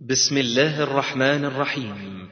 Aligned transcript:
بسم 0.00 0.38
الله 0.38 0.82
الرحمن 0.82 1.44
الرحيم. 1.44 2.28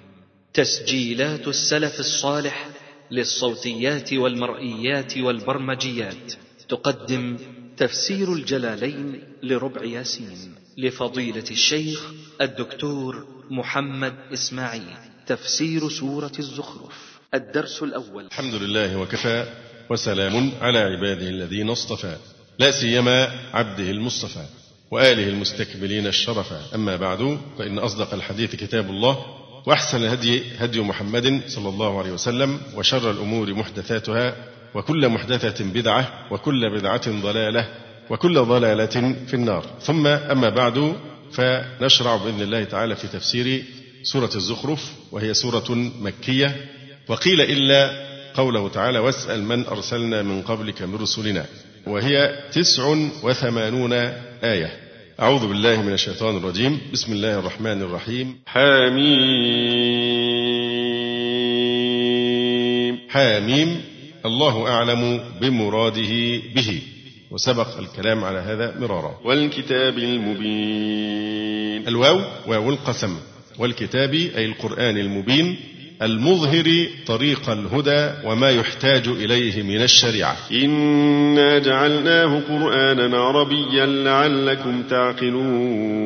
تسجيلات 0.54 1.48
السلف 1.48 2.00
الصالح 2.00 2.68
للصوتيات 3.10 4.12
والمرئيات 4.12 5.18
والبرمجيات. 5.18 6.32
تقدم 6.68 7.36
تفسير 7.76 8.32
الجلالين 8.32 9.22
لربع 9.42 9.84
ياسين 9.84 10.54
لفضيلة 10.78 11.44
الشيخ 11.50 12.12
الدكتور 12.40 13.26
محمد 13.50 14.14
إسماعيل. 14.32 14.96
تفسير 15.26 15.88
سورة 15.88 16.32
الزخرف. 16.38 17.20
الدرس 17.34 17.82
الأول. 17.82 18.26
الحمد 18.26 18.54
لله 18.54 18.98
وكفى 18.98 19.46
وسلام 19.90 20.52
على 20.60 20.78
عباده 20.78 21.28
الذين 21.28 21.70
اصطفى. 21.70 22.16
لا 22.58 22.70
سيما 22.70 23.28
عبده 23.52 23.90
المصطفى. 23.90 24.44
وآله 24.90 25.28
المستكملين 25.28 26.06
الشرفا 26.06 26.60
أما 26.74 26.96
بعد 26.96 27.38
فإن 27.58 27.78
أصدق 27.78 28.14
الحديث 28.14 28.56
كتاب 28.56 28.90
الله 28.90 29.18
وأحسن 29.66 30.04
الهدي 30.04 30.42
هدي 30.58 30.80
محمد 30.80 31.42
صلى 31.46 31.68
الله 31.68 31.98
عليه 31.98 32.12
وسلم 32.12 32.60
وشر 32.76 33.10
الأمور 33.10 33.54
محدثاتها 33.54 34.36
وكل 34.74 35.08
محدثة 35.08 35.64
بدعة 35.64 36.26
وكل 36.30 36.70
بدعة 36.78 37.20
ضلالة 37.22 37.68
وكل 38.10 38.40
ضلالة 38.40 39.16
في 39.26 39.34
النار. 39.34 39.64
ثم 39.80 40.06
أما 40.06 40.48
بعد 40.48 40.96
فنشرع 41.32 42.16
بإذن 42.16 42.42
الله 42.42 42.64
تعالى 42.64 42.96
في 42.96 43.08
تفسير 43.08 43.64
سورة 44.02 44.30
الزخرف 44.34 44.92
وهي 45.12 45.34
سورة 45.34 45.74
مكية. 46.00 46.66
وقيل 47.08 47.40
إلا 47.40 48.04
قوله 48.34 48.68
تعالى 48.68 48.98
واسأل 48.98 49.44
من 49.44 49.66
أرسلنا 49.66 50.22
من 50.22 50.42
قبلك 50.42 50.82
من 50.82 50.94
رسلنا 50.94 51.46
وهي 51.86 52.38
تسع 52.52 52.96
وثمانون 53.22 53.92
آية. 54.44 54.70
أعوذ 55.20 55.48
بالله 55.48 55.82
من 55.82 55.92
الشيطان 55.92 56.36
الرجيم. 56.36 56.80
بسم 56.92 57.12
الله 57.12 57.38
الرحمن 57.38 57.82
الرحيم. 57.82 58.36
حميم. 58.46 59.24
حاميم 63.08 63.80
الله 64.26 64.68
أعلم 64.68 65.20
بمراده 65.40 66.40
به. 66.54 66.82
وسبق 67.30 67.78
الكلام 67.78 68.24
على 68.24 68.38
هذا 68.38 68.74
مرارا. 68.80 69.20
والكتاب 69.24 69.98
المبين. 69.98 71.88
الواو 71.88 72.20
واو 72.46 72.70
القسم. 72.70 73.16
والكتاب 73.58 74.14
أي 74.14 74.44
القرآن 74.44 74.98
المبين. 74.98 75.56
المظهر 76.04 76.86
طريق 77.06 77.50
الهدى 77.50 78.10
وما 78.24 78.50
يحتاج 78.50 79.08
إليه 79.08 79.62
من 79.62 79.82
الشريعة. 79.82 80.36
إنا 80.52 81.58
جعلناه 81.58 82.40
قرآنا 82.40 83.18
عربيا 83.18 83.86
لعلكم 83.86 84.82
تعقلون. 84.90 86.04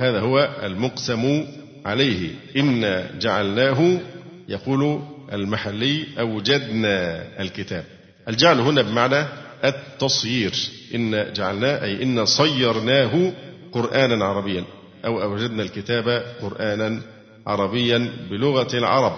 هذا 0.00 0.20
هو 0.20 0.48
المقسم 0.62 1.44
عليه. 1.86 2.30
إنا 2.56 3.10
جعلناه 3.20 4.00
يقول 4.48 5.00
المحلي 5.32 6.04
أوجدنا 6.20 7.24
الكتاب. 7.40 7.84
الجعل 8.28 8.60
هنا 8.60 8.82
بمعنى 8.82 9.26
التصيير. 9.64 10.52
إن 10.94 11.32
جعلناه 11.36 11.84
أي 11.84 12.02
إن 12.02 12.24
صيرناه 12.24 13.32
قرآنا 13.72 14.24
عربيا 14.24 14.64
أو 15.04 15.22
أوجدنا 15.22 15.62
الكتاب 15.62 16.24
قرآنا 16.42 17.00
عربيا 17.48 18.12
بلغة 18.30 18.76
العرب. 18.76 19.16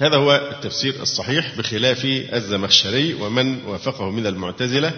هذا 0.00 0.16
هو 0.16 0.50
التفسير 0.52 0.94
الصحيح 1.02 1.58
بخلاف 1.58 2.04
الزمخشري 2.32 3.14
ومن 3.14 3.64
وافقه 3.64 4.10
من 4.10 4.26
المعتزلة 4.26 4.92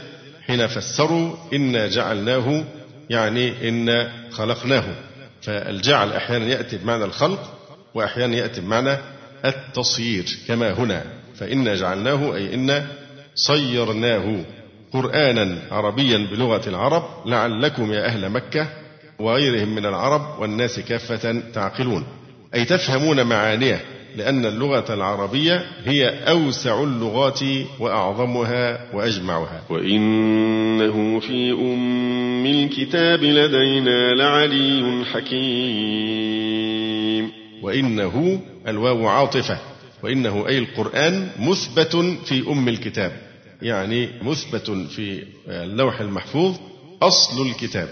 حين 0.46 0.66
فسروا 0.66 1.36
إنا 1.52 1.88
جعلناه 1.88 2.64
يعني 3.10 3.68
إنا 3.68 4.12
خلقناه. 4.30 4.84
فالجعل 5.42 6.12
أحيانا 6.12 6.46
يأتي 6.46 6.76
بمعنى 6.76 7.04
الخلق 7.04 7.58
وأحيانا 7.94 8.36
يأتي 8.36 8.60
بمعنى 8.60 8.96
التصيير 9.44 10.24
كما 10.48 10.72
هنا. 10.72 11.04
فإنا 11.34 11.74
جعلناه 11.74 12.34
أي 12.34 12.54
إنا 12.54 12.86
صيرناه 13.34 14.44
قرآنا 14.92 15.58
عربيا 15.70 16.18
بلغة 16.18 16.68
العرب 16.68 17.28
لعلكم 17.28 17.92
يا 17.92 18.06
أهل 18.06 18.30
مكة 18.30 18.68
وغيرهم 19.18 19.74
من 19.74 19.86
العرب 19.86 20.40
والناس 20.40 20.80
كافة 20.80 21.42
تعقلون. 21.54 22.06
أي 22.54 22.64
تفهمون 22.64 23.22
معانيه 23.22 23.80
لأن 24.16 24.46
اللغة 24.46 24.94
العربية 24.94 25.66
هي 25.84 26.08
أوسع 26.08 26.82
اللغات 26.82 27.40
وأعظمها 27.80 28.94
وأجمعها. 28.94 29.62
وإنه 29.70 31.20
في 31.20 31.52
أم 31.52 32.46
الكتاب 32.46 33.22
لدينا 33.22 34.14
لعلي 34.14 35.04
حكيم. 36.04 37.30
وإنه 37.62 38.40
الواو 38.68 39.06
عاطفة 39.08 39.58
وإنه 40.02 40.48
أي 40.48 40.58
القرآن 40.58 41.28
مثبت 41.38 41.96
في 42.24 42.44
أم 42.48 42.68
الكتاب 42.68 43.12
يعني 43.62 44.08
مثبت 44.22 44.70
في 44.70 45.22
اللوح 45.48 46.00
المحفوظ 46.00 46.56
أصل 47.02 47.46
الكتاب. 47.46 47.88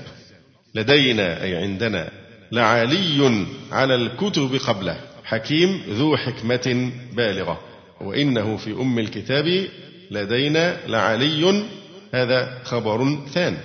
لدينا 0.75 1.43
أي 1.43 1.57
عندنا 1.57 2.11
لعلي 2.53 3.47
على 3.73 3.95
الكتب 3.95 4.55
قبله. 4.67 4.97
حكيم 5.25 5.83
ذو 5.91 6.17
حكمة 6.17 6.91
بالغة. 7.17 7.61
وإنه 8.01 8.57
في 8.57 8.73
أم 8.73 8.99
الكتاب 8.99 9.69
لدينا 10.11 10.77
لعلي. 10.89 11.63
هذا 12.15 12.59
خبر 12.65 13.19
ثان. 13.35 13.57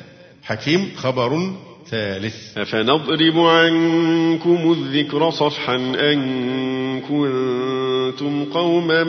حكيم 0.43 0.91
خبر 0.95 1.53
ثالث. 1.89 2.57
أفنضرب 2.57 3.39
عنكم 3.39 4.71
الذكر 4.71 5.29
صفحا 5.29 5.75
أن 5.75 7.01
كنتم 7.01 8.45
قوما 8.45 9.03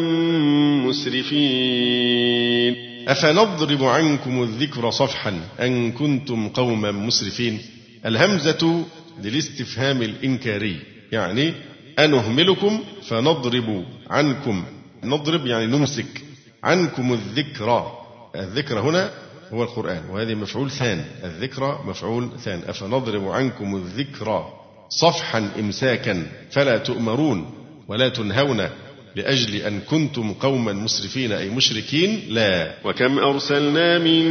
مسرفين. 0.86 2.74
أفنضرب 3.08 3.84
عنكم 3.84 4.42
الذكر 4.42 4.90
صفحا 4.90 5.40
أن 5.60 5.92
كنتم 5.92 6.48
قوما 6.48 6.90
مسرفين. 6.90 7.58
الهمزة 8.06 8.84
للاستفهام 9.22 10.02
الإنكاري. 10.02 10.76
يعني 11.12 11.54
أنهملكم 11.98 12.84
فنضرب 13.02 13.84
عنكم. 14.10 14.64
نضرب 15.04 15.46
يعني 15.46 15.66
نمسك 15.66 16.22
عنكم 16.64 17.12
الذكرى. 17.12 17.92
الذكر 18.36 18.80
هنا 18.80 19.10
هو 19.52 19.62
القرآن 19.62 20.02
وهذه 20.10 20.34
مفعول 20.34 20.70
ثان. 20.70 21.04
الذكرى 21.24 21.80
مفعول 21.86 22.28
ثان. 22.44 22.62
أفنضرب 22.66 23.28
عنكم 23.28 23.76
الذكرى 23.76 24.52
صفحا 24.88 25.50
إمساكا 25.58 26.26
فلا 26.50 26.78
تؤمرون 26.78 27.50
ولا 27.88 28.08
تنهون 28.08 28.68
لأجل 29.16 29.56
أن 29.56 29.80
كنتم 29.80 30.32
قوما 30.32 30.72
مسرفين 30.72 31.32
أي 31.32 31.48
مشركين. 31.50 32.22
لا. 32.28 32.74
وكم 32.84 33.18
أرسلنا 33.18 33.98
من 33.98 34.24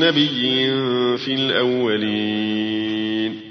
نبي 0.00 0.66
في 1.18 1.34
الأولين؟ 1.34 3.03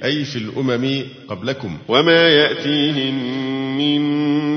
أي 0.04 0.24
في 0.24 0.36
الأمم 0.36 1.04
قبلكم. 1.28 1.78
وما 1.88 2.22
يأتيهم 2.22 3.44
من 3.78 4.02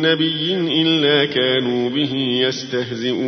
نبي 0.02 0.54
إلا 0.82 1.24
كانوا 1.24 1.90
به 1.90 2.14
يستهزئون. 2.14 3.26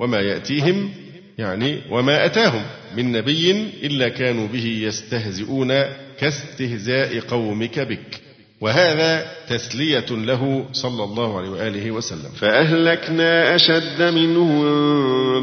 وما 0.00 0.20
يأتيهم 0.20 0.90
يعني 1.38 1.78
وما 1.90 2.26
أتاهم 2.26 2.62
من 2.96 3.12
نبي 3.12 3.50
إلا 3.82 4.08
كانوا 4.08 4.46
به 4.46 4.78
يستهزئون 4.82 5.72
كاستهزاء 6.20 7.18
قومك 7.18 7.80
بك. 7.80 8.20
وهذا 8.60 9.26
تسلية 9.48 10.06
له 10.10 10.64
صلى 10.72 11.04
الله 11.04 11.38
عليه 11.38 11.48
وآله 11.48 11.90
وسلم. 11.90 12.30
فأهلكنا 12.40 13.54
أشد 13.54 14.02
منهم 14.02 14.64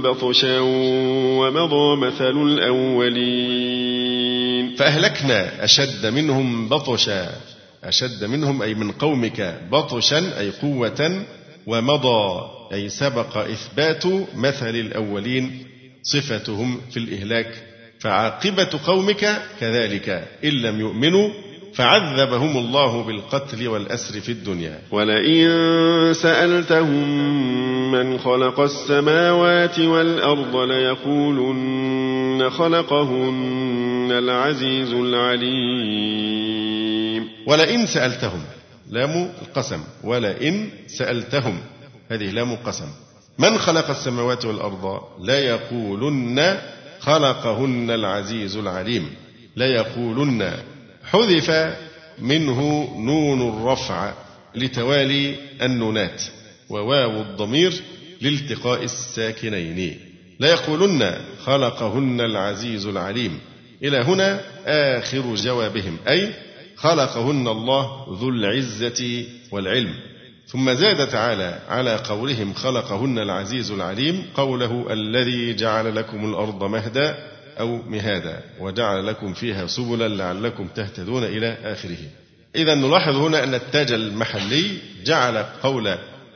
بطشا 0.02 0.60
ومضى 1.40 2.08
مثل 2.08 2.44
الأولين. 2.48 4.39
فأهلكنا 4.78 5.64
أشد 5.64 6.06
منهم 6.06 6.70
بطشا 6.70 7.30
أشد 7.84 8.24
منهم 8.24 8.62
أي 8.62 8.74
من 8.74 8.92
قومك 8.92 9.60
بطشا 9.72 10.40
أي 10.40 10.50
قوة 10.50 11.26
ومضى 11.68 12.42
أي 12.74 12.90
سبق 12.90 13.38
إثبات 13.38 14.04
مثل 14.36 14.76
الأولين 14.76 15.66
صفتهم 16.04 16.82
في 16.92 16.98
الإهلاك. 16.98 17.64
فعاقبة 18.00 18.70
قومك 18.86 19.42
كذلك 19.60 20.28
إن 20.44 20.50
لم 20.50 20.80
يؤمنوا 20.80 21.30
فعذبهم 21.74 22.58
الله 22.58 23.04
بالقتل 23.04 23.68
والأسر 23.68 24.20
في 24.20 24.32
الدنيا. 24.32 24.80
ولئن 24.92 25.50
سألتهم 26.14 27.30
من 27.92 28.20
خلق 28.20 28.60
السماوات 28.60 29.80
والأرض 29.80 30.56
ليقولن 30.56 32.50
خلقهن 32.50 33.89
العزيز 34.12 34.94
العليم. 34.94 36.50
ولئن 37.48 37.86
سألتهم 37.86 38.42
لام 38.90 39.32
القسم. 39.42 39.84
ولئن 40.04 40.70
سألتهم 40.88 41.60
هذه 42.12 42.32
لام 42.32 42.52
القسم 42.52 42.88
من 43.38 43.58
خلق 43.58 43.90
السماوات 43.90 44.46
والأرض؟ 44.46 45.02
لا 45.22 45.40
يقولن 45.40 46.58
خلقهن 47.00 47.92
العزيز 47.92 48.58
العليم. 48.58 49.10
لا 49.56 49.66
يقولن. 49.66 50.54
حذف 51.04 51.78
منه 52.20 52.90
نون 52.98 53.50
الرفع 53.50 54.14
لتوالي 54.56 55.36
النونات 55.62 56.24
وواو 56.70 57.22
الضمير 57.22 57.74
لالتقاء 58.22 58.84
الساكنين. 58.84 60.00
لا 60.40 60.50
يقولن 60.50 61.18
خلقهن 61.44 62.22
العزيز 62.22 62.86
العليم. 62.86 63.40
إلى 63.84 63.98
هنا 63.98 64.42
آخر 64.66 65.36
جوابهم 65.36 65.98
أي 66.08 66.34
خلقهن 66.76 67.48
الله 67.48 68.18
ذو 68.22 68.30
العزة 68.30 69.26
والعلم. 69.52 69.94
ثم 70.48 70.74
زاد 70.74 71.08
تعالى 71.08 71.60
على 71.70 71.96
قولهم 71.96 72.54
خلقهن 72.54 73.20
العزيز 73.20 73.72
العليم 73.72 74.26
قوله 74.36 74.94
الذي 74.94 75.54
جعل 75.54 75.96
لكم 75.96 76.30
الأرض 76.30 76.64
مهدا 76.64 77.18
أو 77.60 77.82
مهادا 77.88 78.42
وجعل 78.60 79.08
لكم 79.08 79.34
فيها 79.34 79.68
سبلا 79.68 80.08
لعلكم 80.08 80.68
تهتدون 80.76 81.24
إلى 81.24 81.58
آخره. 81.64 81.98
إذا 82.56 82.76
نلاحظ 82.76 83.16
هنا 83.16 83.44
أن 83.44 83.54
التاج 83.54 83.92
المحلي 83.92 84.78
جعل 85.06 85.38
قول 85.38 85.84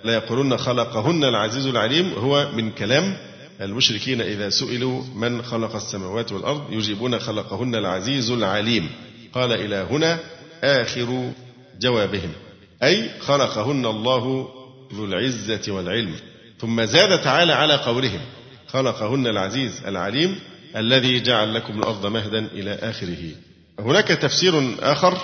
لا 0.03 0.13
يقولون 0.13 0.57
خلقهن 0.57 1.23
العزيز 1.23 1.65
العليم 1.65 2.13
هو 2.13 2.51
من 2.51 2.71
كلام 2.71 3.17
المشركين 3.63 4.21
إذا 4.21 4.49
سئلوا 4.49 5.03
من 5.15 5.41
خلق 5.41 5.75
السماوات 5.75 6.31
والأرض 6.31 6.73
يجيبون 6.73 7.19
خلقهن 7.19 7.75
العزيز 7.75 8.31
العليم. 8.31 8.89
قال 9.33 9.51
إلى 9.51 9.87
هنا 9.91 10.19
آخر 10.63 11.31
جوابهم. 11.79 12.31
أي 12.83 13.09
خلقهن 13.19 13.85
الله 13.85 14.49
ذو 14.93 15.05
العزة 15.05 15.61
والعلم. 15.67 16.15
ثم 16.59 16.85
زاد 16.85 17.21
تعالى 17.21 17.53
على 17.53 17.73
قولهم. 17.73 18.21
خلقهن 18.67 19.27
العزيز 19.27 19.81
العليم 19.85 20.39
الذي 20.75 21.19
جعل 21.19 21.53
لكم 21.53 21.79
الأرض 21.79 22.05
مهدا 22.05 22.39
إلى 22.39 22.73
آخره. 22.73 23.31
هناك 23.79 24.07
تفسير 24.07 24.75
آخر 24.79 25.17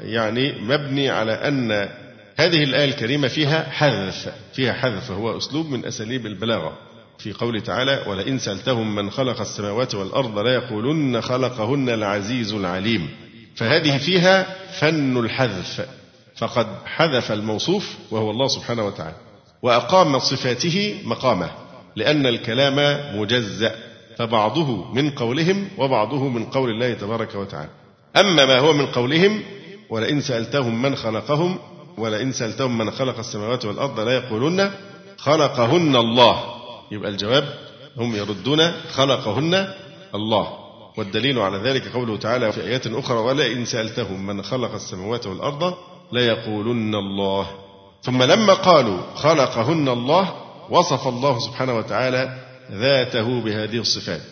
يعني 0.00 0.52
مبني 0.60 1.10
على 1.10 1.32
أن 1.32 1.88
هذه 2.36 2.64
الآية 2.64 2.84
الكريمة 2.84 3.28
فيها 3.28 3.70
حذف 3.70 4.34
فيها 4.52 4.72
حذف 4.72 5.10
هو 5.10 5.38
أسلوب 5.38 5.70
من 5.70 5.86
أساليب 5.86 6.26
البلاغة. 6.26 6.78
في 7.18 7.32
قوله 7.32 7.60
تعالى 7.60 8.04
ولئن 8.06 8.38
سألتهم 8.38 8.94
من 8.94 9.10
خلق 9.10 9.40
السماوات 9.40 9.94
والأرض 9.94 10.38
ليقولن 10.38 11.20
خلقهن 11.20 11.88
العزيز 11.88 12.52
العليم. 12.52 13.08
فهذه 13.56 13.98
فيها 13.98 14.46
فن 14.78 15.16
الحذف 15.16 15.86
فقد 16.36 16.66
حذف 16.84 17.32
الموصوف 17.32 17.96
وهو 18.10 18.30
الله 18.30 18.48
سبحانه 18.48 18.86
وتعالى 18.86 19.16
وأقام 19.62 20.18
صفاته 20.18 21.00
مقامه 21.04 21.50
لأن 21.96 22.26
الكلام 22.26 23.00
مجزأ 23.20 23.74
فبعضه 24.18 24.92
من 24.92 25.10
قولهم 25.10 25.68
وبعضه 25.78 26.28
من 26.28 26.44
قول 26.44 26.70
الله 26.70 26.94
تبارك 26.94 27.34
وتعالى. 27.34 27.70
أما 28.16 28.44
ما 28.44 28.58
هو 28.58 28.72
من 28.72 28.86
قولهم 28.86 29.42
ولئن 29.90 30.20
سألتهم 30.20 30.82
من 30.82 30.96
خلقهم 30.96 31.58
ولئن 31.98 32.32
سألتهم 32.32 32.78
من 32.78 32.90
خلق 32.90 33.18
السماوات 33.18 33.64
والأرض 33.64 34.00
لا 34.00 34.12
يقولون 34.12 34.70
خلقهن 35.16 35.96
الله. 35.96 36.55
يبقى 36.90 37.10
الجواب 37.10 37.44
هم 37.96 38.16
يردون 38.16 38.72
خلقهن 38.72 39.74
الله. 40.14 40.48
والدليل 40.96 41.38
على 41.38 41.56
ذلك 41.56 41.88
قوله 41.88 42.16
تعالى 42.16 42.52
في 42.52 42.60
آيات 42.60 42.86
أخرى 42.86 43.18
ولئن 43.18 43.64
سألتهم 43.64 44.26
من 44.26 44.42
خلق 44.42 44.74
السماوات 44.74 45.26
والأرض 45.26 45.74
ليقولن 46.12 46.94
الله. 46.94 47.50
ثم 48.02 48.22
لما 48.22 48.54
قالوا 48.54 48.98
خلقهن 49.14 49.88
الله 49.88 50.34
وصف 50.70 51.08
الله 51.08 51.38
سبحانه 51.38 51.76
وتعالى 51.76 52.38
ذاته 52.72 53.40
بهذه 53.40 53.78
الصفات. 53.78 54.22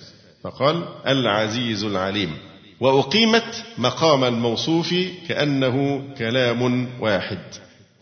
فقال 0.44 0.84
العزيز 1.06 1.84
العليم. 1.84 2.38
وأقيمت 2.80 3.64
مقام 3.78 4.24
الموصوف 4.24 4.94
كأنه 5.28 6.04
كلام 6.18 6.88
واحد. 7.00 7.38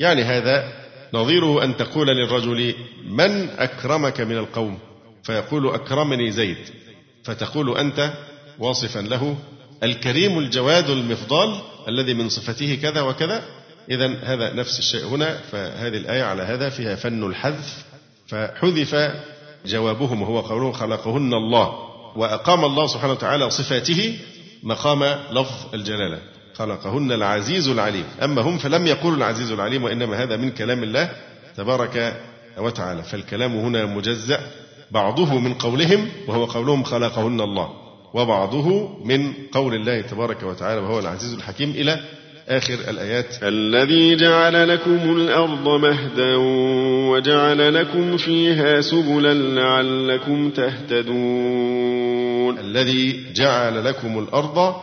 يعني 0.01 0.23
هذا 0.23 0.82
نظيره 1.15 1.65
أن 1.65 1.77
تقول 1.77 2.07
للرجل 2.07 2.75
من 3.09 3.51
أكرمك 3.51 4.21
من 4.21 4.37
القوم؟ 4.39 4.79
فيقول 5.23 5.75
أكرمني 5.75 6.31
زيد. 6.31 6.57
فتقول 7.25 7.79
أنت 7.79 8.13
واصفا 8.59 8.99
له 8.99 9.37
الكريم 9.83 10.39
الجواد 10.39 10.91
المفضال 10.91 11.61
الذي 11.89 12.15
من 12.15 12.29
صفته 12.29 12.79
كذا 12.83 13.01
وكذا. 13.01 13.45
إذا 13.91 14.15
هذا 14.23 14.53
نفس 14.53 14.79
الشيء 14.79 15.05
هنا 15.05 15.39
فهذه 15.53 15.97
الآية 15.97 16.23
على 16.23 16.43
هذا 16.43 16.69
فيها 16.69 16.95
فن 16.95 17.25
الحذف 17.25 17.85
فحذف 18.27 18.97
جوابهم 19.67 20.23
وهو 20.23 20.41
قوله 20.41 20.73
خلقهن 20.73 21.35
الله. 21.35 21.75
وأقام 22.17 22.65
الله 22.65 22.87
سبحانه 22.87 23.13
وتعالى 23.13 23.51
صفاته 23.51 24.19
مقام 24.63 25.05
لفظ 25.31 25.75
الجلالة. 25.75 26.32
خلقهن 26.55 27.13
العزيز 27.13 27.69
العليم. 27.69 28.05
أما 28.23 28.43
هم 28.43 28.59
فلم 28.59 28.87
يقولوا 28.87 29.19
العزيز 29.19 29.53
العليم 29.53 29.85
وإنما 29.85 30.23
هذا 30.23 30.37
من 30.37 30.51
كلام 30.51 30.83
الله 30.83 31.11
تبارك 31.57 32.17
وتعالى. 32.59 33.03
فالكلام 33.03 33.57
هنا 33.57 33.87
مجزأ. 33.87 34.41
بعضه 34.91 35.39
من 35.39 35.55
قولهم 35.55 36.09
وهو 36.29 36.45
قولهم 36.45 36.83
خلقهن 36.83 37.41
الله. 37.41 37.69
وبعضه 38.15 38.89
من 39.05 39.33
قول 39.53 39.75
الله 39.75 40.01
تبارك 40.01 40.43
وتعالى 40.43 40.81
وهو 40.81 40.99
العزيز 40.99 41.35
الحكيم 41.35 41.71
إلى 41.71 42.01
آخر 42.49 42.75
الآيات. 42.75 43.27
الذي 43.43 44.17
جعل 44.17 44.69
لكم 44.69 45.17
الأرض 45.17 45.69
مهدا 45.69 46.37
وجعل 47.11 47.75
لكم 47.75 48.17
فيها 48.17 48.81
سبلا 48.81 49.35
لعلكم 49.35 50.51
تهتدون. 50.51 52.59
الذي 52.59 53.33
جعل 53.35 53.85
لكم 53.85 54.19
الأرض 54.19 54.75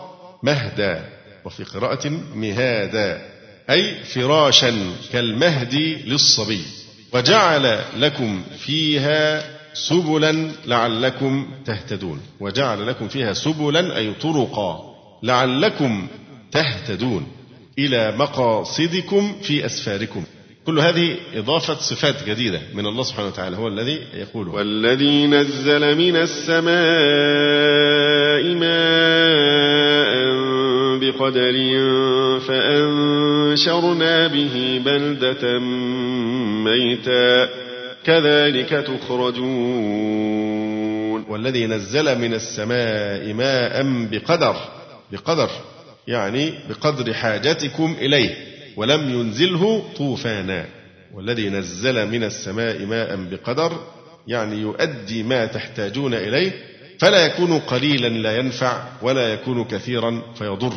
مهدا. 0.43 1.18
وفي 1.49 1.63
قراءة 1.63 2.09
مهادا 2.35 3.21
أي 3.69 4.03
فراشا 4.03 4.73
كالمهد 5.13 5.73
للصبي 6.05 6.61
وجعل 7.13 7.79
لكم 7.97 8.43
فيها 8.59 9.43
سبلا 9.73 10.51
لعلكم 10.65 11.47
تهتدون. 11.65 12.21
وجعل 12.39 12.87
لكم 12.87 13.07
فيها 13.07 13.33
سبلا 13.33 13.97
أي 13.97 14.13
طرقا 14.13 14.95
لعلكم 15.23 16.07
تهتدون. 16.51 17.27
إلى 17.79 18.11
مقاصدكم 18.17 19.35
في 19.41 19.65
أسفاركم. 19.65 20.23
كل 20.65 20.79
هذه 20.79 21.15
إضافة 21.33 21.75
صفات 21.75 22.29
جديدة 22.29 22.61
من 22.73 22.85
الله 22.85 23.03
سبحانه 23.03 23.27
وتعالى 23.27 23.57
هو 23.57 23.67
الذي 23.67 23.99
يقول 24.13 24.47
والذي 24.47 25.27
نزل 25.27 25.97
من 25.97 26.15
السماء 26.15 26.69
ماء 28.55 29.08
بقدر 31.29 32.39
فأنشرنا 32.39 34.27
به 34.27 34.81
بلدة 34.85 35.59
ميتا. 36.63 37.49
كذلك 38.03 38.69
تخرجون. 38.69 40.09
والذي 41.29 41.65
نزل 41.65 42.19
من 42.19 42.33
السماء 42.33 43.33
ماء 43.33 43.83
بقدر 44.11 44.55
بقدر 45.11 45.49
يعني 46.07 46.53
بقدر 46.69 47.13
حاجتكم 47.13 47.95
إليه 48.01 48.35
ولم 48.75 49.09
ينزله 49.09 49.83
طوفانا. 49.97 50.65
والذي 51.13 51.49
نزل 51.49 52.07
من 52.07 52.23
السماء 52.23 52.85
ماء 52.85 53.15
بقدر 53.31 53.77
يعني 54.27 54.55
يؤدي 54.55 55.23
ما 55.23 55.45
تحتاجون 55.45 56.13
إليه 56.13 56.51
فلا 56.99 57.25
يكون 57.25 57.59
قليلا 57.59 58.07
لا 58.07 58.37
ينفع 58.37 58.83
ولا 59.01 59.33
يكون 59.33 59.63
كثيرا 59.63 60.21
فيضر. 60.35 60.73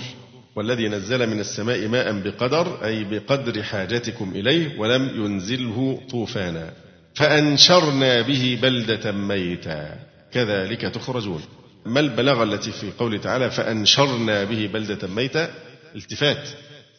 والذي 0.56 0.88
نزل 0.88 1.26
من 1.26 1.40
السماء 1.40 1.88
ماء 1.88 2.12
بقدر 2.12 2.84
أي 2.84 3.04
بقدر 3.04 3.62
حاجتكم 3.62 4.32
إليه 4.34 4.78
ولم 4.78 5.24
ينزله 5.24 6.00
طوفانا. 6.10 6.72
فأنشرنا 7.14 8.20
به 8.20 8.58
بلدة 8.62 9.12
ميتا. 9.12 9.98
كذلك 10.32 10.80
تخرجون. 10.80 11.42
ما 11.86 12.00
البلاغة 12.00 12.42
التي 12.42 12.72
في 12.72 12.90
قوله 12.98 13.18
تعالى 13.18 13.50
فأنشرنا 13.50 14.44
به 14.44 14.70
بلدة 14.72 15.08
ميتة 15.08 15.48
التفات. 15.96 16.48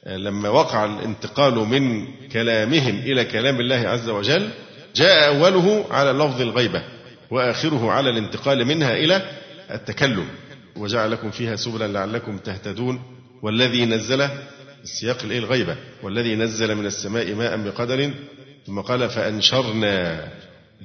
لما 0.08 0.50
وقع 0.50 0.86
الانتقال 0.86 1.56
من 1.56 2.08
كلامهم 2.28 3.00
إلى 3.00 3.26
كلام 3.26 3.60
الله 3.60 3.76
عز 3.76 4.10
وجل 4.10 4.50
جاء 4.96 5.28
أوله 5.28 5.86
على 5.92 6.12
لفظ 6.12 6.42
الغيبة 6.42 6.84
وآخره 7.32 7.92
على 7.92 8.10
الانتقال 8.10 8.66
منها 8.66 8.94
إلى 8.94 9.22
التكلم. 9.72 10.28
وجعل 10.76 11.12
لكم 11.12 11.32
فيها 11.32 11.56
سبلا 11.56 11.88
لعلكم 11.88 12.38
تهتدون. 12.38 13.13
والذي 13.44 13.86
نزل 13.86 14.30
السياق 14.84 15.24
الإيه 15.24 15.40
الغيبة 15.40 15.76
والذي 16.04 16.36
نزل 16.36 16.76
من 16.76 16.86
السماء 16.86 17.34
ماء 17.34 17.58
بقدر 17.58 18.12
ثم 18.68 18.80
قال 18.80 19.10
فأنشرنا 19.10 20.28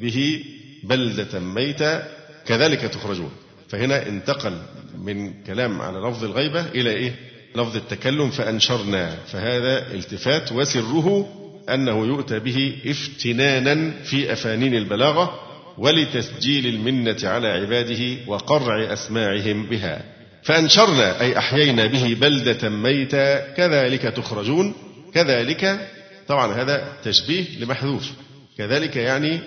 به 0.00 0.44
بلدة 0.84 1.40
ميتة 1.40 2.02
كذلك 2.46 2.80
تخرجون. 2.80 3.30
فهنا 3.68 4.08
انتقل 4.08 4.52
من 4.98 5.42
كلام 5.42 5.80
على 5.82 5.98
لفظ 5.98 6.24
الغيبة 6.24 6.66
إلى 6.66 6.90
إيه؟ 6.90 7.14
لفظ 7.56 7.76
التكلم 7.76 8.30
فأنشرنا. 8.30 9.16
فهذا 9.26 9.94
التفات 9.94 10.52
وسره 10.52 11.28
أنه 11.68 12.06
يؤتى 12.06 12.38
به 12.38 12.76
افتنانا 12.86 13.92
في 14.04 14.32
أفانين 14.32 14.74
البلاغة 14.74 15.40
ولتسجيل 15.78 16.66
المنة 16.66 17.18
على 17.22 17.48
عباده 17.48 18.16
وقرع 18.26 18.92
أسماعهم 18.92 19.66
بها. 19.66 20.17
فأنشرنا 20.48 21.20
أي 21.20 21.38
أحيينا 21.38 21.86
به 21.86 22.16
بلدة 22.20 22.68
ميتا. 22.68 23.52
كذلك 23.54 24.02
تخرجون. 24.02 24.74
كذلك 25.14 25.88
طبعا 26.28 26.62
هذا 26.62 26.88
تشبيه 27.04 27.44
لمحذوف. 27.60 28.10
كذلك 28.58 28.96
يعني 28.96 29.40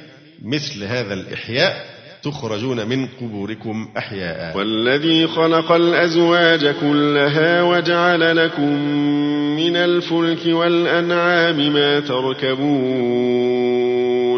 مثل 0.46 0.84
هذا 0.84 1.13
الإحياء 1.13 1.86
تخرجون 2.24 2.88
من 2.88 3.08
قبوركم 3.08 3.93
أحياء. 3.98 4.58
والذي 4.58 5.27
خلق 5.27 5.72
الأزواج 5.72 6.75
كلها 6.81 7.62
وجعل 7.62 8.38
لكم 8.38 8.75
من 9.55 9.75
الفلك 9.75 10.46
والأنعام 10.46 11.74
ما 11.74 12.00
تركبون. 12.00 12.62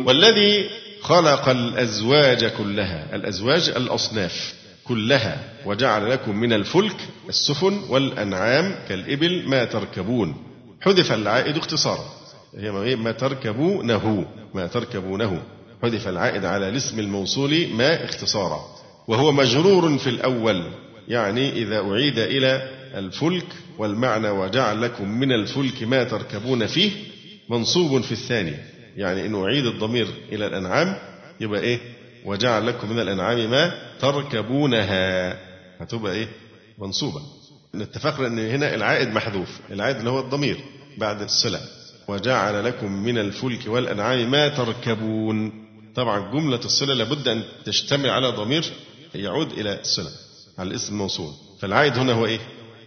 والذي 0.07 0.69
خلق 1.01 1.49
الأزواج 1.49 2.45
كلها 2.45 3.15
الأزواج 3.15 3.69
الأصناف. 3.69 4.62
كلها 4.87 5.43
وجعل 5.65 6.09
لكم 6.09 6.35
من 6.35 6.53
الفلك 6.53 6.95
السفن 7.29 7.79
والأنعام 7.89 8.75
كالإبل 8.89 9.49
ما 9.49 9.65
تركبون. 9.65 10.35
حذف 10.81 11.11
العائد 11.11 11.57
اختصارا. 11.57 12.05
هي 12.57 12.95
ما 12.95 13.11
تركبونه. 13.11 14.25
ما 14.53 14.67
تركبونه. 14.67 15.41
حذف 15.83 16.07
العائد 16.07 16.45
على 16.45 16.69
الاسم 16.69 16.99
الموصول 16.99 17.67
ما 17.73 18.05
اختصارا. 18.05 18.59
وهو 19.07 19.31
مجرور 19.31 19.97
في 19.97 20.09
الأول. 20.09 20.63
يعني 21.07 21.51
إذا 21.51 21.79
أعيد 21.79 22.19
إلى 22.19 22.69
الفلك 22.95 23.45
والمعنى 23.77 24.29
وجعل 24.29 24.81
لكم 24.81 25.09
من 25.09 25.31
الفلك 25.31 25.83
ما 25.83 26.03
تركبون 26.03 26.65
فيه 26.67 26.91
منصوب 27.49 28.01
في 28.01 28.11
الثاني. 28.11 28.55
يعني 28.97 29.25
إن 29.25 29.43
أعيد 29.43 29.65
الضمير 29.65 30.07
إلى 30.31 30.47
الأنعام 30.47 30.95
يبقى 31.41 31.61
إيه؟ 31.61 31.79
وجعل 32.25 32.67
لكم 32.67 32.89
من 32.89 32.99
الأنعام 32.99 33.51
ما 33.51 33.71
تركبونها. 33.99 35.37
هتبقى 35.79 36.13
إيه؟ 36.13 36.27
منصوبة. 36.77 37.21
اتفقنا 37.75 38.27
أن 38.27 38.39
هنا 38.39 38.75
العائد 38.75 39.07
محذوف 39.07 39.59
العائد 39.71 39.95
اللي 39.97 40.09
هو 40.09 40.19
الضمير 40.19 40.57
بعد 40.97 41.21
الصلة 41.21 41.59
وجعل 42.07 42.65
لكم 42.65 42.91
من 43.03 43.17
الفلك 43.17 43.67
والأنعام 43.67 44.31
ما 44.31 44.47
تركبون. 44.47 45.51
طبعا 45.95 46.31
جملة 46.31 46.59
الصلة 46.65 46.93
لابد 46.93 47.27
أن 47.27 47.43
تشتمل 47.65 48.09
على 48.09 48.27
ضمير 48.27 48.63
يعود 49.15 49.51
إلى 49.51 49.79
الصلة 49.81 50.09
على 50.59 50.69
الاسم 50.69 50.93
الموصول. 50.93 51.33
فالعائد 51.61 51.97
هنا 51.97 52.13
هو 52.13 52.25
إيه؟ 52.25 52.39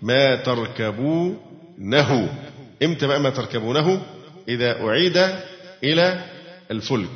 ما 0.02 0.36
تركبونه. 0.36 2.28
إمتى 2.82 3.06
بقى 3.06 3.20
ما 3.20 3.30
تركبونه؟ 3.30 4.02
إذا 4.48 4.82
أعيد 4.82 5.16
إلى 5.84 6.24
الفلك. 6.70 7.10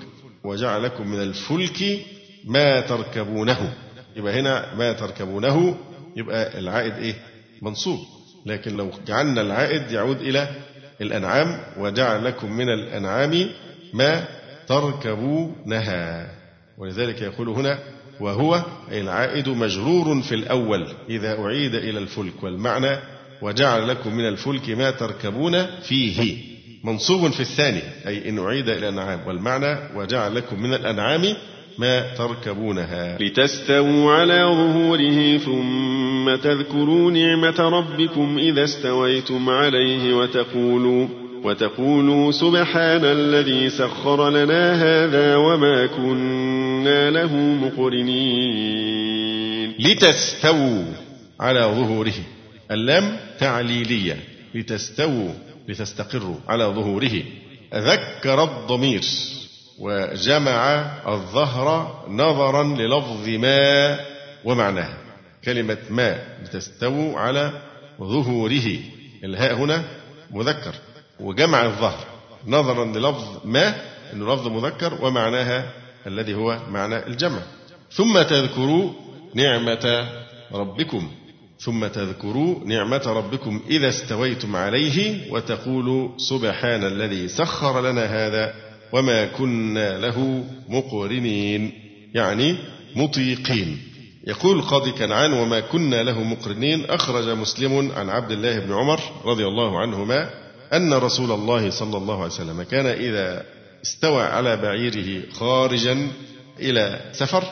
وجعل 0.45 0.83
لكم 0.83 1.09
من 1.09 1.23
الفلك 1.23 2.01
ما 2.45 2.81
تركبونه. 2.81 3.75
يبقى 4.17 4.41
هنا 4.41 4.75
ما 4.75 4.93
تركبونه 4.93 5.77
يبقى 6.17 6.59
العائد 6.59 6.93
إيه؟ 6.95 7.15
منصوب. 7.63 7.99
لكن 8.47 8.77
لو 8.77 8.91
جعلنا 9.07 9.41
العائد 9.41 9.93
يعود 9.93 10.21
إلى 10.21 10.49
الأنعام 11.01 11.61
وجعل 11.79 12.25
لكم 12.25 12.53
من 12.53 12.69
الأنعام 12.71 13.51
ما 13.95 14.25
تركبونها. 14.67 16.31
ولذلك 16.79 17.23
يقول 17.23 17.49
هنا 17.49 17.79
وهو 18.21 18.63
أي 18.91 19.01
العائد 19.01 19.49
مجرور 19.49 20.23
في 20.23 20.35
الأول 20.35 20.87
إذا 21.09 21.39
أعيد 21.41 21.75
إلى 21.75 21.99
الفلك. 21.99 22.43
والمعنى 22.43 22.99
وجعل 23.43 23.89
لكم 23.89 24.15
من 24.17 24.29
الفلك 24.29 24.71
ما 24.71 24.91
تركبون 24.91 25.67
فيه. 25.81 26.50
منصوب 26.85 27.31
في 27.31 27.41
الثاني 27.41 27.83
أي 28.07 28.29
إن 28.29 28.39
أعيد 28.39 28.69
إلى 28.69 28.89
الأنعام 28.89 29.21
والمعنى 29.27 29.79
وجعل 29.97 30.35
لكم 30.35 30.63
من 30.63 30.75
الأنعام 30.75 31.23
ما 31.79 32.15
تركبونها. 32.15 33.19
لتستووا 33.21 34.13
على 34.13 34.43
ظهوره 34.43 35.39
ثم 35.39 36.37
تذكروا 36.37 37.11
نعمة 37.11 37.61
ربكم 37.61 38.39
إذا 38.39 38.65
استويتم 38.65 39.51
عليه 39.51 40.15
وتقولوا 40.15 41.09
وتقولوا 41.45 42.33
سبحان 42.33 43.05
الذي 43.05 43.71
سخر 43.71 44.31
لنا 44.31 44.75
هذا 44.75 45.37
وما 45.37 45.87
كنا 45.87 47.11
له 47.11 47.37
مقرنين. 47.37 48.91
لتستووا 49.79 50.85
على 51.41 51.61
ظهوره 51.61 52.15
اللام 52.71 53.17
تعليلية. 53.39 54.17
لتستووا 54.55 55.33
لتستقروا 55.71 56.37
على 56.49 56.65
ظهوره. 56.65 57.23
ذكر 57.75 58.45
الضمير 58.45 59.05
وجمع 59.79 60.63
الظهر 61.09 61.69
نظرا 62.09 62.63
للفظ 62.63 63.29
ما 63.29 64.01
ومعناه. 64.45 64.89
كلمة 65.45 65.79
ما 65.91 66.19
لتستووا 66.43 67.19
على 67.19 67.53
ظهوره. 68.01 68.79
الهاء 69.25 69.55
هنا 69.55 69.85
مذكر. 70.31 70.75
وجمع 71.21 71.65
الظهر 71.65 72.07
نظرا 72.47 72.85
للفظ 72.85 73.41
ما 73.45 73.75
إنه 74.13 74.35
لفظ 74.35 74.47
مذكر 74.49 75.05
ومعناها 75.05 75.73
الذي 76.07 76.35
هو 76.35 76.59
معنى 76.69 77.07
الجمع. 77.07 77.43
ثم 77.93 78.23
تذكروا 78.23 78.93
نعمة 79.35 80.09
ربكم. 80.53 81.11
ثم 81.61 81.87
تذكروا 81.87 82.65
نعمة 82.65 83.03
ربكم 83.07 83.61
إذا 83.71 83.89
استويتم 83.89 84.57
عليه 84.57 85.31
وتقولوا 85.33 86.09
سبحان 86.19 86.85
الذي 86.85 87.29
سخر 87.29 87.91
لنا 87.91 88.05
هذا 88.05 88.55
وما 88.93 89.27
كنا 89.27 89.99
له 89.99 90.45
مقرنين. 90.69 91.73
يعني 92.15 92.57
مطيقين. 92.97 93.79
يقول 94.27 94.59
القاضي 94.59 94.93
كنعان 94.93 95.33
وما 95.33 95.61
كنا 95.61 96.03
له 96.03 96.23
مقرنين. 96.23 96.85
أخرج 96.85 97.29
مسلم 97.29 97.93
عن 97.97 98.09
عبد 98.09 98.31
الله 98.31 98.59
بن 98.59 98.73
عمر 98.73 99.01
رضي 99.25 99.47
الله 99.47 99.79
عنهما 99.79 100.31
أن 100.73 100.95
رسول 100.95 101.33
الله 101.33 101.71
صلى 101.71 101.97
الله 101.97 102.15
عليه 102.15 102.33
وسلم 102.33 102.63
كان 102.63 102.87
إذا 102.87 103.45
استوى 103.85 104.23
على 104.23 104.57
بعيره 104.57 105.23
خارجا 105.33 106.09
إلى 106.61 107.01
سفر 107.13 107.45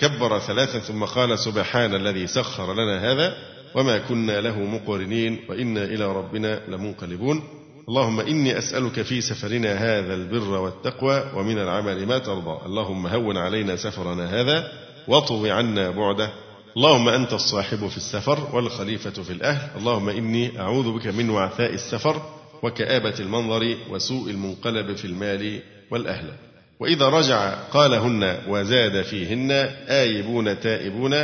كبر 0.00 0.38
ثلاثا 0.38 0.78
ثم 0.78 1.04
قال 1.04 1.38
سبحان 1.38 1.94
الذي 1.94 2.26
سخر 2.26 2.74
لنا 2.74 3.12
هذا 3.12 3.34
وما 3.74 3.98
كنا 3.98 4.40
له 4.40 4.58
مقرنين 4.58 5.40
وإنا 5.48 5.84
إلى 5.84 6.04
ربنا 6.04 6.60
لمنقلبون. 6.68 7.42
اللهم 7.88 8.20
إني 8.20 8.58
أسألك 8.58 9.02
في 9.02 9.20
سفرنا 9.20 9.74
هذا 9.74 10.14
البر 10.14 10.50
والتقوى 10.50 11.24
ومن 11.34 11.58
العمل 11.58 12.06
ما 12.06 12.18
ترضى. 12.18 12.66
اللهم 12.66 13.06
هون 13.06 13.36
علينا 13.36 13.76
سفرنا 13.76 14.40
هذا 14.40 14.72
واطو 15.08 15.46
عنا 15.46 15.90
بعده. 15.90 16.30
اللهم 16.76 17.08
أنت 17.08 17.32
الصاحب 17.32 17.88
في 17.88 17.96
السفر 17.96 18.56
والخليفة 18.56 19.22
في 19.22 19.30
الأهل. 19.30 19.78
اللهم 19.80 20.08
إني 20.08 20.60
أعوذ 20.60 20.92
بك 20.92 21.06
من 21.06 21.30
وعثاء 21.30 21.74
السفر 21.74 22.22
وكآبة 22.62 23.14
المنظر 23.20 23.76
وسوء 23.90 24.30
المنقلب 24.30 24.96
في 24.96 25.04
المال 25.04 25.60
والأهل. 25.90 26.49
وإذا 26.80 27.08
رجع 27.08 27.54
قالهن 27.54 28.38
وزاد 28.48 29.02
فيهن 29.02 29.50
آيبون 29.88 30.60
تائبون 30.60 31.14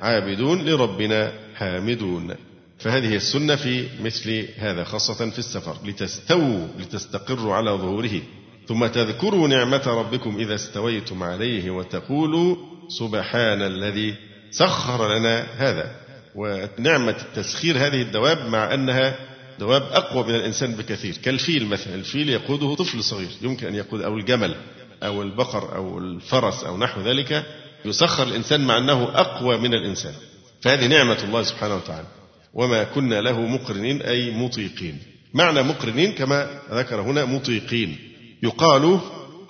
عابدون 0.00 0.62
لربنا 0.64 1.32
حامدون. 1.54 2.34
فهذه 2.78 3.16
السنة 3.16 3.56
في 3.56 3.88
مثل 4.04 4.44
هذا 4.58 4.84
خاصة 4.84 5.30
في 5.30 5.38
السفر 5.38 5.76
لتستووا 5.84 6.66
لتستقروا 6.78 7.54
على 7.54 7.70
ظهوره. 7.70 8.20
ثم 8.68 8.86
تذكروا 8.86 9.48
نعمة 9.48 9.82
ربكم 9.86 10.36
إذا 10.38 10.54
استويتم 10.54 11.22
عليه 11.22 11.70
وتقولوا 11.70 12.56
سبحان 12.88 13.62
الذي 13.62 14.14
سخر 14.50 15.18
لنا 15.18 15.46
هذا. 15.56 15.94
ونعمة 16.34 17.16
التسخير 17.22 17.78
هذه 17.78 18.02
الدواب 18.02 18.48
مع 18.48 18.74
أنها 18.74 19.16
دواب 19.58 19.82
أقوى 19.82 20.24
من 20.24 20.34
الإنسان 20.34 20.72
بكثير. 20.72 21.16
كالفيل 21.16 21.66
مثلا 21.66 21.94
الفيل 21.94 22.28
يقوده 22.28 22.74
طفل 22.74 23.02
صغير 23.02 23.30
يمكن 23.42 23.66
أن 23.66 23.74
يقود 23.74 24.02
أو 24.02 24.16
الجمل. 24.16 24.56
أو 25.02 25.22
البقر 25.22 25.76
أو 25.76 25.98
الفرس 25.98 26.64
أو 26.64 26.78
نحو 26.78 27.00
ذلك 27.00 27.46
يسخر 27.84 28.22
الإنسان 28.22 28.60
مع 28.60 28.78
أنه 28.78 29.08
أقوى 29.14 29.56
من 29.56 29.74
الإنسان. 29.74 30.14
فهذه 30.60 30.86
نعمة 30.86 31.24
الله 31.24 31.42
سبحانه 31.42 31.76
وتعالى. 31.76 32.06
وما 32.54 32.84
كنا 32.84 33.20
له 33.20 33.40
مقرنين 33.40 34.02
أي 34.02 34.30
مطيقين. 34.30 34.98
معنى 35.34 35.62
مقرنين 35.62 36.12
كما 36.12 36.60
ذكر 36.70 37.00
هنا 37.00 37.24
مطيقين. 37.24 37.98
يقال 38.42 39.00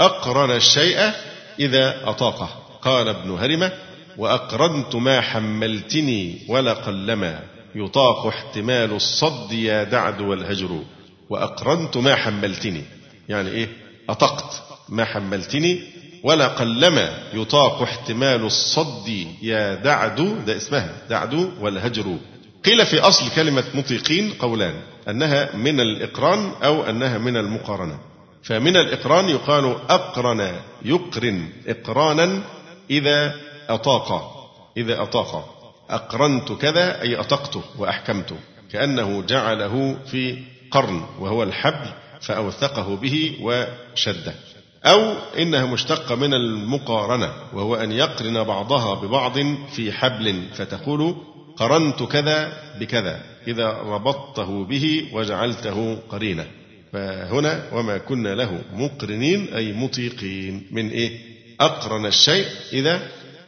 أقرن 0.00 0.50
الشيء 0.50 1.12
إذا 1.60 2.10
أطاقه. 2.10 2.48
قال 2.82 3.08
ابن 3.08 3.30
هرمة 3.30 3.72
وأقرنت 4.18 4.96
ما 4.96 5.20
حملتني 5.20 6.38
ولقلما. 6.48 7.40
يطاق 7.74 8.26
احتمال 8.26 8.92
الصد 8.92 9.52
يا 9.52 9.84
دعد 9.84 10.20
والهجر. 10.20 10.82
وأقرنت 11.30 11.96
ما 11.96 12.14
حملتني. 12.14 12.84
يعني 13.28 13.50
إيه؟ 13.50 13.68
أطقت. 14.08 14.69
ما 14.90 15.04
حملتني 15.04 15.80
ولا 16.22 16.46
قلما 16.48 17.18
يطاق 17.34 17.82
احتمال 17.82 18.44
الصد 18.44 19.08
يا 19.42 19.74
دعد 19.74 20.44
ده 20.46 20.56
اسمها 20.56 20.92
دعد 21.10 21.34
والهجر. 21.60 22.16
قيل 22.64 22.86
في 22.86 22.98
أصل 23.00 23.30
كلمة 23.30 23.64
مطيقين 23.74 24.32
قولان 24.38 24.74
أنها 25.08 25.56
من 25.56 25.80
الإقران 25.80 26.52
أو 26.64 26.82
أنها 26.82 27.18
من 27.18 27.36
المقارنة. 27.36 27.98
فمن 28.42 28.76
الإقران 28.76 29.28
يقال 29.28 29.64
أقرن 29.88 30.52
يقرن 30.84 31.48
إقرانا 31.66 32.42
إذا 32.90 33.34
أطاق. 33.68 34.36
إذا 34.76 35.02
أطاق. 35.02 35.56
أقرنت 35.90 36.52
كذا 36.52 37.02
أي 37.02 37.16
أطقته 37.20 37.62
وأحكمته 37.78 38.36
كأنه 38.72 39.22
جعله 39.22 39.96
في 40.06 40.38
قرن 40.70 41.02
وهو 41.18 41.42
الحبل 41.42 41.90
فأوثقه 42.20 42.96
به 42.96 43.36
وشده. 43.40 44.34
أو 44.84 45.14
إنها 45.38 45.66
مشتقة 45.66 46.14
من 46.14 46.34
المقارنة 46.34 47.32
وهو 47.54 47.74
أن 47.74 47.92
يقرن 47.92 48.44
بعضها 48.44 48.94
ببعض 48.94 49.38
في 49.76 49.92
حبل 49.92 50.42
فتقول 50.54 51.14
قرنت 51.56 52.02
كذا 52.02 52.52
بكذا 52.80 53.22
إذا 53.48 53.68
ربطته 53.86 54.64
به 54.64 55.06
وجعلته 55.12 55.98
قرينة. 56.08 56.46
فهنا 56.92 57.62
وما 57.72 57.98
كنا 57.98 58.34
له 58.34 58.58
مقرنين 58.74 59.48
أي 59.54 59.72
مطيقين. 59.72 60.66
من 60.70 60.88
إيه؟ 60.88 61.18
أقرن 61.60 62.06
الشيء 62.06 62.46
إذا 62.72 63.00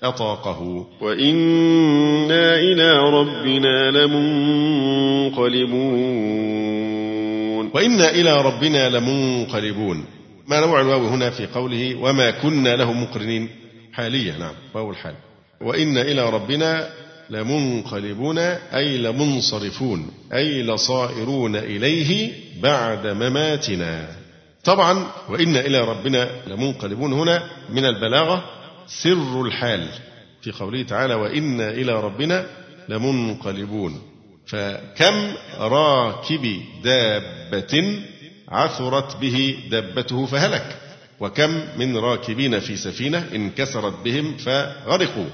أطاقه. 0.03 0.87
وإنا 1.01 2.55
إلى 2.55 2.99
ربنا 2.99 3.91
لمنقلبون. 3.91 5.31
وإنا 7.75 8.11
إلى 8.11 8.43
ربنا 8.43 8.89
لمنقلبون. 8.89 10.05
ما 10.47 10.61
نوع 10.61 10.81
الواو 10.81 11.07
هنا 11.07 11.31
في 11.31 11.47
قوله 11.47 11.95
وما 11.95 12.31
كنا 12.31 12.77
له 12.77 12.93
مقرنين؟ 12.93 13.49
حالية 13.93 14.37
نعم 14.39 14.55
واو 14.75 14.91
الحال. 14.91 15.15
وإنا 15.61 16.03
إلى 16.03 16.31
ربنا 16.31 16.91
لمنقلبون 17.31 18.39
أي 18.39 18.99
لمنصرفون 18.99 20.11
أي 20.33 20.63
لصائرون 20.63 21.57
إليه 21.57 22.33
بعد 22.63 23.07
مماتنا. 23.07 24.09
طبعا 24.65 25.07
وإنا 25.29 25.61
إلى 25.61 25.79
ربنا 25.79 26.29
لمنقلبون 26.47 27.13
هنا 27.13 27.43
من 27.71 27.85
البلاغة 27.85 28.45
سر 28.87 29.43
الحال 29.43 29.89
في 30.43 30.53
قوله 30.53 30.83
تعالى 30.83 31.15
وإنا 31.15 31.71
إلى 31.71 31.93
ربنا 32.01 32.47
لمنقلبون. 32.89 34.03
فكم 34.47 35.33
راكب 35.59 36.61
دابة 36.85 38.03
عثرت 38.53 39.17
به 39.17 39.57
دابته 39.71 40.27
فهلك. 40.27 40.79
وكم 41.21 41.63
من 41.77 41.97
راكبين 41.97 42.61
في 42.61 42.77
سفينة 42.77 43.25
انكسرت 43.35 43.95
بهم 44.05 44.37
فغرقوا. 44.37 45.27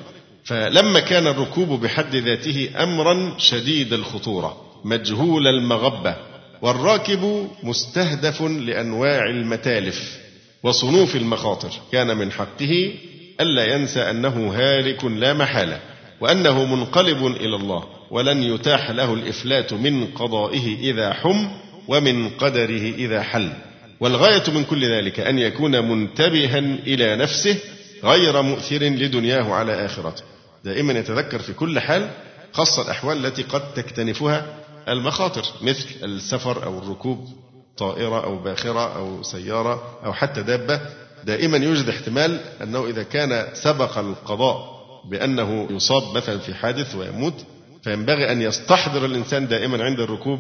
فلما 0.44 1.00
كان 1.00 1.26
الركوب 1.26 1.68
بحد 1.80 2.16
ذاته 2.16 2.70
أمرا 2.82 3.34
شديد 3.38 3.92
الخطورة 3.92 4.56
مجهول 4.84 5.46
المغبة 5.46 6.16
والراكب 6.62 7.48
مستهدف 7.62 8.42
لأنواع 8.42 9.26
المتالف 9.26 10.18
وصنوف 10.62 11.16
المخاطر. 11.16 11.70
كان 11.92 12.16
من 12.16 12.32
حقه 12.32 12.94
ألا 13.40 13.74
ينسى 13.74 14.00
أنه 14.00 14.52
هالك 14.56 15.04
لا 15.04 15.32
محالة 15.34 15.80
وأنه 16.20 16.64
منقلب 16.64 17.26
إلى 17.26 17.56
الله 17.56 17.84
ولن 18.10 18.42
يتاح 18.42 18.90
له 18.90 19.14
الإفلات 19.14 19.72
من 19.72 20.06
قضائه 20.06 20.90
إذا 20.90 21.12
حم 21.12 21.48
ومن 21.88 22.28
قدره 22.28 22.94
إذا 22.94 23.22
حل. 23.22 23.52
والغاية 24.00 24.50
من 24.50 24.64
كل 24.64 24.90
ذلك 24.90 25.20
أن 25.20 25.38
يكون 25.38 25.88
منتبها 25.88 26.58
إلى 26.58 27.16
نفسه 27.16 27.56
غير 28.04 28.42
مؤثر 28.42 28.82
لدنياه 28.82 29.52
على 29.54 29.86
آخرته. 29.86 30.22
دائما 30.64 30.92
يتذكر 30.92 31.38
في 31.38 31.52
كل 31.52 31.80
حال 31.80 32.10
خاصة 32.52 32.82
الأحوال 32.82 33.26
التي 33.26 33.42
قد 33.42 33.74
تكتنفها 33.74 34.46
المخاطر 34.88 35.42
مثل 35.62 35.86
السفر 36.02 36.64
أو 36.64 36.78
الركوب 36.78 37.28
طائرة 37.76 38.24
أو 38.24 38.38
باخرة 38.38 38.96
أو 38.96 39.22
سيارة 39.22 39.98
أو 40.04 40.12
حتى 40.12 40.42
دابة. 40.42 40.80
دائما 41.24 41.56
يوجد 41.56 41.88
احتمال 41.88 42.40
أنه 42.62 42.86
إذا 42.86 43.02
كان 43.02 43.46
سبق 43.54 43.98
القضاء 43.98 44.78
بأنه 45.10 45.68
يصاب 45.70 46.16
مثلا 46.16 46.38
في 46.38 46.54
حادث 46.54 46.94
ويموت 46.94 47.34
فينبغي 47.82 48.32
أن 48.32 48.42
يستحضر 48.42 49.04
الإنسان 49.04 49.48
دائما 49.48 49.84
عند 49.84 50.00
الركوب 50.00 50.38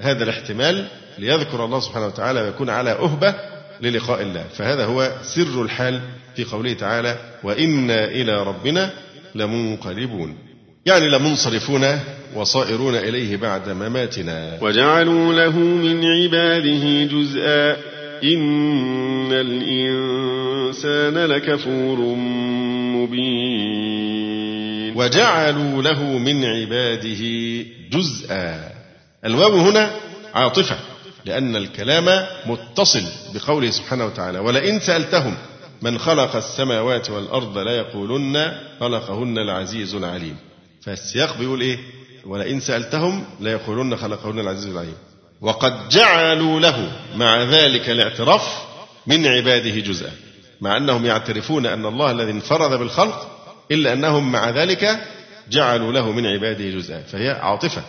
هذا 0.00 0.24
الاحتمال 0.24 0.86
ليذكر 1.18 1.64
الله 1.64 1.80
سبحانه 1.80 2.06
وتعالى 2.06 2.42
ويكون 2.42 2.70
على 2.70 2.90
أهبة 2.90 3.34
للقاء 3.80 4.22
الله. 4.22 4.44
فهذا 4.54 4.84
هو 4.84 5.12
سر 5.22 5.62
الحال 5.62 6.00
في 6.36 6.44
قوله 6.44 6.72
تعالى 6.72 7.16
وإنا 7.44 8.04
إلى 8.04 8.42
ربنا 8.42 8.90
لمنقلبون. 9.34 10.36
يعني 10.86 11.08
لمنصرفون 11.08 12.00
وصائرون 12.34 12.94
إليه 12.94 13.36
بعد 13.36 13.68
مماتنا. 13.68 14.58
وجعلوا 14.60 15.32
له 15.32 15.58
من 15.58 16.04
عباده 16.04 17.04
جزءا. 17.04 17.76
إن 18.24 19.32
الإنسان 19.32 21.18
لكفور 21.18 21.98
مبين. 22.96 24.92
وجعلوا 24.96 25.82
له 25.82 26.02
من 26.02 26.44
عباده 26.44 27.22
جزءا. 27.92 28.81
الواو 29.24 29.56
هنا 29.58 29.90
عاطفة 30.34 30.76
لأن 31.24 31.56
الكلام 31.56 32.26
متصل 32.46 33.02
بقوله 33.34 33.70
سبحانه 33.70 34.06
وتعالى 34.06 34.38
ولئن 34.38 34.80
سألتهم 34.80 35.36
من 35.82 35.98
خلق 35.98 36.36
السماوات 36.36 37.10
والأرض 37.10 37.58
ليقولن 37.58 38.52
خلقهن 38.80 39.38
العزيز 39.38 39.94
العليم 39.94 40.36
فالسياق 40.82 41.38
بيقول 41.38 41.60
إيه؟ 41.60 41.78
ولئن 42.26 42.60
سألتهم 42.60 43.24
ليقولن 43.40 43.96
خلقهن 43.96 44.38
العزيز 44.38 44.66
العليم 44.66 44.96
وقد 45.40 45.88
جعلوا 45.88 46.60
له 46.60 46.92
مع 47.16 47.42
ذلك 47.42 47.90
الاعتراف 47.90 48.62
من 49.06 49.26
عباده 49.26 49.80
جزءا 49.80 50.10
مع 50.60 50.76
أنهم 50.76 51.06
يعترفون 51.06 51.66
أن 51.66 51.86
الله 51.86 52.10
الذي 52.10 52.30
انفرد 52.30 52.78
بالخلق 52.78 53.28
إلا 53.70 53.92
أنهم 53.92 54.32
مع 54.32 54.50
ذلك 54.50 55.00
جعلوا 55.50 55.92
له 55.92 56.12
من 56.12 56.26
عباده 56.26 56.64
جزءا 56.70 57.02
فهي 57.02 57.30
عاطفة. 57.30 57.82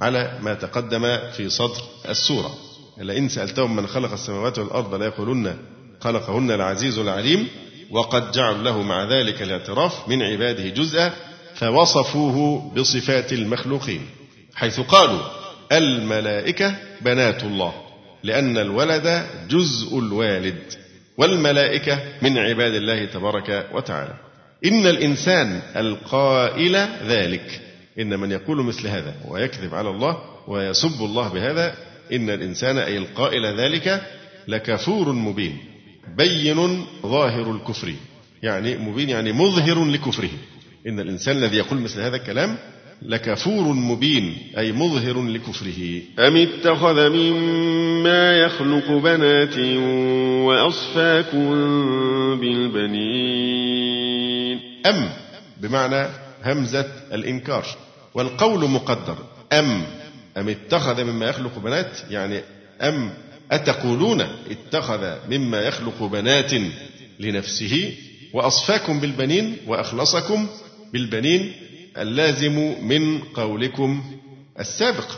على 0.00 0.38
ما 0.42 0.54
تقدم 0.54 1.18
في 1.32 1.48
صدر 1.48 1.82
السورة. 2.08 2.54
لئن 2.98 3.28
سألتهم 3.28 3.76
من 3.76 3.86
خلق 3.86 4.12
السماوات 4.12 4.58
والأرض 4.58 4.94
ليقولن 4.94 5.56
خلقهن 6.00 6.50
العزيز 6.50 6.98
العليم 6.98 7.48
وقد 7.90 8.32
جعلوا 8.32 8.62
له 8.62 8.82
مع 8.82 9.04
ذلك 9.04 9.42
الاعتراف 9.42 10.08
من 10.08 10.22
عباده 10.22 10.68
جزءا 10.68 11.12
فوصفوه 11.54 12.70
بصفات 12.76 13.32
المخلوقين 13.32 14.06
حيث 14.54 14.80
قالوا 14.80 15.20
الملائكة 15.72 16.74
بنات 17.00 17.42
الله 17.42 17.72
لأن 18.22 18.58
الولد 18.58 19.26
جزء 19.48 19.98
الوالد 19.98 20.62
والملائكة 21.16 21.98
من 22.22 22.38
عباد 22.38 22.74
الله 22.74 23.04
تبارك 23.04 23.68
وتعالى. 23.74 24.14
إن 24.64 24.86
الإنسان 24.86 25.62
القائل 25.76 26.88
ذلك. 27.08 27.60
إن 28.00 28.20
من 28.20 28.30
يقول 28.30 28.64
مثل 28.64 28.86
هذا 28.88 29.14
ويكذب 29.28 29.74
على 29.74 29.90
الله 29.90 30.16
ويسب 30.48 31.00
الله 31.04 31.28
بهذا 31.28 31.74
إن 32.12 32.30
الإنسان 32.30 32.78
أي 32.78 32.98
القائل 32.98 33.46
ذلك 33.60 34.02
لكفور 34.48 35.12
مبين 35.12 35.58
بين 36.16 36.86
ظاهر 37.02 37.50
الكفر 37.50 37.92
يعني 38.42 38.76
مبين 38.76 39.08
يعني 39.08 39.32
مظهر 39.32 39.84
لكفره. 39.84 40.30
إن 40.86 41.00
الإنسان 41.00 41.36
الذي 41.36 41.56
يقول 41.56 41.80
مثل 41.80 42.00
هذا 42.00 42.16
الكلام 42.16 42.56
لكفور 43.02 43.72
مبين 43.72 44.36
أي 44.58 44.72
مظهر 44.72 45.22
لكفره. 45.22 46.00
أم 46.18 46.36
اتخذ 46.36 47.10
مما 47.10 48.32
يخلق 48.32 48.92
بنات 48.92 49.58
وأصفاكم 50.46 51.50
بالبنين؟ 52.40 54.60
أم 54.86 55.10
بمعنى 55.60 56.08
همزة 56.44 56.86
الإنكار. 57.12 57.64
والقول 58.14 58.70
مقدر. 58.70 59.18
أم 59.52 59.86
أم 60.36 60.48
اتخذ 60.48 61.04
مما 61.04 61.26
يخلق 61.26 61.58
بنات؟ 61.58 61.98
يعني 62.10 62.40
أم 62.80 63.12
أتقولون 63.52 64.20
اتخذ 64.50 65.14
مما 65.30 65.60
يخلق 65.60 66.02
بنات 66.02 66.52
لنفسه؟ 67.20 67.94
وأصفاكم 68.32 69.00
بالبنين 69.00 69.56
وأخلصكم 69.66 70.46
بالبنين 70.92 71.52
اللازم 71.98 72.74
من 72.82 73.18
قولكم 73.18 74.04
السابق 74.60 75.10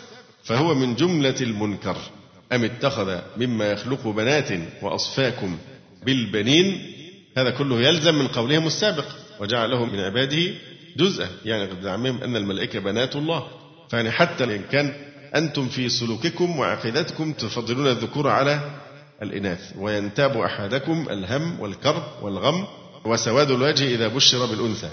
فهو 0.44 0.74
من 0.74 0.94
جملة 0.94 1.36
المنكر. 1.40 1.96
أم 2.52 2.64
اتخذ 2.64 3.18
مما 3.36 3.70
يخلق 3.72 4.08
بنات 4.08 4.48
وأصفاكم 4.82 5.58
بالبنين؟ 6.06 6.92
هذا 7.36 7.50
كله 7.50 7.80
يلزم 7.80 8.14
من 8.14 8.28
قولهم 8.28 8.66
السابق 8.66 9.04
وجعله 9.40 9.84
من 9.84 10.00
عباده 10.00 10.54
جزءا. 10.96 11.28
يعني 11.44 11.68
زعمهم 11.82 12.22
أن 12.22 12.36
الملائكة 12.36 12.78
بنات 12.78 13.16
الله. 13.16 13.46
فيعني 13.90 14.10
حتى 14.10 14.44
إن 14.44 14.62
كان 14.72 14.94
أنتم 15.34 15.68
في 15.68 15.88
سلوككم 15.88 16.58
وعقيدتكم 16.58 17.32
تفضلون 17.32 17.86
الذكور 17.86 18.28
على 18.28 18.60
الإناث 19.22 19.72
وينتاب 19.78 20.36
أحدكم 20.36 21.06
الهم 21.10 21.60
والكرب 21.60 22.02
والغم 22.22 22.66
وسواد 23.04 23.50
الوجه 23.50 23.84
إذا 23.94 24.08
بشر 24.08 24.46
بالأنثى. 24.46 24.90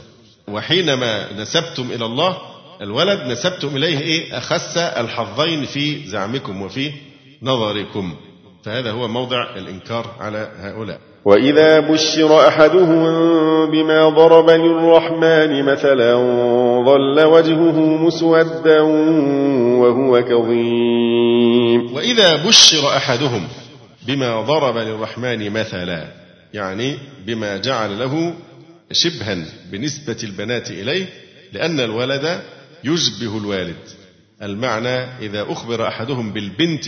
وحينما 0.47 1.33
نسبتم 1.33 1.91
إلى 1.91 2.05
الله 2.05 2.37
الولد 2.81 3.19
نسبتم 3.27 3.75
إليه 3.75 3.99
إيه؟ 3.99 4.37
أخس 4.37 4.77
الحظين 4.77 5.65
في 5.65 6.07
زعمكم 6.07 6.61
وفي 6.61 6.91
نظركم. 7.41 8.15
فهذا 8.63 8.91
هو 8.91 9.07
موضع 9.07 9.55
الإنكار 9.55 10.15
على 10.19 10.51
هؤلاء. 10.59 10.99
وإذا 11.25 11.79
بشر 11.79 12.47
أحدهم 12.47 13.01
بما 13.71 14.09
ضرب 14.09 14.49
للرحمن 14.49 15.63
مثلا 15.63 16.15
ظل 16.85 17.25
وجهه 17.25 17.79
مسودا 17.79 18.81
وهو 19.81 20.21
كظيم. 20.21 21.93
وإذا 21.93 22.47
بشر 22.47 22.97
أحدهم 22.97 23.47
بما 24.07 24.41
ضرب 24.41 24.77
للرحمن 24.77 25.49
مثلا 25.49 26.07
يعني 26.53 26.97
بما 27.25 27.57
جعل 27.57 27.99
له 27.99 28.33
شبها 28.91 29.37
بنسبة 29.71 30.17
البنات 30.23 30.71
إليه 30.71 31.05
لأن 31.53 31.79
الولد 31.79 32.41
يشبه 32.83 33.37
الوالد. 33.37 33.75
المعنى 34.41 34.97
إذا 35.21 35.45
أخبر 35.49 35.87
أحدهم 35.87 36.33
بالبنت 36.33 36.85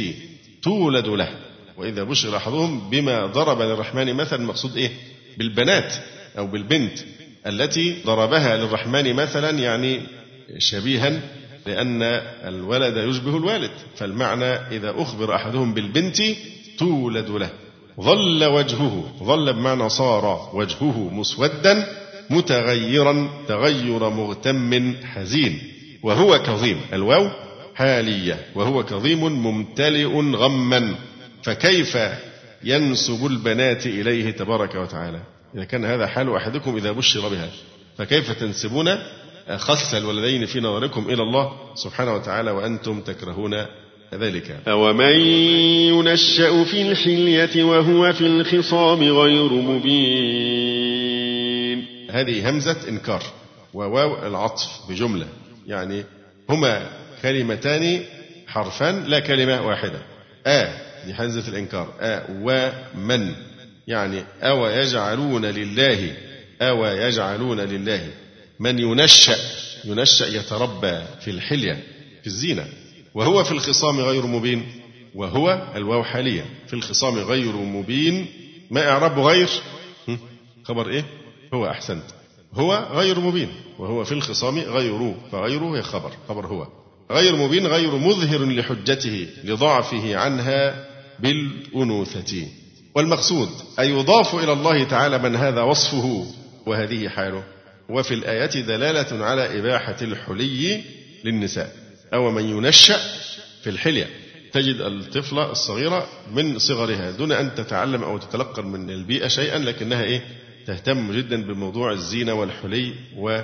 تولد 0.64 1.08
له. 1.08 1.30
وإذا 1.78 2.04
بشر 2.04 2.38
أحدهم 2.38 2.90
بما 2.90 3.26
ضرب 3.26 3.62
للرحمن 3.62 4.14
مثلا 4.14 4.40
المقصود 4.40 4.78
إيه؟ 4.78 4.92
بالبنات 5.38 5.94
أو 6.38 6.48
بالبنت 6.48 7.00
التي 7.48 7.96
ضربها 8.06 8.58
للرحمن 8.58 9.14
مثلا 9.14 9.50
يعني 9.60 10.02
شبيها 10.58 11.22
لأن 11.66 12.02
الولد 12.48 12.98
يشبه 12.98 13.38
الوالد. 13.38 13.72
فالمعنى 13.96 14.46
إذا 14.46 14.94
أخبر 14.98 15.36
أحدهم 15.36 15.74
بالبنت 15.74 16.18
تولد 16.78 17.30
له. 17.30 17.50
ظل 18.02 18.46
وجهه 18.46 19.14
ظل 19.24 19.54
بمعنى 19.54 19.90
صار 19.90 20.50
وجهه 20.54 21.10
مسودا 21.14 21.88
متغيرا 22.30 23.30
تغير 23.48 24.10
مغتم 24.10 24.96
حزين. 25.04 25.60
وهو 26.04 26.40
كظيم 26.44 26.82
الواو 26.94 27.30
حالية. 27.76 28.46
وهو 28.56 28.84
كظيم 28.84 29.24
ممتلئ 29.24 30.06
غما. 30.36 30.96
فكيف 31.44 31.98
ينسب 32.64 33.26
البنات 33.26 33.86
إليه 33.86 34.32
تبارك 34.32 34.76
وتعالى؟ 34.76 35.20
إذا 35.56 35.64
كان 35.64 35.86
هذا 35.86 36.08
حال 36.08 36.36
أحدكم 36.36 36.76
إذا 36.76 36.92
بشر 36.92 37.30
بها 37.30 37.50
فكيف 37.98 38.32
تنسبون 38.32 38.98
خس 39.50 39.94
الولدين 39.94 40.46
في 40.46 40.60
نظركم 40.60 41.10
إلى 41.10 41.24
الله 41.24 41.52
سبحانه 41.76 42.14
وتعالى 42.14 42.52
وأنتم 42.52 43.02
تكرهون 43.02 43.66
ذلك؟ 44.14 44.58
أومن 44.68 45.20
ينشأ 45.90 46.64
في 46.64 46.82
الحلية 46.82 47.64
وهو 47.64 48.14
في 48.14 48.26
الخصام 48.26 49.04
غير 49.04 49.54
مبين. 49.54 51.02
هذه 52.12 52.50
همزة 52.50 52.90
إنكار 52.90 53.24
وواو 53.74 54.28
العطف 54.28 54.70
بجملة 54.90 55.28
يعني 55.68 56.04
هما 56.50 56.88
كلمتان 57.22 58.04
حرفان 58.48 59.04
لا 59.04 59.20
كلمة 59.20 59.68
واحدة. 59.68 60.02
آ 60.46 60.91
دي 61.06 61.14
همزة 61.14 61.48
الإنكار. 61.48 61.94
آ 62.00 62.22
ومن 62.30 63.36
يعني 63.88 64.24
أو 64.42 64.68
يجعلون 64.68 65.46
لله 65.46 66.18
أو 66.62 66.86
يجعلون 66.86 67.60
لله. 67.60 68.10
من 68.60 68.80
ينشأ 68.80 69.36
ينشأ 69.86 70.26
يتربى 70.26 71.02
في 71.22 71.32
الحلية 71.32 71.84
في 72.22 72.28
الزينة. 72.28 72.68
وهو 73.14 73.44
في 73.44 73.52
الخصام 73.52 74.00
غير 74.00 74.26
مبين. 74.26 74.66
وهو 75.16 75.68
الواو 75.76 76.04
حاليا. 76.04 76.46
في 76.68 76.74
الخصام 76.74 77.18
غير 77.18 77.56
مبين. 77.56 78.28
ما 78.72 78.90
إعراب 78.90 79.20
غير؟ 79.20 79.50
خبر 80.64 80.90
إيه؟ 80.90 81.06
هو 81.54 81.68
أحسنت. 81.68 82.04
هو 82.54 82.88
غير 82.92 83.20
مبين. 83.20 83.50
وهو 83.80 84.04
في 84.04 84.12
الخصام 84.12 84.60
غير 84.60 85.16
فغيره 85.32 85.78
هي 85.78 85.82
خبر. 85.82 86.12
خبر 86.30 86.48
هو. 86.48 86.68
غير 87.12 87.36
مبين 87.36 87.68
غير 87.68 87.96
مظهر 87.96 88.46
لحجته 88.46 89.28
لضعفه 89.44 90.18
عنها 90.18 90.91
بالأنوثة. 91.22 92.48
والمقصود 92.96 93.50
أن 93.80 93.86
يضاف 93.86 94.36
إلى 94.36 94.54
الله 94.54 94.84
تعالى 94.84 95.18
من 95.18 95.36
هذا 95.36 95.62
وصفه 95.62 96.26
وهذه 96.66 97.10
حاله. 97.10 97.44
وفي 97.90 98.14
الآية 98.14 98.62
دلالة 98.62 99.26
على 99.26 99.60
إباحة 99.60 99.98
الحلي 100.02 100.82
للنساء. 101.24 101.76
أو 102.14 102.32
من 102.32 102.50
ينشأ 102.50 102.98
في 103.64 103.70
الحلية. 103.70 104.10
تجد 104.54 104.76
الطفلة 104.76 105.52
الصغيرة 105.52 106.08
من 106.34 106.60
صغرها 106.60 107.12
دون 107.12 107.32
أن 107.32 107.56
تتعلم 107.56 108.04
أو 108.04 108.18
تتلقن 108.18 108.66
من 108.66 108.90
البيئة 108.90 109.28
شيئا 109.28 109.60
لكنها 109.60 110.04
إيه؟ 110.04 110.22
تهتم 110.68 111.12
جدا 111.12 111.44
بموضوع 111.44 111.92
الزينة 111.92 112.34
والحلي 112.34 112.94
وهذه 113.18 113.44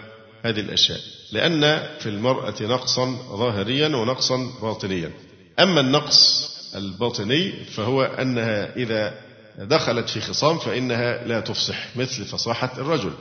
الأشياء. 0.60 1.00
لأن 1.32 1.84
في 2.00 2.10
المرأة 2.10 2.56
نقصا 2.62 3.06
ظاهريا 3.38 3.88
ونقصا 3.88 4.52
باطنيا. 4.62 5.12
أما 5.60 5.82
النقص 5.82 6.50
الباطني 6.76 7.52
فهو 7.52 8.04
أنها 8.04 8.76
إذا 8.76 9.14
دخلت 9.60 10.10
في 10.10 10.22
خصام 10.22 10.60
فإنها 10.60 11.28
لا 11.28 11.40
تفصح 11.40 11.98
مثل 11.98 12.26
فصاحة 12.26 12.74
الرجل. 12.78 13.12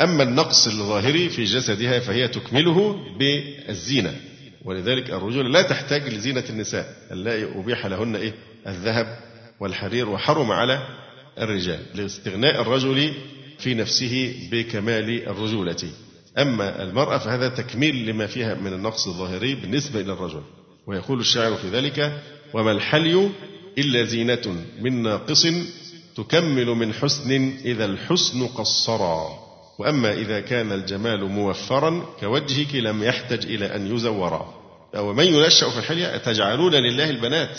أما 0.00 0.22
النقص 0.22 0.66
الظاهري 0.66 1.28
في 1.28 1.44
جسدها 1.44 2.00
فهي 2.00 2.28
تكمله 2.28 2.96
بالزينة. 3.18 4.14
ولذلك 4.64 5.10
الرجل 5.10 5.52
لا 5.52 5.62
تحتاج 5.62 6.14
لزينة 6.14 6.44
النساء 6.50 6.96
اللائي 7.12 7.44
أبيح 7.44 7.86
لهن 7.86 8.16
إيه؟ 8.16 8.34
الذهب 8.66 9.18
والحرير 9.60 10.08
وحرم 10.08 10.52
على 10.52 10.88
الرجال 11.38 11.80
لاستغناء 11.94 12.62
الرجل 12.62 13.12
في 13.58 13.74
نفسه 13.74 14.34
بكمال 14.52 15.28
الرجولة. 15.28 15.90
أما 16.38 16.82
المرأة 16.82 17.18
فهذا 17.18 17.48
تكميل 17.48 18.06
لما 18.06 18.26
فيها 18.26 18.54
من 18.54 18.72
النقص 18.72 19.06
الظاهري 19.06 19.54
بالنسبة 19.54 20.00
إلى 20.00 20.12
الرجل. 20.12 20.42
ويقول 20.86 21.20
الشاعر 21.20 21.54
في 21.54 21.68
ذلك 21.68 22.22
وما 22.54 22.72
الحلي 22.72 23.30
إلا 23.78 24.04
زينة 24.04 24.64
من 24.80 25.02
ناقص 25.02 25.46
تكمل 26.16 26.66
من 26.66 26.94
حسن 26.94 27.52
إذا 27.64 27.84
الحسن 27.84 28.46
قصرا. 28.46 29.44
وأما 29.78 30.12
إذا 30.12 30.40
كان 30.40 30.72
الجمال 30.72 31.24
موفرا 31.24 32.06
كوجهك 32.20 32.74
لم 32.74 33.02
يحتج 33.02 33.46
إلى 33.46 33.76
أن 33.76 33.94
يزورا. 33.94 34.54
أو 34.96 35.12
من 35.12 35.24
ينشأ 35.24 35.70
في 35.70 35.78
الحلية 35.78 36.16
تجعلون 36.16 36.74
لله 36.74 37.10
البنات؟ 37.10 37.58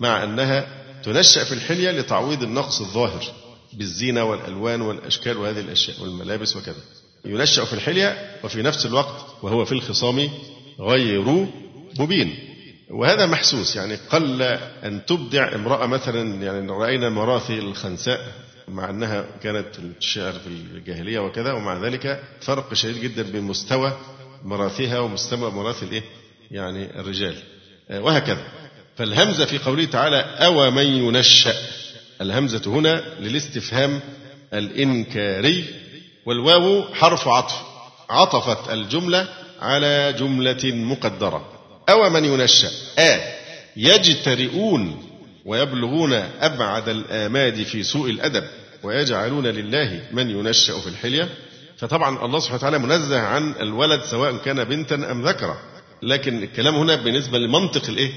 مع 0.00 0.24
أنها 0.24 0.66
تنشأ 1.02 1.44
في 1.44 1.52
الحلية 1.52 1.90
لتعويض 1.90 2.42
النقص 2.42 2.80
الظاهر 2.80 3.24
بالزينة 3.72 4.24
والألوان 4.24 4.80
والأشكال 4.80 5.36
وهذه 5.36 5.60
الأشياء 5.60 6.02
والملابس 6.02 6.56
وكذا. 6.56 6.82
ينشأ 7.24 7.64
في 7.64 7.72
الحلية 7.72 8.36
وفي 8.44 8.62
نفس 8.62 8.86
الوقت 8.86 9.26
وهو 9.42 9.64
في 9.64 9.72
الخصام 9.72 10.28
غير 10.80 11.46
مبين. 11.98 12.45
وهذا 12.90 13.26
محسوس 13.26 13.76
يعني 13.76 13.94
قل 13.94 14.42
أن 14.84 15.06
تبدع 15.06 15.54
امرأة 15.54 15.86
مثلا 15.86 16.42
يعني 16.42 16.70
رأينا 16.70 17.10
مراثي 17.10 17.58
الخنساء 17.58 18.32
مع 18.68 18.90
أنها 18.90 19.24
كانت 19.42 19.66
تشعر 20.00 20.32
في 20.32 20.46
الجاهلية 20.46 21.18
وكذا 21.18 21.52
ومع 21.52 21.78
ذلك 21.84 22.22
فرق 22.40 22.74
شديد 22.74 23.02
جدا 23.02 23.22
بين 23.22 23.42
مستوى 23.42 23.98
مراثيها 24.42 24.98
ومستوى 24.98 25.50
مراثي 25.50 25.84
الإيه؟ 25.84 26.02
يعني 26.50 27.00
الرجال. 27.00 27.36
وهكذا. 27.90 28.42
فالهمزة 28.96 29.44
في 29.44 29.58
قوله 29.58 29.84
تعالى 29.84 30.20
أو 30.20 30.70
من 30.70 30.86
ينشأ؟ 30.86 31.54
الهمزة 32.20 32.62
هنا 32.66 33.02
للاستفهام 33.20 34.00
الإنكاري 34.54 35.64
والواو 36.26 36.94
حرف 36.94 37.28
عطف 37.28 37.54
عطفت 38.10 38.70
الجملة 38.70 39.28
على 39.60 40.12
جملة 40.18 40.60
مقدرة. 40.64 41.55
أو 41.88 42.10
من 42.10 42.24
ينشأ. 42.24 42.70
آ. 42.98 43.20
يجترئون 43.76 45.02
ويبلغون 45.44 46.12
أبعد 46.40 46.88
الآماد 46.88 47.62
في 47.62 47.82
سوء 47.82 48.10
الأدب 48.10 48.44
ويجعلون 48.82 49.46
لله 49.46 50.00
من 50.12 50.30
ينشأ 50.30 50.80
في 50.80 50.86
الحلية. 50.86 51.28
فطبعا 51.78 52.24
الله 52.24 52.38
سبحانه 52.38 52.58
وتعالى 52.58 52.78
منزه 52.78 53.20
عن 53.20 53.54
الولد 53.60 54.02
سواء 54.02 54.36
كان 54.36 54.64
بنتا 54.64 54.94
أم 54.94 55.28
ذكرا. 55.28 55.56
لكن 56.02 56.42
الكلام 56.42 56.74
هنا 56.74 56.94
بالنسبة 56.94 57.38
لمنطق 57.38 57.88
الإيه؟ 57.88 58.12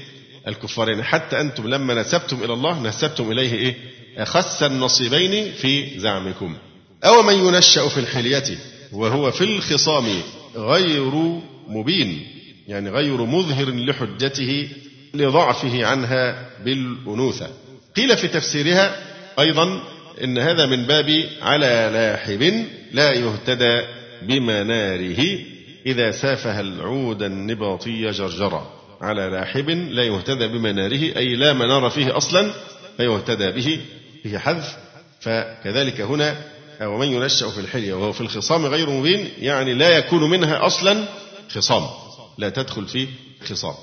الكفار 0.48 0.88
يعني 0.88 1.02
حتى 1.02 1.40
أنتم 1.40 1.68
لما 1.68 1.94
نسبتم 1.94 2.44
إلى 2.44 2.52
الله 2.52 2.82
نسبتم 2.82 3.32
إليه 3.32 3.54
إيه؟ 3.54 3.76
أخس 4.18 4.62
النصيبين 4.62 5.52
في 5.52 5.98
زعمكم. 5.98 6.56
أو 7.04 7.22
من 7.22 7.34
ينشأ 7.34 7.88
في 7.88 8.00
الحلية 8.00 8.58
وهو 8.92 9.30
في 9.30 9.44
الخصام 9.44 10.22
غير 10.56 11.40
مبين. 11.68 12.39
يعني 12.70 12.90
غير 12.90 13.24
مظهر 13.24 13.70
لحجته 13.70 14.68
لضعفه 15.14 15.86
عنها 15.86 16.50
بالأنوثة. 16.64 17.48
قيل 17.96 18.16
في 18.16 18.28
تفسيرها 18.28 18.96
أيضا 19.38 19.80
إن 20.24 20.38
هذا 20.38 20.66
من 20.66 20.86
باب 20.86 21.24
على 21.42 21.90
لاحب 21.92 22.66
لا 22.92 23.12
يهتدى 23.12 23.82
بمناره 24.22 25.38
إذا 25.86 26.10
سافه 26.10 26.60
العود 26.60 27.22
النباطي 27.22 28.10
جرجرا. 28.10 28.72
على 29.00 29.28
لاحب 29.30 29.70
لا 29.70 30.02
يهتدى 30.02 30.48
بمناره 30.48 31.16
أي 31.16 31.36
لا 31.36 31.52
منار 31.52 31.90
فيه 31.90 32.16
أصلا 32.16 32.52
فيهتدى 32.96 33.50
به 33.50 33.80
فيه 34.22 34.38
حذف. 34.38 34.76
فكذلك 35.20 36.00
هنا 36.00 36.36
ومن 36.82 37.06
ينشأ 37.06 37.50
في 37.50 37.60
الحلية 37.60 37.94
وهو 37.94 38.12
في 38.12 38.20
الخصام 38.20 38.66
غير 38.66 38.90
مبين 38.90 39.28
يعني 39.38 39.74
لا 39.74 39.98
يكون 39.98 40.30
منها 40.30 40.66
أصلا 40.66 41.04
خصام. 41.48 42.09
لا 42.38 42.48
تدخل 42.48 42.86
في 42.86 43.06
خصام. 43.48 43.74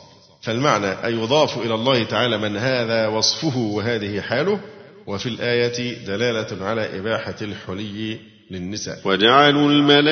فالمعنى 0.41 0.87
أن 0.87 1.19
يضاف 1.23 1.57
إلى 1.57 1.73
الله 1.73 2.03
تعالى 2.03 2.37
من 2.37 2.57
هذا 2.57 3.07
وصفه 3.07 3.57
وهذه 3.57 4.21
حاله 4.21 4.59
وفي 5.07 5.29
الآية 5.29 6.05
دلالة 6.05 6.65
على 6.65 6.99
إباحة 6.99 7.35
الحلي 7.41 8.17
للنساء. 8.51 8.99
وجعلوا 9.05 9.71
الملائكة 9.71 10.07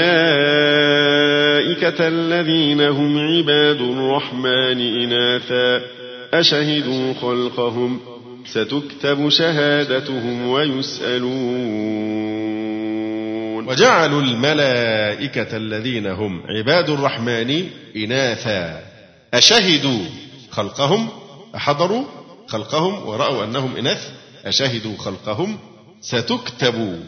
الذين 2.08 2.82
هم 2.82 3.18
عباد 3.18 3.82
الرحمن 3.82 4.82
إناثا 5.04 5.82
أشهدوا 6.34 7.14
خلقهم 7.14 8.00
ستكتب 8.46 9.30
شهادتهم 9.30 10.48
ويسألون. 10.48 12.35
وجعلوا 13.76 14.22
الملائكة 14.22 15.58
الذين 15.58 16.08
هم 16.08 16.44
عباد 16.48 16.90
الرحمن 16.90 17.70
إناثا. 17.96 18.84
أشهدوا 19.34 20.06
خلقهم؟ 20.52 21.10
أحضروا 21.56 22.06
خلقهم 22.48 23.08
ورأوا 23.08 23.44
أنهم 23.44 23.76
إناث؟ 23.76 24.10
أشهدوا 24.46 24.98
خلقهم؟ 24.98 25.60
ستكتب 26.02 27.06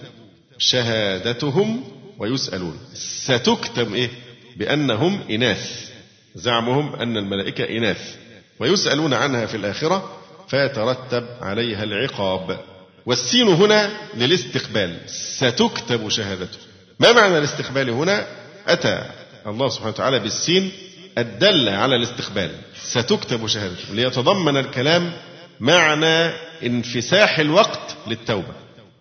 شهادتهم 0.57 1.83
ويسألون. 2.19 2.79
ستكتب 3.25 3.93
إيه؟ 3.93 4.09
بأنهم 4.55 5.19
إناث. 5.31 5.89
زعمهم 6.35 6.95
أن 6.95 7.17
الملائكة 7.17 7.63
إناث. 7.77 8.15
ويسألون 8.59 9.13
عنها 9.13 9.45
في 9.45 9.57
الآخرة 9.57 10.11
فيترتب 10.47 11.25
عليها 11.41 11.83
العقاب. 11.83 12.59
والسين 13.07 13.47
هنا 13.47 13.91
للاستقبال. 14.15 14.97
ستكتب 15.07 16.09
شهادته. 16.09 16.57
ما 16.99 17.11
معنى 17.11 17.37
الاستقبال 17.37 17.89
هنا؟ 17.89 18.27
أتى 18.67 19.09
الله 19.47 19.69
سبحانه 19.69 19.89
وتعالى 19.89 20.19
بالسين 20.19 20.71
الدل 21.17 21.69
على 21.69 21.95
الاستقبال. 21.95 22.51
ستكتب 22.83 23.47
شهادته. 23.47 23.93
ليتضمن 23.93 24.57
الكلام 24.57 25.13
معنى 25.59 26.31
انفساح 26.63 27.39
الوقت 27.39 27.95
للتوبة. 28.07 28.53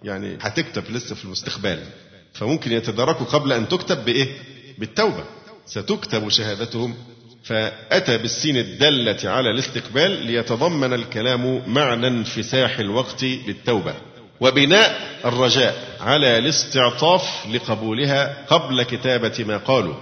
يعني 0.03 0.39
هتكتب 0.41 0.91
لسه 0.91 1.15
في 1.15 1.25
المستقبل. 1.25 1.79
فممكن 2.33 2.73
يتداركوا 2.73 3.27
قبل 3.27 3.53
أن 3.53 3.69
تكتب 3.69 4.05
بإيه؟ 4.05 4.29
بالتوبة. 4.79 5.25
ستكتب 5.67 6.29
شهادتهم 6.29 6.95
فأتى 7.47 8.19
بالسين 8.19 8.57
الدالة 8.57 9.31
على 9.31 9.51
الاستقبال 9.51 10.27
ليتضمن 10.27 10.93
الكلام 10.93 11.63
معنى 11.67 12.07
انفساح 12.07 12.79
الوقت 12.79 13.23
للتوبة 13.23 13.95
وبناء 14.41 15.01
الرجاء 15.25 15.75
على 16.01 16.39
الاستعطاف 16.39 17.47
لقبولها 17.53 18.45
قبل 18.49 18.83
كتابة 18.83 19.45
ما 19.45 19.57
قالوا 19.57 19.95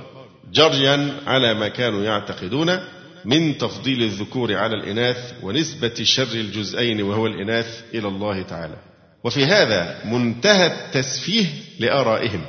جريا 0.53 1.11
على 1.27 1.55
ما 1.55 1.69
كانوا 1.69 2.05
يعتقدون 2.05 2.81
من 3.25 3.59
تفضيل 3.59 4.03
الذكور 4.03 4.55
على 4.55 4.75
الإناث 4.77 5.33
ونسبة 5.43 5.95
شر 6.03 6.33
الجزئين 6.33 7.03
وهو 7.03 7.27
الإناث 7.27 7.81
إلى 7.95 8.09
الله 8.09 8.43
تعالى. 8.43 8.77
وفي 9.25 9.45
هذا 9.45 10.01
منتهى 10.05 10.67
التسفيه 10.67 11.47
لآرائهم 11.79 12.45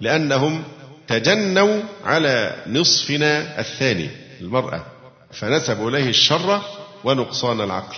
لأنهم 0.00 0.62
تجنوا 1.08 1.82
على 2.04 2.56
نصفنا 2.66 3.60
الثاني. 3.60 4.19
المرأة 4.40 4.84
فنسبوا 5.32 5.90
إليه 5.90 6.08
الشر 6.08 6.60
ونقصان 7.04 7.60
العقل 7.60 7.96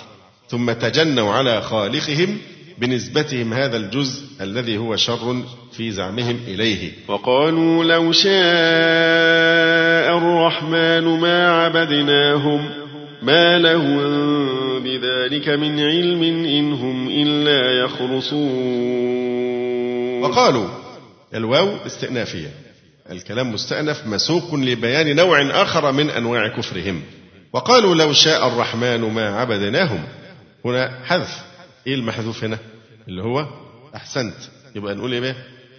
ثم 0.48 0.72
تجنوا 0.72 1.32
على 1.32 1.62
خالقهم 1.62 2.38
بنسبتهم 2.78 3.52
هذا 3.52 3.76
الجزء 3.76 4.22
الذي 4.40 4.78
هو 4.78 4.96
شر 4.96 5.42
في 5.72 5.90
زعمهم 5.90 6.40
إليه. 6.46 6.92
وقالوا 7.08 7.84
لو 7.84 8.12
شاء 8.12 8.32
الرحمن 10.18 11.04
ما 11.20 11.64
عبدناهم 11.64 12.70
ما 13.22 13.58
لهم 13.58 13.98
بذلك 14.82 15.48
من 15.48 15.80
علم 15.80 16.22
إن 16.46 16.72
هم 16.72 17.08
إلا 17.08 17.84
يخرصون. 17.84 19.12
وقالوا 20.22 20.68
الواو 21.34 21.76
استئنافية 21.86 22.61
الكلام 23.10 23.52
مستأنف 23.52 24.06
مسوق 24.06 24.54
لبيان 24.54 25.16
نوع 25.16 25.62
آخر 25.62 25.92
من 25.92 26.10
أنواع 26.10 26.48
كفرهم. 26.48 27.02
وقالوا 27.52 27.94
لو 27.94 28.12
شاء 28.12 28.48
الرحمن 28.48 29.00
ما 29.00 29.40
عبدناهم. 29.40 30.04
هنا 30.64 30.98
حذف. 31.04 31.42
إيه 31.86 31.94
المحذوف 31.94 32.44
هنا؟ 32.44 32.58
اللي 33.08 33.22
هو 33.22 33.46
أحسنت. 33.96 34.34
يبقى 34.74 34.94
نقول 34.94 35.12
إيه 35.24 35.36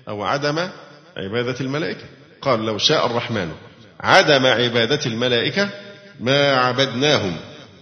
أو 0.08 0.24
عدم 0.24 0.70
عبادة 1.18 1.56
الملائكة. 1.62 2.04
قال 2.42 2.66
لو 2.66 2.78
شاء 2.78 3.06
الرحمن. 3.06 3.52
عدم 4.00 4.46
عبادة 4.46 5.00
الملائكة 5.06 5.70
ما 6.20 6.56
عبدناهم. 6.56 7.36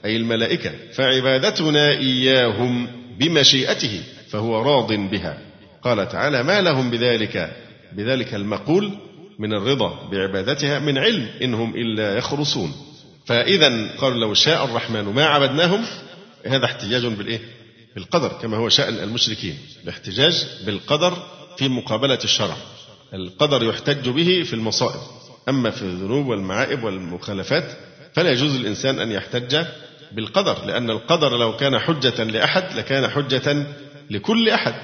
أي 0.06 0.18
الملائكة. 0.18 0.72
فعبادتنا 0.94 1.90
إياهم 1.90 2.88
بمشيئته 3.20 4.04
فهو 4.30 4.62
راض 4.62 4.94
بها. 4.94 5.38
قال 5.82 6.10
تعالى 6.10 6.44
ما 6.44 6.62
لهم 6.62 6.90
بذلك 6.92 7.52
بذلك 7.92 8.34
المقول؟ 8.34 8.92
من 9.40 9.54
الرضا 9.54 10.10
بعبادتها 10.12 10.80
من 10.80 10.98
علم 10.98 11.30
إنهم 11.42 11.76
إلا 11.76 12.18
يخرصون. 12.18 12.74
فإذا 13.26 13.88
قالوا 13.98 14.20
لو 14.20 14.34
شاء 14.34 14.66
الرحمن 14.66 15.04
ما 15.04 15.26
عبدناهم 15.26 15.86
هذا 16.46 16.66
احتجاج 16.66 17.06
بالإيه؟ 17.06 17.40
بالقدر 17.96 18.28
كما 18.42 18.58
هو 18.58 18.70
شأن 18.70 18.94
المشركين. 18.94 19.58
الاحتجاج 19.84 20.46
بالقدر 20.66 21.18
في 21.58 21.68
مقابلة 21.68 22.20
الشرع. 22.24 22.58
القدر 23.14 23.64
يحتج 23.64 24.10
به 24.10 24.44
في 24.44 24.54
المصائب. 24.54 25.02
أما 25.50 25.70
في 25.70 25.82
الذنوب 25.82 26.28
والمعائب 26.28 26.84
والمخالفات 26.84 27.78
فلا 28.14 28.32
يجوز 28.32 28.56
للإنسان 28.56 29.00
أن 29.00 29.12
يحتج 29.12 29.66
بالقدر 30.12 30.66
لأن 30.66 30.90
القدر 30.90 31.38
لو 31.38 31.58
كان 31.58 31.80
حجة 31.80 32.24
لأحد 32.24 32.78
لكان 32.78 33.08
حجة 33.08 33.66
لكل 34.10 34.50
أحد. 34.50 34.76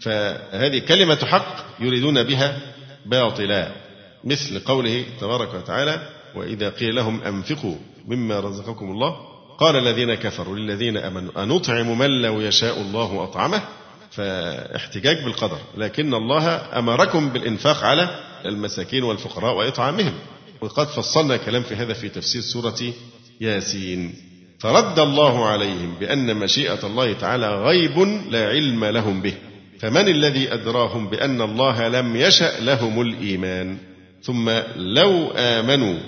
فهذه 0.00 0.78
كلمة 0.78 1.24
حق 1.24 1.56
يريدون 1.80 2.22
بها 2.22 2.58
باطلا. 3.06 3.87
مثل 4.24 4.58
قوله 4.58 5.04
تبارك 5.20 5.54
وتعالى 5.54 6.08
وإذا 6.34 6.68
قيل 6.68 6.94
لهم 6.94 7.20
أنفقوا 7.22 7.76
مما 8.08 8.40
رزقكم 8.40 8.90
الله 8.90 9.16
قال 9.58 9.76
الذين 9.76 10.14
كفروا 10.14 10.56
للذين 10.56 10.96
آمنوا 10.96 11.42
أنطعم 11.42 11.98
من 11.98 12.22
لو 12.22 12.40
يشاء 12.40 12.80
الله 12.80 13.24
أطعمه؟ 13.24 13.62
فاحتجاج 14.10 15.24
بالقدر 15.24 15.58
لكن 15.76 16.14
الله 16.14 16.78
أمركم 16.78 17.28
بالإنفاق 17.28 17.84
على 17.84 18.08
المساكين 18.46 19.02
والفقراء 19.02 19.54
وإطعامهم. 19.54 20.12
وقد 20.60 20.86
فصلنا 20.86 21.36
كلام 21.36 21.62
في 21.62 21.74
هذا 21.74 21.92
في 21.92 22.08
تفسير 22.08 22.42
سورة 22.42 22.92
ياسين 23.40 24.14
فرد 24.58 24.98
الله 24.98 25.46
عليهم 25.46 25.94
بأن 26.00 26.36
مشيئة 26.36 26.86
الله 26.86 27.12
تعالى 27.12 27.62
غيب 27.62 27.98
لا 28.30 28.48
علم 28.48 28.84
لهم 28.84 29.22
به 29.22 29.34
فمن 29.80 30.08
الذي 30.08 30.54
أدراهم 30.54 31.08
بأن 31.08 31.42
الله 31.42 31.88
لم 31.88 32.16
يشأ 32.16 32.60
لهم 32.60 33.00
الإيمان؟ 33.00 33.78
ثم 34.22 34.50
لو 34.76 35.30
آمنوا. 35.36 35.98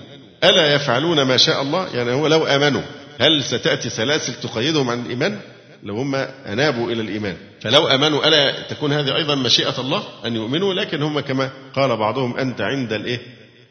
ألا 0.45 0.75
يفعلون 0.75 1.23
ما 1.23 1.37
شاء 1.37 1.63
الله؟ 1.63 1.97
يعني 1.97 2.13
هو 2.13 2.27
لو 2.27 2.47
آمنوا. 2.47 2.83
هل 3.21 3.45
ستأتي 3.45 3.91
سلاسل 3.91 4.35
تقيدهم 4.35 4.91
عن 4.91 5.01
الإيمان؟ 5.07 5.41
لو 5.83 5.97
هم 5.97 6.15
أنابوا 6.47 6.93
إلى 6.93 7.03
الإيمان. 7.03 7.37
فلو 7.61 7.87
أمنوا 7.87 8.29
ألا 8.29 8.63
تكون 8.69 8.93
هذه 8.93 9.17
أيضا 9.17 9.35
مشيئة 9.35 9.81
الله 9.81 10.03
أن 10.27 10.37
يؤمنوا؟ 10.37 10.75
لكن 10.75 11.03
هم 11.03 11.21
كما 11.21 11.51
قال 11.75 11.97
بعضهم 11.97 12.37
أنت 12.37 12.61
عند 12.61 12.93
الإيه؟ 12.93 13.21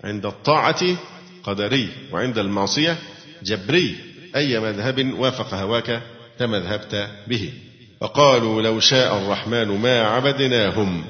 عند 0.04 0.26
الطاعة 0.26 0.98
قدري 1.44 1.90
وعند 2.12 2.38
المعصية 2.38 2.98
جبري. 3.44 3.96
أي 4.36 4.60
مذهب 4.60 5.14
وافق 5.20 5.54
هواك 5.54 6.02
تمذهبت 6.40 7.08
به. 7.28 7.54
فقالوا 8.02 8.62
لو 8.62 8.80
شاء 8.80 9.18
الرحمن 9.18 9.68
ما 9.68 10.02
عبدناهم. 10.02 11.06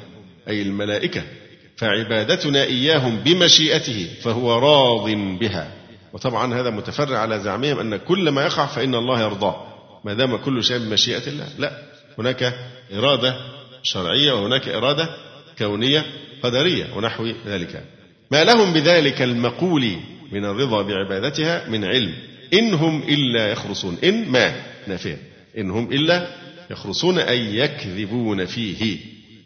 أي 0.47 0.61
الملائكة 0.61 1.23
فعبادتنا 1.79 2.63
إياهم 2.63 3.19
بمشيئته 3.19 4.07
فهو 4.21 4.59
راض 4.59 5.09
بها. 5.39 5.71
وطبعا 6.13 6.53
هذا 6.53 6.69
متفرع 6.69 7.17
على 7.17 7.39
زعمهم 7.39 7.79
أن 7.79 7.97
كل 7.97 8.29
ما 8.29 8.41
يقع 8.41 8.65
فإن 8.65 8.95
الله 8.95 9.21
يرضاه. 9.21 9.67
ما 10.05 10.13
دام 10.13 10.35
كل 10.35 10.63
شيء 10.63 10.77
بمشيئة 10.77 11.27
الله 11.27 11.47
لا. 11.59 11.71
هناك 12.17 12.53
إرادة 12.93 13.35
شرعية 13.83 14.31
وهناك 14.31 14.69
إرادة 14.69 15.09
كونية 15.57 16.05
قدرية 16.43 16.85
ونحو 16.95 17.27
ذلك. 17.45 17.83
ما 18.31 18.43
لهم 18.43 18.73
بذلك 18.73 19.21
المقول 19.21 19.95
من 20.31 20.45
الرضا 20.45 20.81
بعبادتها 20.81 21.69
من 21.69 21.85
علم. 21.85 22.13
إن 22.53 22.73
هم 22.73 23.03
إلا 23.03 23.51
يخرصون. 23.51 23.97
إن 24.03 24.29
ما؟ 24.29 24.55
نافية. 24.87 25.17
إن 25.57 25.71
هم 25.71 25.91
إلا 25.91 26.27
يخرصون 26.71 27.19
أي 27.19 27.57
يكذبون 27.57 28.45
فيه. 28.45 28.97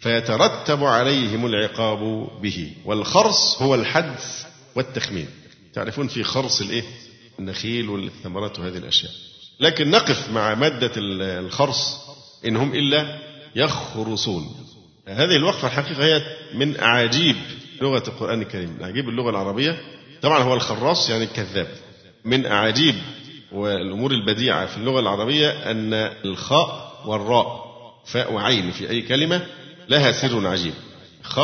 فيترتب 0.03 0.83
عليهم 0.83 1.45
العقاب 1.45 2.27
به 2.41 2.71
والخرص 2.85 3.61
هو 3.61 3.75
الحدس 3.75 4.45
والتخمين 4.75 5.27
تعرفون 5.73 6.07
في 6.07 6.23
خرص 6.23 6.61
الإيه؟ 6.61 6.83
النخيل 7.39 7.89
والثمرات 7.89 8.59
وهذه 8.59 8.77
الأشياء. 8.77 9.11
لكن 9.59 9.89
نقف 9.89 10.29
مع 10.29 10.55
مادة 10.55 10.91
الخرص 10.97 11.97
إن 12.45 12.55
هم 12.55 12.73
إلا 12.73 13.19
يخرصون. 13.55 14.55
هذه 15.07 15.35
الوقفة 15.35 15.67
الحقيقة 15.67 16.03
هي 16.05 16.21
من 16.53 16.79
أعاجيب 16.79 17.35
لغة 17.81 18.03
القرآن 18.07 18.41
الكريم، 18.41 18.77
أعاجيب 18.81 19.09
اللغة 19.09 19.29
العربية 19.29 19.81
طبعا 20.21 20.39
هو 20.43 20.53
الخراص 20.53 21.09
يعني 21.09 21.23
الكذاب. 21.23 21.67
من 22.25 22.45
أعاجيب 22.45 22.95
والأمور 23.51 24.11
البديعة 24.11 24.65
في 24.65 24.77
اللغة 24.77 24.99
العربية 24.99 25.71
أن 25.71 25.93
الخاء 26.25 27.01
والراء 27.05 27.63
فاء 28.05 28.33
وعين 28.33 28.71
في 28.71 28.89
أي 28.89 29.01
كلمة 29.01 29.45
لها 29.89 30.11
سر 30.11 30.47
عجيب. 30.47 30.73
خ 31.23 31.39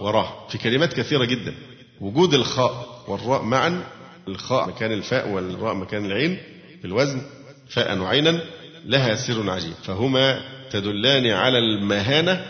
وراء. 0.00 0.46
في 0.48 0.58
كلمات 0.58 0.92
كثيرة 0.92 1.24
جدا. 1.24 1.54
وجود 2.00 2.34
الخاء 2.34 3.04
والراء 3.08 3.42
معا. 3.42 3.84
الخاء 4.28 4.68
مكان 4.68 4.92
الفاء 4.92 5.28
والراء 5.28 5.74
مكان 5.74 6.06
العين. 6.06 6.38
في 6.80 6.84
الوزن. 6.84 7.22
فاء 7.68 7.98
وعينا. 7.98 8.40
لها 8.84 9.14
سر 9.14 9.50
عجيب. 9.50 9.74
فهما 9.82 10.40
تدلان 10.70 11.26
على 11.30 11.58
المهانة 11.58 12.44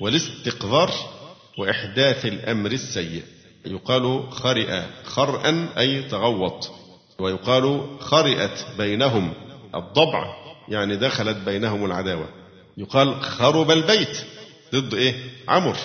والاستقذار 0.00 0.90
وإحداث 1.58 2.26
الأمر 2.26 2.72
السيء. 2.72 3.22
يقال 3.66 4.32
خرئ. 4.32 4.82
خرأ 5.04 5.68
أي 5.78 6.02
تغوط. 6.02 6.70
ويقال 7.18 7.86
خرئت 8.00 8.66
بينهم. 8.78 9.32
الضبع 9.74 10.34
يعني 10.68 10.96
دخلت 10.96 11.36
بينهم 11.36 11.84
العداوة. 11.84 12.28
يقال 12.76 13.22
خرب 13.22 13.70
البيت. 13.70 14.24
ضد 14.74 14.94
إيه؟ 14.94 15.14
عمر 15.48 15.76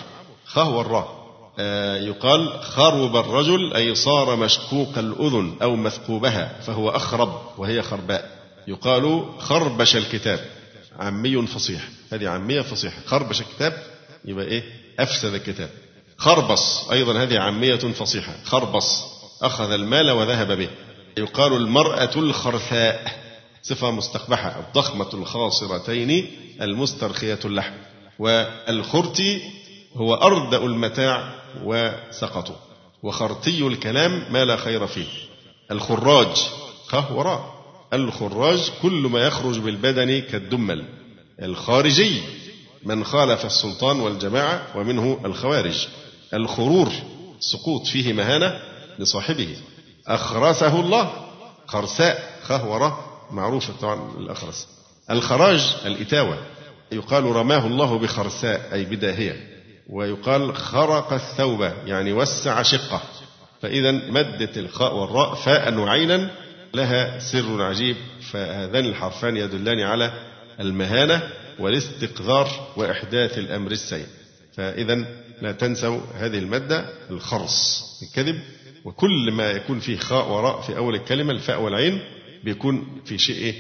خهو 0.46 0.82
الراء. 0.82 1.24
آه 1.60 1.98
يقال 1.98 2.62
خرب 2.64 3.16
الرجل 3.16 3.74
أي 3.74 3.96
صار 3.96 4.36
مشكوك 4.36 4.98
الأذن 4.98 5.56
أو 5.62 5.76
مثقوبها 5.76 6.60
فهو 6.62 6.90
أخرب 6.90 7.42
وهي 7.58 7.82
خرباء. 7.82 8.38
يقال 8.68 9.26
خربش 9.40 9.96
الكتاب. 9.96 10.40
عامي 11.00 11.48
فصيح. 11.48 11.90
هذه 12.14 12.28
عامية 12.30 12.62
فصيحة. 12.62 13.02
خربش 13.06 13.42
الكتاب 13.42 13.84
يبقى 14.26 14.46
إيه؟ 14.46 14.64
أفسد 15.00 15.34
الكتاب. 15.34 15.70
خربص 16.18 16.90
أيضا 16.92 17.24
هذه 17.24 17.40
عامية 17.40 17.76
فصيحة. 17.76 18.34
خربص. 18.44 19.04
أخذ 19.42 19.72
المال 19.72 20.12
وذهب 20.12 20.52
به. 20.52 20.70
يقال 21.18 21.54
المرأة 21.54 22.16
الخرثاء. 22.16 23.24
صفة 23.64 23.92
مستقبحة. 23.92 24.60
الضخمة 24.60 25.10
الخاصرتين 25.14 26.32
المسترخية 26.62 27.40
اللحم. 27.46 27.74
والخرتي 28.20 29.42
هو 29.96 30.14
أردأ 30.14 30.58
المتاع 30.58 31.34
وسقطه 31.64 32.56
وخرتي 33.04 33.68
الكلام 33.68 34.24
ما 34.30 34.46
لا 34.46 34.56
خير 34.58 34.88
فيه. 34.88 35.08
الخراج 35.72 36.38
خه 36.88 37.14
وراء. 37.16 37.54
الخراج 37.94 38.72
كل 38.82 38.92
ما 39.12 39.20
يخرج 39.20 39.60
بالبدن 39.60 40.20
كالدمل. 40.22 40.86
الخارجي 41.42 42.22
من 42.84 43.04
خالف 43.04 43.46
السلطان 43.46 44.00
والجماعة 44.00 44.68
ومنه 44.76 45.20
الخوارج. 45.26 45.88
الخرور 46.34 46.92
سقوط 47.40 47.88
فيه 47.88 48.14
مهانة 48.14 48.60
لصاحبه. 49.00 49.58
أخرسه 50.08 50.80
الله 50.80 51.12
خرساء 51.68 52.40
خه 52.44 52.94
معروفة 53.32 53.74
طبعا 53.82 54.12
الأخرس 54.18 54.68
الخراج 55.12 55.76
الإتاوة. 55.86 56.38
يقال 56.94 57.24
رماه 57.24 57.68
الله 57.68 57.98
بخرساء 57.98 58.70
أي 58.74 58.86
بداهية. 58.86 59.48
ويقال 59.90 60.56
خرق 60.56 61.14
الثوب 61.14 61.72
يعني 61.86 62.14
وسع 62.14 62.62
شقة. 62.62 63.02
فإذا 63.62 63.92
مدت 63.92 64.58
الخاء 64.58 64.96
والراء 64.96 65.34
فاء 65.36 65.74
وعينا 65.74 66.32
لها 66.74 67.20
سر 67.20 67.64
عجيب. 67.64 67.96
فهذان 68.32 68.86
الحرفان 68.86 69.38
يدلان 69.38 69.80
على 69.80 70.14
المهانة 70.60 71.30
والاستقذار 71.60 72.74
وإحداث 72.76 73.38
الأمر 73.38 73.72
السيء. 73.72 74.06
فإذا 74.54 75.06
لا 75.42 75.52
تنسوا 75.52 76.02
هذه 76.16 76.38
المادة 76.38 76.86
الخرص 77.12 77.84
الكذب. 78.04 78.40
وكل 78.86 79.32
ما 79.32 79.52
يكون 79.52 79.80
فيه 79.80 79.98
خاء 79.98 80.30
وراء 80.30 80.62
في 80.62 80.78
أول 80.78 80.96
الكلمة 80.96 81.32
الفاء 81.32 81.62
والعين 81.62 82.02
بيكون 82.44 83.02
في 83.06 83.18
شيء؟ 83.18 83.56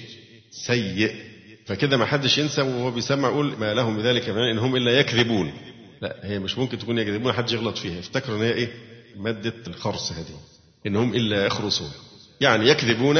سيء. 0.51 1.32
فكده 1.65 1.97
ما 1.97 2.05
حدش 2.05 2.37
ينسى 2.37 2.61
وهو 2.61 2.91
بيسمع 2.91 3.29
يقول 3.29 3.53
ما 3.59 3.73
لهم 3.73 3.97
بذلك 3.97 4.29
من 4.29 4.37
إن 4.37 4.57
هم 4.57 4.75
إلا 4.75 4.99
يكذبون. 4.99 5.53
لا 6.01 6.15
هي 6.23 6.39
مش 6.39 6.57
ممكن 6.57 6.77
تكون 6.77 6.97
يكذبون 6.97 7.33
حد 7.33 7.51
يغلط 7.51 7.77
فيها. 7.77 7.99
افتكروا 7.99 8.37
إن 8.37 8.41
هي 8.41 8.53
إيه؟ 8.53 8.71
مادة 9.17 9.53
الخرص 9.67 10.11
هذه. 10.11 10.39
إن 10.87 10.95
هم 10.95 11.13
إلا 11.15 11.45
يخرصون. 11.45 11.89
يعني 12.41 12.69
يكذبون 12.69 13.19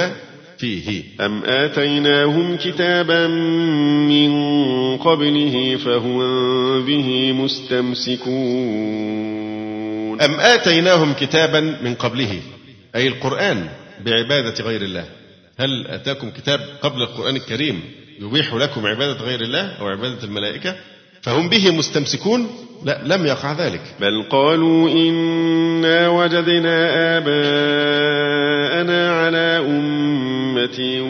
فيه. 0.58 1.04
أم 1.22 1.44
آتيناهم 1.44 2.58
كتابا 2.58 3.28
من 4.08 4.34
قبله 4.98 5.78
فهم 5.78 6.18
به 6.86 7.32
مستمسكون. 7.32 8.34
أم 10.22 10.40
آتيناهم 10.40 11.14
كتابا 11.14 11.60
من 11.60 11.96
قبله؟ 11.96 12.42
أي 12.96 13.08
القرآن 13.08 13.70
بعبادة 14.06 14.64
غير 14.64 14.82
الله. 14.82 15.06
هل 15.58 15.88
أتاكم 15.88 16.30
كتاب 16.30 16.60
قبل 16.82 17.02
القرآن 17.02 17.36
الكريم؟ 17.36 17.82
يبيح 18.20 18.54
لكم 18.54 18.88
عبادة 18.88 19.20
غير 19.20 19.42
الله 19.42 19.72
أو 19.80 19.88
عبادة 19.88 20.24
الملائكة 20.24 20.76
فهم 21.22 21.50
به 21.50 21.72
مستمسكون 21.72 22.48
لا 22.86 23.02
لم 23.04 23.26
يقع 23.26 23.52
ذلك. 23.52 23.82
بل 24.00 24.24
قالوا 24.30 24.90
إنا 24.90 26.10
وجدنا 26.10 27.18
آباءنا 27.18 29.12
على 29.24 29.66
أمة 29.68 31.02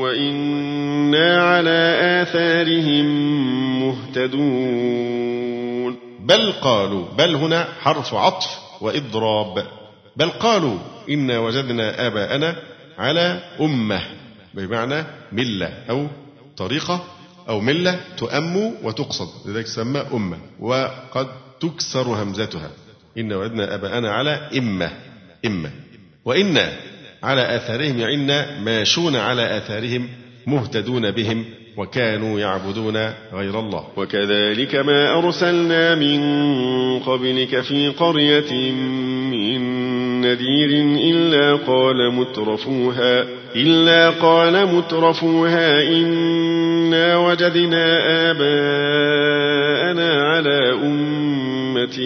وإنا 0.00 1.42
على 1.42 1.98
آثارهم 2.22 3.06
مهتدون. 3.88 5.32
بل 6.20 6.52
قالوا 6.52 7.04
بل 7.18 7.34
هنا 7.34 7.68
حرف 7.80 8.14
عطف 8.14 8.50
وإضراب. 8.80 9.66
بل 10.16 10.28
قالوا 10.30 10.78
إنا 11.10 11.38
وجدنا 11.38 12.06
آباءنا 12.06 12.56
على 12.98 13.40
أمة. 13.60 14.00
بمعنى 14.54 15.04
ملة 15.32 15.66
أو 15.90 16.06
طريقة 16.56 17.04
أو 17.48 17.60
ملة 17.60 18.00
تؤم 18.16 18.74
وتقصد 18.82 19.28
لذلك 19.48 19.64
تسمى 19.64 20.00
أمة 20.12 20.38
وقد 20.60 21.28
تكسر 21.60 22.02
همزتها. 22.02 22.70
إن 23.18 23.32
وجدنا 23.32 23.74
أباءنا 23.74 24.10
على 24.10 24.48
إمة 24.58 24.90
إمة. 25.46 25.70
وإنا 26.24 26.72
على 27.22 27.56
آثارهم 27.56 27.98
يعني 27.98 28.62
ماشون 28.64 29.16
على 29.16 29.56
آثارهم 29.56 30.08
مهتدون 30.46 31.10
بهم 31.10 31.44
وكانوا 31.76 32.40
يعبدون 32.40 32.96
غير 33.32 33.60
الله. 33.60 33.86
وكذلك 33.96 34.74
ما 34.74 35.18
أرسلنا 35.18 35.94
من 35.94 36.20
قبلك 36.98 37.60
في 37.60 37.88
قرية 37.88 38.72
نذير 40.22 40.70
إلا 41.10 41.56
قال 41.66 42.12
مترفوها 42.14 43.24
إلا 43.56 44.10
قال 44.10 44.66
مترفوها 44.74 45.82
إنا 45.88 47.16
وجدنا 47.16 47.86
آباءنا 48.30 50.22
على 50.22 50.72
أمة 50.72 51.98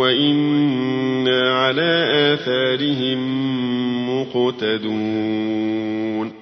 وإنا 0.00 1.54
على 1.54 1.90
آثارهم 2.34 3.20
مقتدون. 4.20 5.70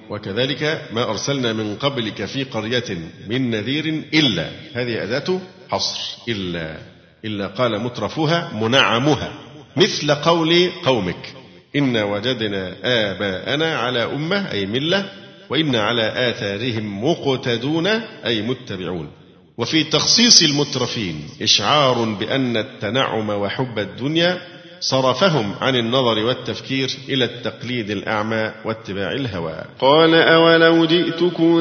وكذلك 0.09 0.81
ما 0.93 1.09
أرسلنا 1.09 1.53
من 1.53 1.75
قبلك 1.75 2.25
في 2.25 2.43
قرية 2.43 2.97
من 3.29 3.51
نذير 3.51 4.03
إلا 4.13 4.49
هذه 4.73 5.03
أداة 5.03 5.39
حصر 5.69 5.99
إلا 6.29 6.77
إلا 7.25 7.47
قال 7.47 7.79
مترفوها 7.81 8.51
منعمها. 8.61 9.48
مثل 9.77 10.15
قول 10.15 10.69
قومك. 10.85 11.33
إنا 11.75 12.03
وجدنا 12.03 12.75
آباءنا 12.83 13.75
على 13.77 14.03
أمة 14.03 14.51
أي 14.51 14.65
ملة 14.65 15.05
وإنا 15.49 15.81
على 15.81 16.29
آثارهم 16.29 17.03
مقتدون 17.05 17.87
أي 18.25 18.41
متبعون. 18.41 19.09
وفي 19.57 19.83
تخصيص 19.83 20.43
المترفين 20.43 21.29
إشعار 21.41 22.03
بأن 22.19 22.57
التنعم 22.57 23.29
وحب 23.29 23.79
الدنيا 23.79 24.37
صرفهم 24.79 25.53
عن 25.61 25.75
النظر 25.75 26.25
والتفكير 26.25 26.89
إلى 27.09 27.25
التقليد 27.25 27.91
الأعمى 27.91 28.51
واتباع 28.65 29.11
الهوى. 29.11 29.55
قال 29.79 30.15
أولو 30.15 30.85
جئتكم 30.85 31.55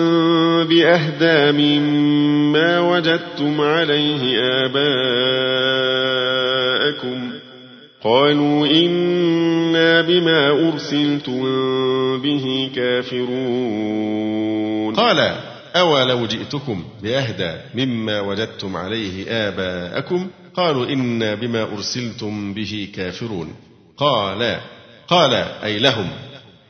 بأهدى 0.64 1.52
مما 1.52 2.80
وجدتم 2.80 3.60
عليه 3.60 4.40
آباءكم 4.64 4.98
قالوا 8.08 8.66
إنا 8.66 10.00
بما 10.02 10.68
أرسلتم 10.68 11.42
به 12.22 12.70
كافرون. 12.74 13.28
قال 14.94 15.36
أولو 15.76 16.26
جئتكم 16.26 16.84
بأهدى 17.02 17.52
مما 17.74 18.20
وجدتم 18.20 18.76
عليه 18.76 19.24
آباءكم؟ 19.28 20.28
قالوا 20.54 20.86
إنا 20.86 21.34
بما 21.34 21.62
أرسلتم 21.62 22.54
به 22.54 22.88
كافرون. 22.94 23.54
قال 23.96 24.60
قال 25.08 25.34
أي 25.64 25.78
لهم 25.78 26.10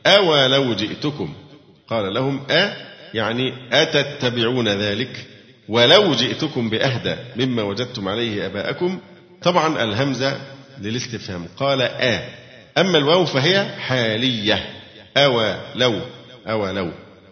أولو 0.05 0.73
جئتكم 0.73 1.33
قال 1.87 2.13
لهم 2.13 2.41
أ 2.49 2.73
يعني 3.13 3.53
أتتبعون 3.71 4.67
ذلك؟ 4.67 5.25
ولو 5.69 6.13
جئتكم 6.13 6.69
بأهدى 6.69 7.15
مما 7.35 7.63
وجدتم 7.63 8.07
عليه 8.07 8.45
آباءكم؟ 8.45 8.99
طبعا 9.41 9.83
الهمزة 9.83 10.58
للاستفهام. 10.81 11.47
قال 11.57 11.81
آ. 11.81 12.29
أما 12.77 12.97
الواو 12.97 13.25
فهي 13.25 13.65
حالية. 13.79 14.69
أو 15.17 15.55
لو. 15.75 15.99
أو 16.47 16.69
لو. 16.69 16.91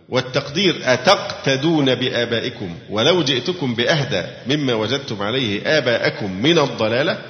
والتقدير 0.10 0.80
أتقتدون 0.84 1.95
بآبائكم؟ 1.95 2.78
ولو 2.89 3.24
جئتكم 3.24 3.76
بأهدى 3.76 4.24
مما 4.56 4.74
وجدتم 4.74 5.22
عليه 5.22 5.78
آباءكم 5.78 6.41
من 6.41 6.60
الضلالة؟ 6.60 7.22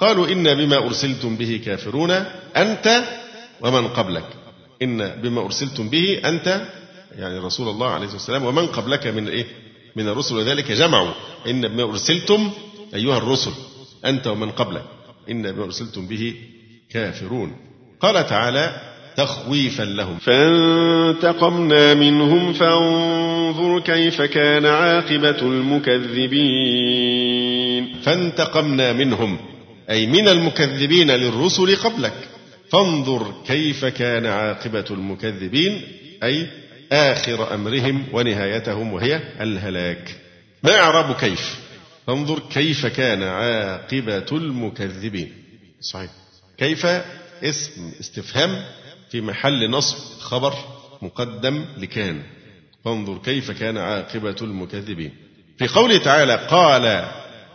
قالوا 0.00 0.28
إنا 0.28 0.54
بما 0.54 0.76
أرسلتم 0.76 1.36
به 1.36 1.60
كافرون 1.64 2.10
أنت 2.56 3.04
ومن 3.60 3.88
قبلك. 3.88 4.24
إن 4.82 5.08
بما 5.08 5.40
أرسلتم 5.40 5.88
به 5.88 6.20
أنت 6.24 6.60
يعني 7.18 7.38
رسول 7.38 7.68
الله 7.68 7.90
عليه 7.90 8.04
الصلاة 8.04 8.18
والسلام 8.18 8.44
ومن 8.44 8.66
قبلك 8.66 9.06
من 9.06 9.28
إيه؟ 9.28 9.46
من 9.96 10.08
الرسل. 10.08 10.34
وذلك 10.36 10.72
جمعوا. 10.72 11.12
إن 11.46 11.68
بما 11.68 11.82
أرسلتم 11.82 12.50
أيها 12.94 13.18
الرسل 13.18 13.52
أنت 14.04 14.26
ومن 14.26 14.50
قبلك. 14.50 14.84
إن 15.30 15.52
بما 15.52 15.64
أرسلتم 15.64 16.06
به 16.06 16.34
كافرون 16.90 17.56
قال 18.00 18.26
تعالى 18.26 18.94
تخويفا 19.16 19.82
لهم 19.82 20.18
فانتقمنا 20.18 21.94
منهم 21.94 22.52
فانظر 22.52 23.80
كيف 23.80 24.22
كان 24.22 24.66
عاقبة 24.66 25.42
المكذبين 25.42 27.14
فانتقمنا 28.02 28.92
منهم 28.92 29.38
أي 29.90 30.06
من 30.06 30.28
المكذبين 30.28 31.10
للرسل 31.10 31.76
قبلك. 31.76 32.28
فانظر 32.70 33.34
كيف 33.46 33.84
كان 33.84 34.26
عاقبة 34.26 34.84
المكذبين 34.90 35.82
أي 36.22 36.46
آخر 36.92 37.54
أمرهم 37.54 38.04
ونهايتهم 38.12 38.92
وهي 38.92 39.20
الهلاك. 39.40 40.16
ما 40.62 40.78
إعراب 40.80 41.16
كيف؟ 41.16 41.63
فانظر 42.06 42.38
كيف 42.38 42.86
كان 42.86 43.22
عاقبة 43.22 44.26
المكذبين. 44.32 45.32
صحيح. 45.80 46.10
كيف؟ 46.58 46.86
اسم 47.42 47.92
استفهام 48.00 48.64
في 49.10 49.20
محل 49.20 49.70
نصب 49.70 50.20
خبر 50.20 50.54
مقدم 51.02 51.64
لكان. 51.76 52.22
فانظر 52.84 53.18
كيف 53.18 53.50
كان 53.50 53.76
عاقبة 53.76 54.36
المكذبين. 54.42 55.12
في 55.58 55.66
قوله 55.66 55.98
تعالى 55.98 56.46
قال 56.50 57.08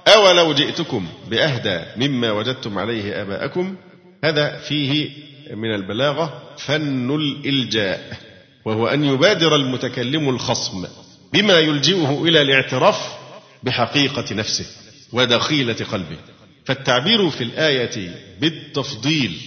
أولو 0.08 0.54
جئتكم 0.54 1.08
بأهدى 1.30 2.08
مما 2.08 2.32
وجدتم 2.32 2.78
عليه 2.80 3.22
آباءكم؟ 3.22 3.76
هذا 4.24 4.58
فيه 4.58 5.10
من 5.54 5.76
البلاغة 5.76 6.43
فن 6.58 7.16
الإلجاء 7.16 8.18
وهو 8.66 8.88
أن 8.88 9.04
يبادر 9.04 9.56
المتكلم 9.56 10.30
الخصم 10.30 10.88
بما 11.34 11.60
يلجئه 11.60 12.24
إلى 12.24 12.41
الاعتراف 12.41 13.18
بحقيقة 13.64 14.36
نفسه 14.36 14.66
ودخيلة 15.12 15.86
قلبه. 15.91 16.18
فالتعبير 16.66 17.30
في 17.30 17.43
الآية 17.43 18.12
بالتفضيل. 18.41 19.38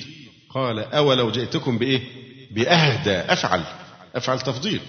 قال 0.51 0.79
أولو 0.79 1.31
جئتكم 1.31 1.79
بإيه؟ 1.79 2.01
بأهدى. 2.51 3.33
أفعل. 3.33 3.63
أفعل 4.15 4.41
تفضيل. 4.41 4.81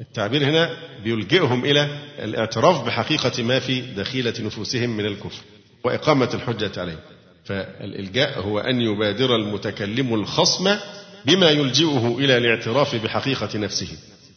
التعبير 0.00 0.44
هنا 0.44 0.76
بيلجئهم 1.04 1.64
إلى 1.64 1.98
الاعتراف 2.18 2.86
بحقيقة 2.86 3.42
ما 3.42 3.58
في 3.58 3.80
دخيلة 3.80 4.34
نفوسهم 4.40 4.96
من 4.96 5.06
الكفر 5.06 5.42
وإقامة 5.84 6.30
الحجة 6.34 6.80
عليه. 6.80 6.98
فالإلجاء 7.44 8.40
هو 8.40 8.58
أن 8.58 8.80
يبادر 8.80 9.36
المتكلم 9.36 10.14
الخصم 10.14 10.76
بما 11.24 11.50
يلجئه 11.50 12.16
إلى 12.18 12.36
الاعتراف 12.36 12.96
بحقيقة 12.96 13.58
نفسه 13.58 13.88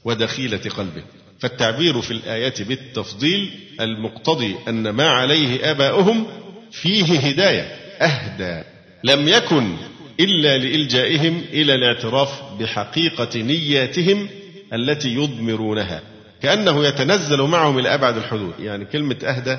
ودخيلة 0.06 0.70
قلبه. 0.78 1.04
فالتعبير 1.40 2.02
في 2.02 2.12
الآية 2.12 2.54
بالتفضيل 2.60 3.52
المقتضي 3.82 4.56
أن 4.68 4.90
ما 4.90 5.10
عليه 5.10 5.72
آباؤهم 5.72 6.28
فيه 6.72 7.20
هداية 7.20 7.62
أهدى 8.02 8.64
لم 9.04 9.28
يكن 9.28 9.76
إلا 10.20 10.58
لإلجائهم 10.58 11.42
إلى 11.54 11.76
الاعتراف 11.76 12.42
بحقيقة 12.60 13.40
نياتهم 13.42 14.30
التي 14.74 15.10
يضمرونها. 15.16 16.02
كأنه 16.42 16.86
يتنزل 16.86 17.42
معهم 17.42 17.80
إلى 17.80 17.94
أبعد 17.94 18.18
الحدود. 18.18 18.54
يعني 18.60 18.86
كلمة 18.86 19.16
أهدى 19.24 19.58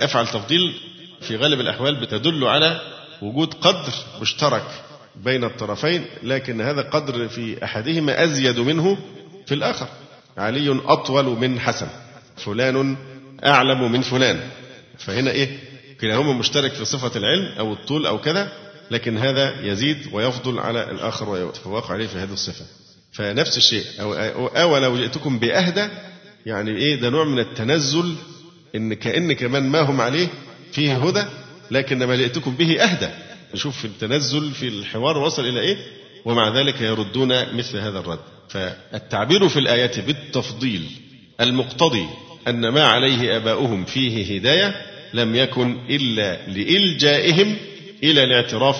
أفعل 0.00 0.26
تفضيل 0.26 0.74
في 1.20 1.36
غالب 1.36 1.60
الأحوال 1.60 2.00
بتدل 2.00 2.44
على 2.44 2.80
وجود 3.22 3.54
قدر 3.54 3.92
مشترك 4.20 4.66
بين 5.24 5.44
الطرفين 5.44 6.04
لكن 6.22 6.60
هذا 6.60 6.82
قدر 6.82 7.28
في 7.28 7.64
أحدهما 7.64 8.24
أزيد 8.24 8.58
منه 8.60 8.98
في 9.46 9.54
الآخر. 9.54 9.88
علي 10.36 10.80
أطول 10.84 11.24
من 11.24 11.60
حسن. 11.60 11.88
فلان 12.36 12.96
أعلم 13.44 13.92
من 13.92 14.02
فلان. 14.02 14.40
فهنا 14.98 15.30
إيه؟ 15.30 15.58
كلاهما 16.00 16.32
مشترك 16.32 16.72
في 16.72 16.84
صفة 16.84 17.18
العلم 17.18 17.58
أو 17.58 17.72
الطول 17.72 18.06
أو 18.06 18.18
كذا 18.20 18.52
لكن 18.90 19.18
هذا 19.18 19.66
يزيد 19.66 20.08
ويفضل 20.12 20.58
على 20.58 20.90
الآخر 20.90 21.28
ويتفوق 21.28 21.92
عليه 21.92 22.06
في 22.06 22.18
هذه 22.18 22.32
الصفة. 22.32 22.64
فنفس 23.12 23.56
الشيء. 23.56 23.84
أو, 24.00 24.14
أو 24.46 24.78
لو 24.78 24.96
جئتكم 24.96 25.38
بأهدى 25.38 25.88
يعني 26.46 26.76
إيه؟ 26.76 27.00
ده 27.00 27.10
نوع 27.10 27.24
من 27.24 27.38
التنزل 27.38 28.14
إن 28.74 28.94
كأن 28.94 29.32
كمان 29.32 29.68
ما 29.68 29.80
هم 29.80 30.00
عليه 30.00 30.28
فيه 30.72 30.96
هدى 31.08 31.24
لكن 31.70 32.04
ما 32.04 32.16
جئتكم 32.16 32.54
به 32.54 32.82
أهدى. 32.82 33.08
نشوف 33.54 33.84
التنزل 33.84 34.50
في 34.50 34.68
الحوار 34.68 35.18
وصل 35.18 35.46
إلى 35.46 35.60
إيه؟ 35.60 35.76
ومع 36.24 36.58
ذلك 36.58 36.80
يردون 36.80 37.56
مثل 37.56 37.78
هذا 37.78 37.98
الرد. 37.98 38.33
فالتعبير 38.48 39.48
في 39.48 39.58
الآية 39.58 40.00
بالتفضيل 40.06 40.82
المقتضي 41.40 42.06
أن 42.48 42.68
ما 42.68 42.84
عليه 42.84 43.36
آباؤهم 43.36 43.84
فيه 43.84 44.36
هداية 44.36 44.74
لم 45.14 45.36
يكن 45.36 45.78
إلا 45.90 46.46
لإلجائهم 46.46 47.56
إلى 48.02 48.24
الاعتراف 48.24 48.76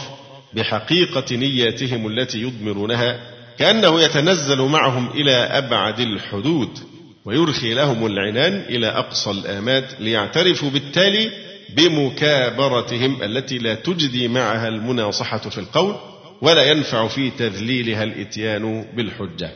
بحقيقة 0.54 1.36
نياتهم 1.36 2.06
التي 2.06 2.42
يضمرونها 2.42 3.20
كأنه 3.58 4.00
يتنزل 4.00 4.62
معهم 4.62 5.10
إلى 5.10 5.32
أبعد 5.32 6.00
الحدود 6.00 6.78
ويرخي 7.24 7.74
لهم 7.74 8.06
العنان 8.06 8.64
إلى 8.68 8.86
أقصى 8.86 9.30
الآماد 9.30 9.84
ليعترفوا 10.00 10.70
بالتالي 10.70 11.30
بمكابرتهم 11.76 13.22
التي 13.22 13.58
لا 13.58 13.74
تجدي 13.74 14.28
معها 14.28 14.68
المناصحة 14.68 15.38
في 15.38 15.58
القول 15.58 15.94
ولا 16.42 16.70
ينفع 16.70 17.06
في 17.06 17.30
تذليلها 17.30 18.04
الإتيان 18.04 18.84
بالحجة. 18.96 19.50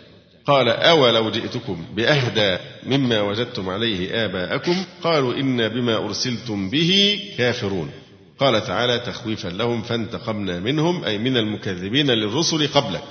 قال 0.47 0.69
أولو 0.69 1.31
جئتكم 1.31 1.85
بأهدى 1.97 2.59
مما 2.87 3.21
وجدتم 3.21 3.69
عليه 3.69 4.25
آباءكم؟ 4.25 4.85
قالوا 5.03 5.35
إنا 5.35 5.69
بما 5.69 5.97
أرسلتم 5.97 6.71
به 6.71 7.21
كافرون. 7.39 7.91
قال 8.39 8.67
تعالى 8.67 8.99
تخويفا 8.99 9.49
لهم 9.49 9.83
فانتقمنا 9.83 10.61
منهم 10.61 11.05
أي 11.05 11.19
من 11.19 11.37
المكذبين 11.37 12.11
للرسل 12.11 12.67
قبلك. 12.67 13.03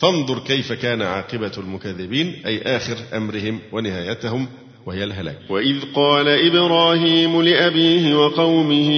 فانظر 0.00 0.38
كيف 0.38 0.72
كان 0.72 1.02
عاقبة 1.02 1.52
المكذبين 1.58 2.42
أي 2.46 2.62
آخر 2.62 2.96
أمرهم 3.16 3.58
ونهايتهم 3.72 4.48
وهي 4.86 5.04
الهلاك. 5.04 5.38
وإذ 5.50 5.76
قال 5.94 6.28
إبراهيم 6.28 7.42
لأبيه 7.42 8.14
وقومه 8.14 8.90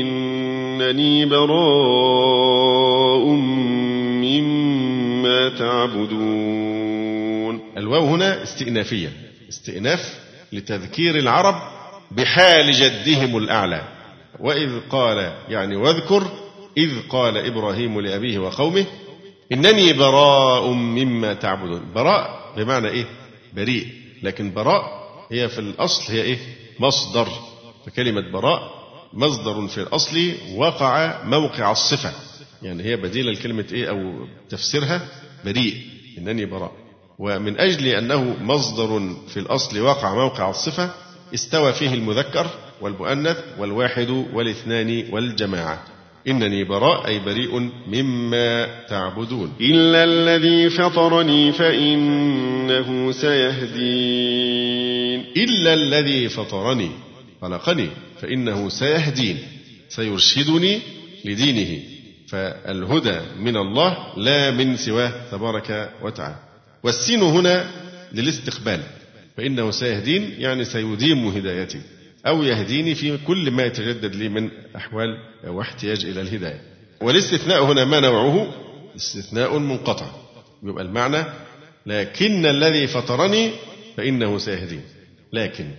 إنني 0.00 1.26
براء 1.26 2.72
تعبدون. 5.58 7.60
الواو 7.78 8.06
هنا 8.06 8.42
استئنافية. 8.42 9.12
استئناف 9.48 10.18
لتذكير 10.52 11.18
العرب 11.18 11.54
بحال 12.10 12.72
جدهم 12.72 13.36
الأعلى. 13.36 13.82
وإذ 14.40 14.80
قال 14.90 15.32
يعني 15.48 15.76
واذكر 15.76 16.30
إذ 16.78 16.90
قال 17.08 17.36
إبراهيم 17.36 18.00
لأبيه 18.00 18.38
وقومه 18.38 18.86
إنني 19.52 19.92
براء 19.92 20.70
مما 20.70 21.34
تعبدون. 21.34 21.92
براء 21.94 22.52
بمعنى 22.56 22.88
إيه؟ 22.88 23.04
بريء. 23.52 23.86
لكن 24.22 24.52
براء 24.52 25.02
هي 25.32 25.48
في 25.48 25.58
الأصل 25.58 26.12
هي 26.12 26.22
إيه؟ 26.22 26.38
مصدر. 26.80 27.28
فكلمة 27.86 28.32
براء 28.32 28.82
مصدر 29.12 29.68
في 29.68 29.78
الأصل 29.78 30.32
وقع 30.56 31.22
موقع 31.24 31.72
الصفة. 31.72 32.12
يعني 32.62 32.82
هي 32.82 32.96
بديلة 32.96 33.32
لكلمة 33.32 33.64
إيه 33.72 33.88
أو 33.88 34.26
تفسيرها. 34.48 35.08
بريء. 35.44 35.76
إنني 36.18 36.44
براء. 36.44 36.72
ومن 37.18 37.60
أجل 37.60 37.86
أنه 37.86 38.36
مصدر 38.40 39.16
في 39.28 39.36
الأصل 39.36 39.80
وقع 39.80 40.14
موقع 40.14 40.50
الصفة 40.50 40.90
استوى 41.34 41.72
فيه 41.72 41.94
المذكر 41.94 42.46
والمؤنث 42.80 43.36
والواحد 43.58 44.10
والاثنان 44.10 45.04
والجماعة. 45.10 45.84
إنني 46.28 46.64
براء 46.64 47.06
أي 47.06 47.18
بريء 47.18 47.70
مما 47.88 48.68
تعبدون. 48.88 49.52
إلا 49.60 50.04
الذي 50.04 50.70
فطرني 50.70 51.52
فإنه 51.52 53.12
سيهدين. 53.12 54.52
إلا 55.36 55.74
الذي 55.74 56.28
فطرني 56.28 56.90
خلقني 57.42 57.88
فإنه 58.20 58.68
سيهدين. 58.68 59.38
سيرشدني 59.88 60.80
لدينه. 61.24 61.91
فالهدى 62.32 63.20
من 63.38 63.56
الله 63.56 63.96
لا 64.16 64.50
من 64.50 64.76
سواه 64.76 65.12
تبارك 65.30 65.92
وتعالى. 66.02 66.36
والسين 66.82 67.22
هنا 67.22 67.70
للاستقبال 68.12 68.80
فإنه 69.36 69.70
سيهدين 69.70 70.34
يعني 70.38 70.64
سيديم 70.64 71.26
هدايتي 71.26 71.80
أو 72.26 72.42
يهديني 72.42 72.94
في 72.94 73.18
كل 73.26 73.50
ما 73.50 73.62
يتجدد 73.62 74.14
لي 74.14 74.28
من 74.28 74.50
أحوال 74.76 75.18
واحتياج 75.44 76.04
إلى 76.04 76.20
الهداية. 76.20 76.60
والاستثناء 77.00 77.64
هنا 77.64 77.84
ما 77.84 78.00
نوعه؟ 78.00 78.54
استثناء 78.96 79.58
منقطع. 79.58 80.06
يبقى 80.62 80.84
المعنى 80.84 81.24
لكن 81.86 82.46
الذي 82.46 82.86
فطرني 82.86 83.50
فإنه 83.96 84.38
سيهدين. 84.38 84.82
لكن 85.32 85.70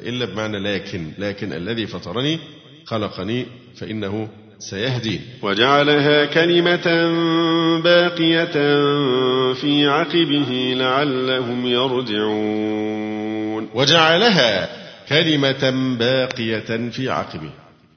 إلا 0.00 0.24
بمعنى 0.24 0.58
لكن 0.58 1.12
لكن 1.18 1.52
الذي 1.52 1.86
فطرني 1.86 2.38
خلقني 2.84 3.46
فإنه 3.76 4.28
سيهدين 4.70 5.20
وجعلها 5.42 6.24
كلمة 6.24 6.86
باقية 7.80 8.52
في 9.54 9.88
عقبه 9.88 10.74
لعلهم 10.76 11.66
يرجعون. 11.66 13.68
وجعلها 13.74 14.68
كلمة 15.08 15.96
باقية 15.98 16.90
في 16.90 17.10
عقبه. 17.10 17.50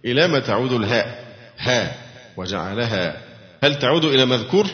إلى 0.05 0.27
ما 0.27 0.39
تعود 0.39 0.71
الهاء. 0.71 1.25
ها. 1.57 1.91
وجعلها. 2.37 3.17
هل 3.63 3.79
تعود 3.79 4.05
إلى 4.05 4.25
مذكور؟ 4.25 4.67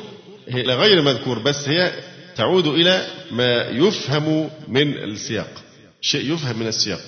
إلى 0.48 0.76
غير 0.76 1.02
مذكور 1.02 1.40
بس 1.40 1.70
هي 1.70 1.92
تعود 2.36 2.68
إلى 2.68 3.08
ما 3.32 3.70
يفهم 3.70 4.50
من 4.68 4.94
السياق. 4.94 5.50
شيء 6.02 6.34
يفهم 6.34 6.60
من 6.60 6.68
السياق. 6.68 7.02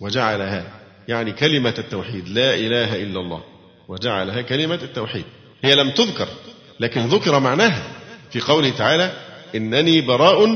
وجعلها. 0.00 0.64
يعني 1.08 1.32
كلمة 1.32 1.74
التوحيد. 1.78 2.28
لا 2.28 2.54
إله 2.54 3.02
إلا 3.02 3.20
الله. 3.20 3.57
وجعلها 3.88 4.42
كلمة 4.42 4.74
التوحيد. 4.74 5.24
هي 5.64 5.74
لم 5.74 5.90
تذكر 5.90 6.28
لكن 6.80 7.06
ذكر 7.06 7.40
معناها 7.40 7.82
في 8.30 8.40
قوله 8.40 8.70
تعالى 8.70 9.12
إنني 9.54 10.00
براء 10.00 10.46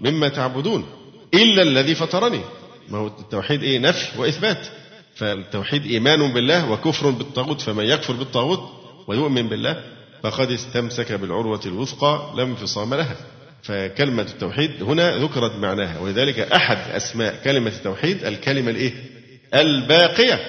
مما 0.00 0.28
تعبدون 0.28 0.86
إلا 1.34 1.62
الذي 1.62 1.94
فطرني. 1.94 2.40
ما 2.88 2.98
هو 2.98 3.06
التوحيد 3.06 3.62
إيه؟ 3.62 3.78
نفي 3.78 4.20
وإثبات. 4.20 4.66
فالتوحيد 5.14 5.86
إيمان 5.86 6.32
بالله 6.32 6.70
وكفر 6.70 7.10
بالطاغوت 7.10 7.60
فمن 7.60 7.84
يكفر 7.84 8.12
بالطاغوت 8.12 8.60
ويؤمن 9.06 9.48
بالله 9.48 9.80
فقد 10.22 10.50
استمسك 10.50 11.12
بالعروة 11.12 11.60
الوثقى 11.66 12.32
لا 12.36 12.42
انفصام 12.42 12.94
لها. 12.94 13.16
فكلمة 13.62 14.22
التوحيد 14.22 14.82
هنا 14.82 15.16
ذكرت 15.16 15.52
معناها 15.56 15.98
ولذلك 15.98 16.38
أحد 16.38 16.90
أسماء 16.90 17.40
كلمة 17.44 17.70
التوحيد 17.70 18.24
الكلمة 18.24 18.70
الإيه؟ 18.70 18.92
الباقية 19.54 20.40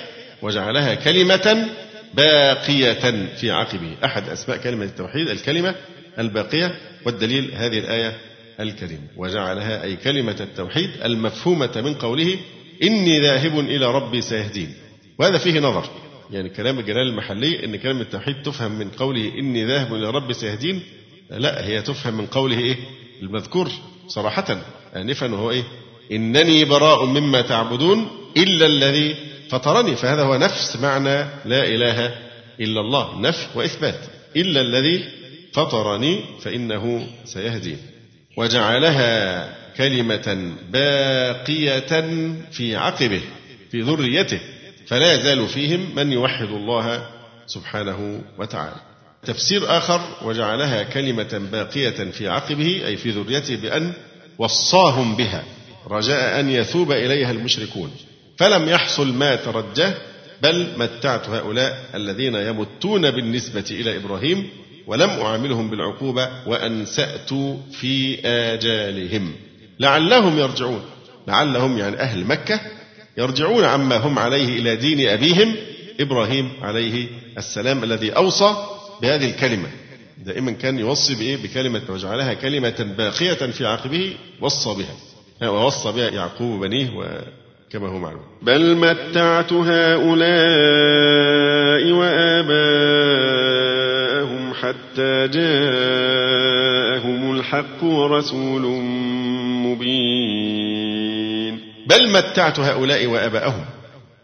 وجعلها 0.42 0.96
كلمة 0.96 1.68
باقية 2.16 3.28
في 3.36 3.52
عقبه 3.52 3.98
أحد 4.06 4.30
أسماء 4.30 4.58
كلمة 4.58 4.86
التوحيد 4.86 5.28
الكلمة 5.30 5.76
الباقية 6.20 6.76
والدليل 7.06 7.52
هذه 7.56 7.80
الآية 7.80 8.18
الكريمة 8.60 9.08
وجعلها 9.18 9.84
أي 9.84 9.96
كلمة 9.96 10.36
التوحيد 10.40 10.90
المفهومة 11.06 11.72
من 11.76 11.94
قوله 11.94 12.38
إني 12.84 13.20
ذاهب 13.20 13.60
إلى 13.60 13.86
ربي 13.86 14.22
سيهدين 14.22 14.74
وهذا 15.20 15.38
فيه 15.38 15.60
نظر. 15.60 15.90
يعني 16.32 16.50
كلام 16.50 16.80
الجلال 16.80 17.08
المحلي 17.08 17.66
إن 17.66 17.76
كلمة 17.76 18.02
التوحيد 18.02 18.42
تفهم 18.42 18.72
من 18.72 18.90
قوله 18.90 19.32
إني 19.40 19.66
ذاهب 19.66 19.96
إلى 19.96 20.10
ربي 20.10 20.34
سيهدين 20.34 20.82
لا 21.30 21.66
هي 21.66 21.82
تفهم 21.82 22.18
من 22.18 22.26
قوله 22.26 22.60
إيه؟ 22.60 22.76
المذكور 23.22 23.72
صراحة 24.08 24.62
انفا 24.96 25.34
وهو 25.34 25.52
إيه؟ 25.52 25.64
إنني 26.12 26.66
براء 26.66 27.06
مما 27.06 27.42
تعبدون 27.42 28.08
إلا 28.38 28.66
الذي 28.66 29.16
فطرني 29.50 29.96
فهذا 29.96 30.22
هو 30.22 30.36
نفس 30.36 30.76
معنى 30.76 31.26
لا 31.46 31.64
إله 31.64 32.06
إلا 32.60 32.82
الله 32.82 33.22
نفي 33.22 33.48
وإثبات. 33.56 34.00
إلا 34.36 34.62
الذي 34.62 35.06
فطرني 35.54 36.24
فإنه 36.42 37.08
سيهدين 37.26 37.78
وجعلها 38.38 39.50
كلمة 39.78 40.54
باقية 40.72 42.04
في 42.52 42.76
عقبه 42.76 43.22
في 43.72 43.82
ذريته 43.82 44.40
فلا 44.88 45.14
يزال 45.14 45.48
فيهم 45.48 45.96
من 45.96 46.12
يوحد 46.12 46.48
الله 46.48 47.08
سبحانه 47.48 48.22
وتعالى. 48.38 48.76
تفسير 49.26 49.78
آخر 49.78 50.02
وجعلها 50.22 50.84
كلمة 50.84 51.42
باقية 51.52 52.12
في 52.12 52.28
عقبه 52.28 52.82
أي 52.86 52.98
في 52.98 53.10
ذريته 53.10 53.56
بأن 53.56 53.94
وصاهم 54.38 55.16
بها 55.16 55.44
رجاء 55.88 56.40
أن 56.40 56.50
يثوب 56.50 56.92
إليها 56.92 57.32
المشركون. 57.32 57.92
فلم 58.38 58.70
يحصل 58.70 59.14
ما 59.14 59.36
ترجاه 59.36 59.94
بل 60.42 60.68
متعت 60.78 61.30
هؤلاء 61.30 61.86
الذين 61.96 62.36
يمتون 62.36 63.12
بالنسبة 63.12 63.66
إلى 63.72 63.98
إبراهيم 63.98 64.50
ولم 64.88 65.10
أعاملهم 65.10 65.70
بالعقوبة 65.70 66.30
وأنسأت 66.48 67.34
في 67.72 68.20
آجالهم. 68.28 69.36
لعلهم 69.80 70.40
يرجعون 70.40 70.82
لعلهم 71.28 71.78
يعني 71.78 71.98
أهل 71.98 72.26
مكة 72.26 72.60
يرجعون 73.18 73.64
عما 73.64 73.98
هم 73.98 74.20
عليه 74.20 74.60
إلى 74.60 74.76
دين 74.76 75.10
أبيهم 75.10 75.56
إبراهيم 76.00 76.52
عليه 76.62 77.08
السلام 77.38 77.84
الذي 77.84 78.12
أوصى 78.12 78.56
بهذه 79.02 79.30
الكلمة. 79.30 79.68
دائما 80.18 80.52
كان 80.52 80.80
يوصي 80.80 81.16
بإيه؟ 81.16 81.38
بكلمة 81.38 81.82
وجعلها 81.90 82.34
كلمة 82.34 82.94
باقية 82.98 83.34
في 83.52 83.66
عقبه 83.66 84.14
وصى 84.42 84.70
بها 84.70 85.50
ووصى 85.50 85.92
بها 85.92 86.10
يعقوب 86.10 86.66
بنيه 86.66 86.90
كما 87.72 87.88
هو 87.88 88.00
معلوم. 88.00 88.22
بل 88.42 88.76
متعت 88.76 89.54
هؤلاء 89.54 90.22
وآباءهم 91.92 92.54
حتى 94.54 95.28
جاءهم 95.28 97.36
الحق 97.36 97.84
ورسول 97.84 98.62
مبين. 99.66 101.60
بل 101.88 102.12
متعت 102.12 102.60
هؤلاء 102.60 103.08
وآباءهم. 103.08 103.66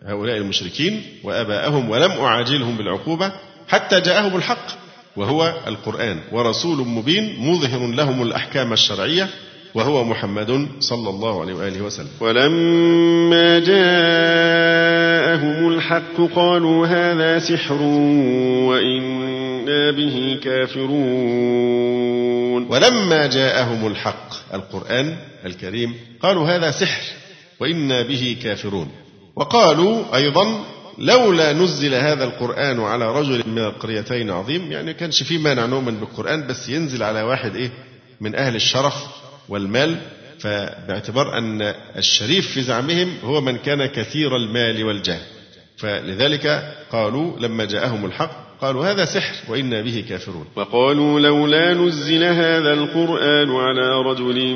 هؤلاء 0.05 0.37
المشركين 0.37 1.03
وآباءهم 1.23 1.89
ولم 1.89 2.11
أعاجلهم 2.11 2.77
بالعقوبة 2.77 3.31
حتى 3.67 4.01
جاءهم 4.01 4.35
الحق 4.35 4.67
وهو 5.15 5.53
القرآن. 5.67 6.19
ورسول 6.31 6.87
مبين 6.87 7.35
مظهر 7.39 7.87
لهم 7.87 8.21
الأحكام 8.21 8.73
الشرعية 8.73 9.29
وهو 9.73 10.03
محمد 10.03 10.67
صلى 10.79 11.09
الله 11.09 11.41
عليه 11.41 11.53
وآله 11.53 11.81
وسلم. 11.81 12.09
ولما 12.19 13.59
جاءهم 13.59 15.73
الحق 15.73 16.21
قالوا 16.35 16.87
هذا 16.87 17.39
سحر 17.39 17.81
وإنا 18.67 19.91
به 19.91 20.39
كافرون. 20.43 21.71
ولما 22.69 23.27
جاءهم 23.27 23.87
الحق 23.87 24.53
القرآن 24.53 25.15
الكريم 25.45 25.95
قالوا 26.21 26.47
هذا 26.47 26.71
سحر 26.71 27.03
وإنا 27.59 28.01
به 28.01 28.37
كافرون. 28.43 28.87
وقالوا 29.35 30.15
أيضا 30.15 30.63
لولا 30.97 31.53
نزل 31.53 31.95
هذا 31.95 32.23
القرآن 32.23 32.79
على 32.79 33.19
رجل 33.19 33.43
من 33.47 33.57
القريتين 33.57 34.29
عظيم 34.29 34.71
يعني 34.71 34.93
كانش 34.93 35.23
في 35.23 35.37
مانع 35.37 35.65
نؤمن 35.65 35.97
بالقرآن 35.97 36.47
بس 36.47 36.69
ينزل 36.69 37.03
على 37.03 37.21
واحد 37.21 37.55
إيه؟ 37.55 37.69
من 38.21 38.35
أهل 38.35 38.55
الشرف. 38.55 39.20
والمال 39.49 39.97
فباعتبار 40.39 41.37
أن 41.37 41.61
الشريف 41.97 42.51
في 42.51 42.61
زعمهم 42.61 43.17
هو 43.23 43.41
من 43.41 43.57
كان 43.57 43.85
كثير 43.85 44.35
المال 44.35 44.83
والجاه. 44.83 45.19
فلذلك 45.77 46.73
قالوا 46.91 47.39
لما 47.39 47.65
جاءهم 47.65 48.05
الحق 48.05 48.57
قالوا 48.61 48.91
هذا 48.91 49.05
سحر 49.05 49.35
وإنا 49.51 49.81
به 49.81 50.05
كافرون. 50.09 50.45
وقالوا 50.55 51.19
لولا 51.19 51.73
نزل 51.73 52.23
هذا 52.23 52.73
القرآن 52.73 53.51
على 53.51 54.01
رجل 54.01 54.55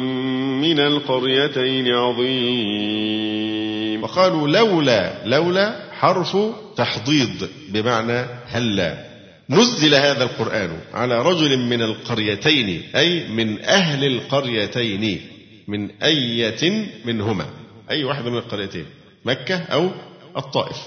من 0.62 0.80
القريتين 0.80 1.88
عظيم. 1.92 3.56
وقالوا 4.04 4.48
لولا 4.48 5.26
لولا 5.26 5.76
حرف 5.92 6.38
تحضيض 6.78 7.50
بمعنى 7.70 8.26
هلا. 8.48 9.15
نزل 9.50 9.96
هذا 9.96 10.24
القرآن 10.24 10.80
على 10.94 11.22
رجل 11.22 11.58
من 11.58 11.82
القريتين 11.82 12.84
أي 12.96 13.28
من 13.28 13.62
أهل 13.66 14.04
القريتين 14.04 15.22
من 15.68 15.92
أية 16.04 16.88
منهما 17.06 17.46
أي 17.90 18.04
واحدة 18.04 18.30
من 18.30 18.38
القريتين 18.38 18.86
مكة 19.26 19.58
أو 19.58 19.90
الطائف. 20.38 20.78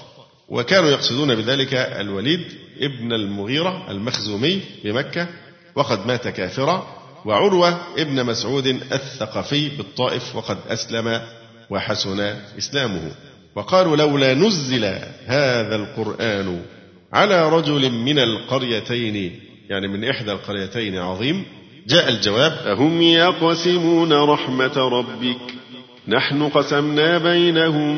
وكانوا 0.49 0.89
يقصدون 0.89 1.35
بذلك 1.35 1.73
الوليد 1.73 2.41
ابن 2.81 3.13
المغيرة 3.13 3.91
المخزومي 3.91 4.61
بمكة 4.83 5.27
وقد 5.75 6.07
مات 6.07 6.27
كافرا 6.27 6.87
وعروة 7.25 7.79
ابن 7.97 8.25
مسعود 8.25 8.67
الثقفي 8.67 9.69
بالطائف 9.69 10.35
وقد 10.35 10.57
أسلم 10.67 11.21
وحسن 11.69 12.19
إسلامه. 12.57 13.11
وقالوا 13.55 13.97
لولا 13.97 14.33
نزل 14.33 14.85
هذا 15.25 15.75
القرآن 15.75 16.61
على 17.13 17.49
رجل 17.49 17.91
من 17.91 18.19
القريتين 18.19 19.39
يعني 19.69 19.87
من 19.87 20.03
إحدى 20.03 20.31
القريتين 20.31 20.97
عظيم 20.97 21.45
جاء 21.87 22.09
الجواب 22.09 22.51
أهم 22.51 23.01
يقسمون 23.01 24.13
رحمة 24.13 24.77
ربك. 24.77 25.37
نحن 26.07 26.43
قسمنا 26.43 27.17
بينهم 27.17 27.95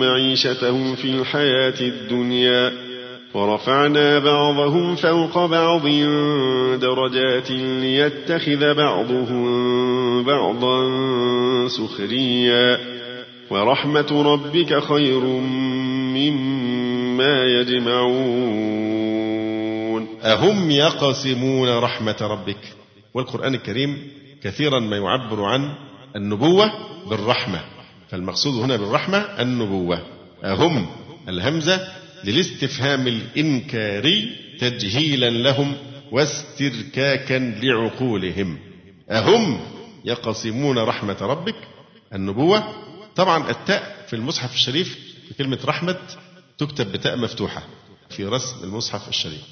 معيشتهم 0.00 0.94
في 0.94 1.04
الحياة 1.04 1.80
الدنيا 1.80 2.72
ورفعنا 3.34 4.18
بعضهم 4.18 4.96
فوق 4.96 5.46
بعض 5.46 5.86
درجات 6.80 7.50
ليتخذ 7.50 8.74
بعضهم 8.74 10.24
بعضا 10.24 10.88
سخريا. 11.68 12.78
ورحمة 13.50 14.22
ربك 14.22 14.82
خير 14.82 15.20
مما 16.14 16.83
يجمعون. 17.20 18.64
أهم 20.22 20.70
يقسمون 20.70 21.68
رحمة 21.68 22.16
ربك. 22.20 22.74
والقرآن 23.14 23.54
الكريم 23.54 24.10
كثيرا 24.42 24.80
ما 24.80 24.96
يعبر 24.96 25.44
عن 25.44 25.74
النبوة 26.16 26.72
بالرحمة. 27.10 27.60
فالمقصود 28.10 28.54
هنا 28.54 28.76
بالرحمة 28.76 29.18
النبوة. 29.18 30.02
أهم 30.44 30.86
الهمزة 31.28 31.88
للاستفهام 32.24 33.06
الإنكاري 33.08 34.36
تجهيلا 34.60 35.30
لهم 35.30 35.72
واستركاكا 36.12 37.54
لعقولهم. 37.62 38.58
أهم 39.10 39.60
يقسمون 40.04 40.78
رحمة 40.78 41.16
ربك 41.20 41.56
النبوة. 42.14 42.64
طبعا 43.16 43.50
التاء 43.50 44.04
في 44.06 44.16
المصحف 44.16 44.54
الشريف 44.54 44.98
في 45.28 45.34
كلمة 45.34 45.58
رحمة 45.64 45.96
تكتب 46.58 46.92
بتاء 46.92 47.16
مفتوحة 47.16 47.62
في 48.10 48.24
رسم 48.24 48.64
المصحف 48.64 49.08
الشريف. 49.08 49.42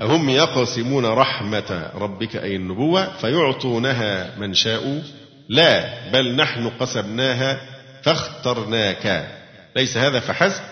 أهم 0.00 0.28
يقسمون 0.28 1.06
رحمة 1.06 1.90
ربك 1.94 2.36
أي 2.36 2.56
النبوة 2.56 3.16
فيعطونها 3.16 4.38
من 4.38 4.54
شاء 4.54 5.02
لا 5.48 6.10
بل 6.12 6.36
نحن 6.36 6.68
قسمناها 6.68 7.60
فاخترناك. 8.02 9.28
ليس 9.76 9.96
هذا 9.96 10.20
فحسب 10.20 10.62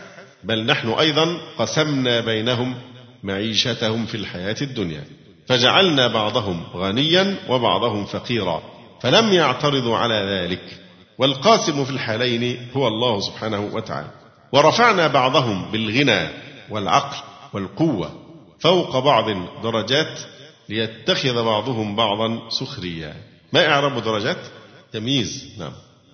بل 0.44 0.66
نحن 0.66 0.88
أيضا 0.88 1.38
قسمنا 1.58 2.20
بينهم 2.20 2.74
معيشتهم 3.22 4.06
في 4.06 4.14
الحياة 4.14 4.56
الدنيا. 4.62 5.04
فجعلنا 5.46 6.08
بعضهم 6.08 6.64
غنيا 6.74 7.36
وبعضهم 7.48 8.04
فقيرا 8.04 8.62
فلم 9.00 9.32
يعترضوا 9.32 9.96
على 9.96 10.14
ذلك. 10.14 10.78
والقاسم 11.18 11.84
في 11.84 11.90
الحالين 11.90 12.68
هو 12.76 12.88
الله 12.88 13.20
سبحانه 13.20 13.70
وتعالى. 13.72 14.21
ورفعنا 14.52 15.06
بعضهم 15.06 15.70
بالغنى 15.70 16.28
والعقل 16.70 17.16
والقوة 17.52 18.12
فوق 18.60 18.98
بعض 18.98 19.24
درجات 19.62 20.20
ليتخذ 20.68 21.44
بعضهم 21.44 21.96
بعضا 21.96 22.48
سخريا 22.48 23.14
ما 23.52 23.66
إعراب 23.66 24.02
درجات؟ 24.02 24.46
تمييز 24.92 25.54
نعم. 25.58 25.72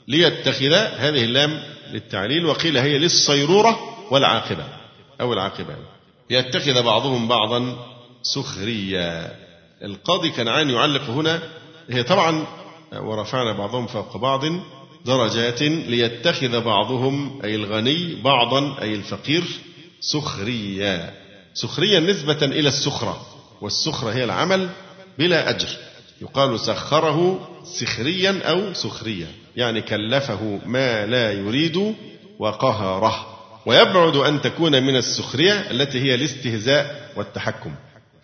ليتخذ 0.09 0.73
هذه 0.75 1.25
اللام 1.25 1.63
للتعليل 1.91 2.47
وقيل 2.47 2.79
هي 2.79 2.99
للصيرورة 2.99 3.79
والعاقبة 4.11 4.65
أو 5.21 5.33
العاقبة. 5.33 5.77
ليتخذ 6.31 6.83
بعضهم 6.83 7.29
بعضا 7.29 7.77
سخريا 8.23 9.37
القاضي 9.83 10.31
كنعان 10.31 10.71
يعلق 10.71 11.03
هنا 11.03 11.43
هي 11.91 12.03
طبعا 12.03 12.47
ورفعنا 12.93 13.53
بعضهم 13.53 13.87
فوق 13.87 14.17
بعض 14.17 14.45
درجات 15.05 15.63
ليتخذ 15.63 16.61
بعضهم 16.61 17.41
أي 17.45 17.55
الغني 17.55 18.15
بعضا 18.23 18.83
أي 18.83 18.95
الفقير 18.95 19.45
سخريا. 20.01 21.15
سخريا 21.55 22.01
نسبة 22.01 22.39
إلى 22.43 22.69
السخرة 22.69 23.27
والسخرة 23.61 24.11
هي 24.11 24.25
العمل 24.25 24.69
بلا 25.19 25.51
أجر. 25.51 25.69
يقال 26.23 26.61
سخره 26.61 27.49
سخريا 27.65 28.41
أو 28.45 28.75
سخريا 28.75 29.27
يعني 29.57 29.83
كلفه 29.83 30.61
ما 30.67 31.07
لا 31.07 31.33
يريد 31.33 31.95
وقهره. 32.39 33.39
ويبعد 33.67 34.17
أن 34.17 34.41
تكون 34.41 34.83
من 34.83 34.97
السخرية 34.97 35.71
التي 35.71 36.01
هي 36.01 36.15
الاستهزاء 36.15 37.13
والتحكم. 37.17 37.75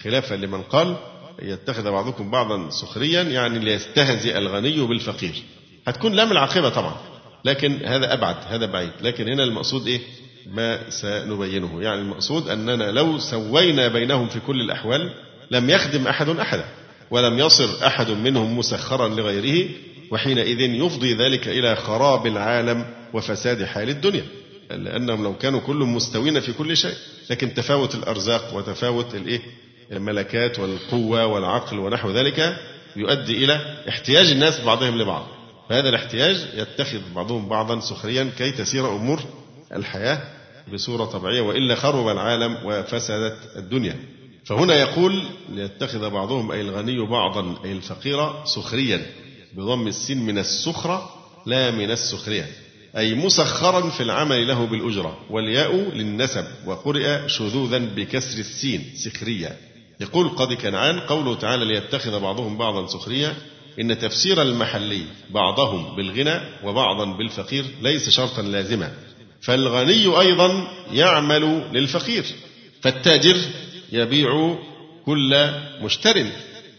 خلافا 0.02 0.34
لمن 0.34 0.62
قال 0.62 0.96
يتخذ 1.42 1.90
بعضكم 1.90 2.30
بعضا 2.30 2.70
سخريا 2.70 3.22
يعني 3.22 3.58
ليستهزئ 3.58 4.38
الغني 4.38 4.80
بالفقير. 4.80 5.42
هتكون 5.86 6.12
لام 6.12 6.32
العاقبة 6.32 6.68
طبعا. 6.68 6.96
لكن 7.44 7.86
هذا 7.86 8.12
أبعد 8.12 8.36
هذا 8.48 8.66
بعيد. 8.66 8.90
لكن 9.00 9.28
هنا 9.28 9.44
المقصود 9.44 9.86
إيه؟ 9.86 10.00
ما 10.46 10.90
سنبينه. 10.90 11.82
يعني 11.82 12.00
المقصود 12.00 12.48
أننا 12.48 12.90
لو 12.90 13.18
سوينا 13.18 13.88
بينهم 13.88 14.28
في 14.28 14.40
كل 14.40 14.60
الأحوال 14.60 15.10
لم 15.50 15.70
يخدم 15.70 16.06
أحد 16.06 16.28
أحدا 16.28 16.64
ولم 17.10 17.38
يصر 17.38 17.86
أحد 17.86 18.10
منهم 18.10 18.58
مسخرا 18.58 19.08
لغيره 19.08 19.68
وحينئذ 20.10 20.60
يفضي 20.60 21.14
ذلك 21.14 21.48
إلى 21.48 21.76
خراب 21.76 22.26
العالم 22.26 22.86
وفساد 23.12 23.64
حال 23.64 23.88
الدنيا. 23.88 24.24
لأنهم 24.70 25.24
لو 25.24 25.38
كانوا 25.38 25.60
كلهم 25.60 25.96
مستوين 25.96 26.40
في 26.40 26.52
كل 26.52 26.76
شيء. 26.76 26.94
لكن 27.30 27.54
تفاوت 27.54 27.94
الأرزاق 27.94 28.54
وتفاوت 28.54 29.14
الإيه؟ 29.14 29.40
الملكات 29.92 30.58
والقوة 30.58 31.26
والعقل 31.26 31.78
ونحو 31.78 32.10
ذلك 32.10 32.56
يؤدي 32.96 33.44
إلى 33.44 33.82
احتياج 33.88 34.30
الناس 34.30 34.60
بعضهم 34.60 34.98
لبعض. 34.98 35.26
فهذا 35.68 35.88
الاحتياج 35.88 36.48
يتخذ 36.54 37.00
بعضهم 37.14 37.48
بعضا 37.48 37.80
سخريا 37.80 38.30
كي 38.38 38.50
تسير 38.50 38.96
أمور 38.96 39.20
الحياة 39.72 40.18
بصورة 40.72 41.04
طبيعية 41.04 41.40
وإلا 41.40 41.74
خرب 41.74 42.08
العالم 42.08 42.58
وفسدت 42.64 43.36
الدنيا. 43.56 43.96
فهنا 44.44 44.74
يقول 44.74 45.22
ليتخذ 45.48 46.10
بعضهم 46.10 46.50
أي 46.50 46.60
الغني 46.60 47.06
بعضا 47.06 47.56
أي 47.64 47.72
الفقير 47.72 48.44
سخريا 48.44 49.06
بضم 49.56 49.86
السين 49.86 50.26
من 50.26 50.38
السخرة 50.38 51.10
لا 51.46 51.70
من 51.70 51.90
السخرية 51.90 52.48
أي 52.96 53.14
مسخرا 53.14 53.90
في 53.90 54.02
العمل 54.02 54.48
له 54.48 54.66
بالأجرة 54.66 55.18
والياء 55.30 55.76
للنسب 55.76 56.44
وقرئ 56.66 57.28
شذوذا 57.28 57.78
بكسر 57.78 58.38
السين 58.38 58.84
سخرية. 58.94 59.56
يقول 60.00 60.28
قاضي 60.28 60.56
كنعان 60.56 61.00
قوله 61.00 61.34
تعالى 61.34 61.64
ليتخذ 61.64 62.20
بعضهم 62.20 62.58
بعضا 62.58 62.86
سخرية 62.86 63.36
إن 63.80 63.98
تفسير 63.98 64.42
المحلي 64.42 65.02
بعضهم 65.30 65.96
بالغنى 65.96 66.40
وبعضا 66.64 67.04
بالفقير 67.04 67.64
ليس 67.82 68.08
شرطا 68.10 68.42
لازما. 68.42 68.92
فالغني 69.40 70.20
أيضا 70.20 70.68
يعمل 70.92 71.68
للفقير. 71.72 72.24
فالتاجر 72.82 73.36
يبيع 73.92 74.56
كل 75.06 75.50
مشتر 75.80 76.26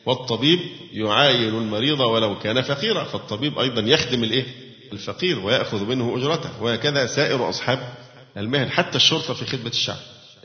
والطبيب 0.06 0.60
يعاين 0.94 1.50
المريض 1.58 2.00
ولو 2.00 2.40
كان 2.40 2.62
فقيرا. 2.62 3.04
فالطبيب 3.04 3.60
أيضا 3.60 3.82
يخدم 3.82 4.24
الإيه؟ 4.24 4.46
الفقير 4.94 5.40
ويأخذ 5.40 5.86
منه 5.86 6.18
أجرته. 6.18 6.64
وهكذا 6.64 7.06
سائر 7.06 7.50
أصحاب 7.50 7.94
المهن 8.38 8.70
حتى 8.70 8.96
الشرطة 8.96 9.34
في 9.34 9.46
خدمة 9.46 9.70
الشعب. 9.70 9.98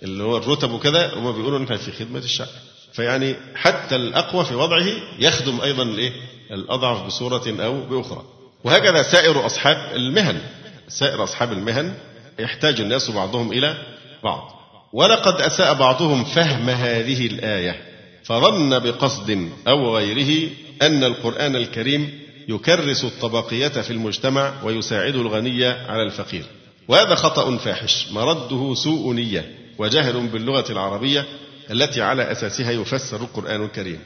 اللي 0.02 0.22
هو 0.22 0.36
الرتب 0.36 0.70
وكذا 0.70 1.14
هم 1.14 1.32
بيقولوا 1.32 1.58
إنها 1.58 1.76
في 1.76 1.92
خدمة 1.92 2.18
الشعب. 2.18 2.48
فيعني 2.92 3.36
حتى 3.54 3.96
الأقوى 3.96 4.44
في 4.44 4.54
وضعه 4.54 4.86
يخدم 5.18 5.60
أيضا 5.60 5.82
الإيه؟ 5.82 6.12
الأضعف 6.50 7.06
بصورة 7.06 7.62
أو 7.64 7.80
بأخرى. 7.80 8.22
وهكذا 8.64 9.02
سائر 9.02 9.46
أصحاب 9.46 9.76
المهن. 9.96 10.40
سائر 10.88 11.24
أصحاب 11.24 11.52
المهن 11.52 11.94
يحتاج 12.38 12.80
الناس 12.80 13.10
بعضهم 13.10 13.52
إلى 13.52 13.76
بعض. 14.24 14.60
ولقد 14.92 15.40
أساء 15.40 15.74
بعضهم 15.74 16.24
فهم 16.24 16.70
هذه 16.70 17.26
الآية. 17.26 17.82
فظن 18.24 18.78
بقصد 18.78 19.48
أو 19.68 19.96
غيره 19.96 20.50
أن 20.82 21.04
القرآن 21.04 21.56
الكريم 21.56 22.20
يكرس 22.48 23.04
الطبقية 23.04 23.68
في 23.68 23.90
المجتمع 23.90 24.52
ويساعد 24.64 25.14
الغني 25.14 25.66
على 25.66 26.02
الفقير. 26.02 26.44
وهذا 26.88 27.14
خطأ 27.14 27.56
فاحش. 27.56 28.06
مرده 28.12 28.74
سوء 28.74 29.12
نية. 29.14 29.54
وجهل 29.78 30.26
باللغة 30.26 30.72
العربية 30.72 31.26
التي 31.70 32.02
على 32.02 32.32
أساسها 32.32 32.70
يفسر 32.70 33.16
القرآن 33.16 33.64
الكريم. 33.64 34.00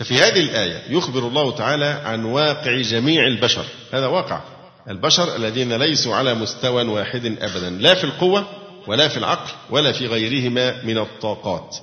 ففي 0.00 0.14
هذه 0.14 0.40
الآية 0.40 0.82
يخبر 0.88 1.26
الله 1.28 1.56
تعالى 1.56 1.84
عن 1.84 2.24
واقع 2.24 2.80
جميع 2.80 3.26
البشر. 3.26 3.64
هذا 3.92 4.06
واقع. 4.06 4.40
البشر 4.90 5.36
الذين 5.36 5.72
ليسوا 5.72 6.14
على 6.14 6.34
مستوى 6.34 6.82
واحد 6.82 7.26
أبدا. 7.26 7.70
لا 7.70 7.94
في 7.94 8.04
القوة 8.04 8.46
ولا 8.86 9.08
في 9.08 9.16
العقل 9.16 9.50
ولا 9.70 9.92
في 9.92 10.06
غيرهما 10.06 10.82
من 10.84 10.98
الطاقات. 10.98 11.76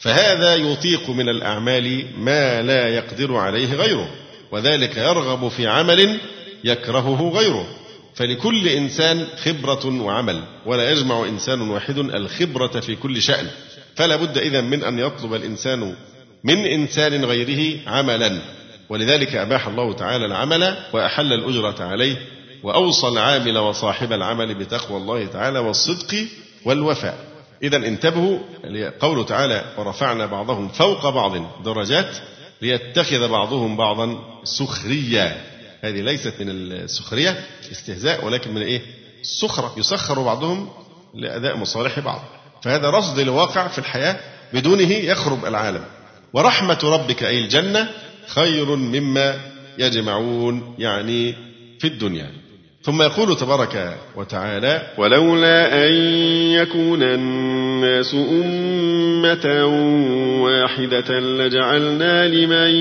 فهذا 0.00 0.54
يطيق 0.54 1.10
من 1.10 1.28
الأعمال 1.28 2.06
ما 2.18 2.62
لا 2.62 2.88
يقدر 2.88 3.36
عليه 3.36 3.74
غيره. 3.74 4.08
وذلك 4.50 4.96
يرغب 4.96 5.48
في 5.48 5.66
عمل 5.66 6.20
يكرهه 6.64 7.30
غيره. 7.34 7.66
فلكل 8.14 8.68
إنسان 8.68 9.26
خبرة 9.44 10.02
وعمل. 10.02 10.42
ولا 10.66 10.90
يجمع 10.90 11.24
إنسان 11.24 11.60
واحد 11.60 11.98
الخبرة 11.98 12.80
في 12.80 12.96
كل 12.96 13.22
شأن. 13.22 13.46
فلا 13.96 14.16
بد 14.16 14.38
إذا 14.38 14.60
من 14.60 14.84
أن 14.84 14.98
يطلب 14.98 15.34
الإنسان 15.34 15.94
من 16.44 16.66
إنسان 16.66 17.24
غيره 17.24 17.80
عملا. 17.90 18.42
ولذلك 18.88 19.34
أباح 19.34 19.68
الله 19.68 19.92
تعالى 19.92 20.26
العمل 20.26 20.76
وأحل 20.92 21.32
الأجرة 21.32 21.84
عليه 21.84 22.16
وأوصى 22.62 23.08
العامل 23.08 23.58
وصاحب 23.58 24.12
العمل 24.12 24.54
بتقوى 24.54 24.96
الله 24.96 25.26
تعالى 25.26 25.58
والصدق 25.58 26.26
والوفاء. 26.64 27.18
إذا 27.62 27.76
انتبهوا 27.76 28.38
قوله 29.00 29.24
تعالى 29.24 29.64
ورفعنا 29.78 30.26
بعضهم 30.26 30.68
فوق 30.68 31.08
بعض 31.08 31.62
درجات 31.64 32.16
ليتخذ 32.62 33.28
بعضهم 33.28 33.76
بعضا 33.76 34.18
سخريا. 34.44 35.44
هذه 35.80 36.00
ليست 36.00 36.34
من 36.40 36.48
السخرية 36.50 37.44
استهزاء 37.72 38.24
ولكن 38.24 38.54
من 38.54 38.62
إيه؟ 38.62 38.82
السخرة. 39.20 39.74
يسخر 39.76 40.22
بعضهم 40.22 40.68
لأداء 41.14 41.56
مصالح 41.56 41.98
بعض. 41.98 42.20
فهذا 42.62 42.90
رصد 42.90 43.20
لواقع 43.20 43.68
في 43.68 43.78
الحياة 43.78 44.16
بدونه 44.52 44.92
يخرب 44.92 45.46
العالم. 45.46 45.84
ورحمة 46.34 46.78
ربك 46.84 47.22
أي 47.22 47.38
الجنة 47.38 47.88
خير 48.28 48.76
مما 48.76 49.34
يجمعون 49.78 50.74
يعني 50.78 51.34
في 51.78 51.86
الدنيا. 51.86 52.30
ثم 52.82 53.02
يقول 53.02 53.36
تبارك 53.36 53.96
وتعالى 54.16 54.82
ولولا 54.98 55.86
أن 55.86 55.92
يكون 56.52 57.02
الناس 57.02 58.14
أمة 58.14 59.64
واحدة 60.42 61.20
لجعلنا 61.20 62.28
لمن 62.28 62.74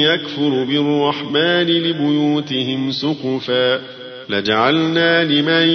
يكفر 0.00 0.64
بالرحمن 0.64 1.66
لبيوتهم 1.66 2.92
سقفا. 2.92 3.80
لجعلنا 4.28 5.24
لمن 5.24 5.68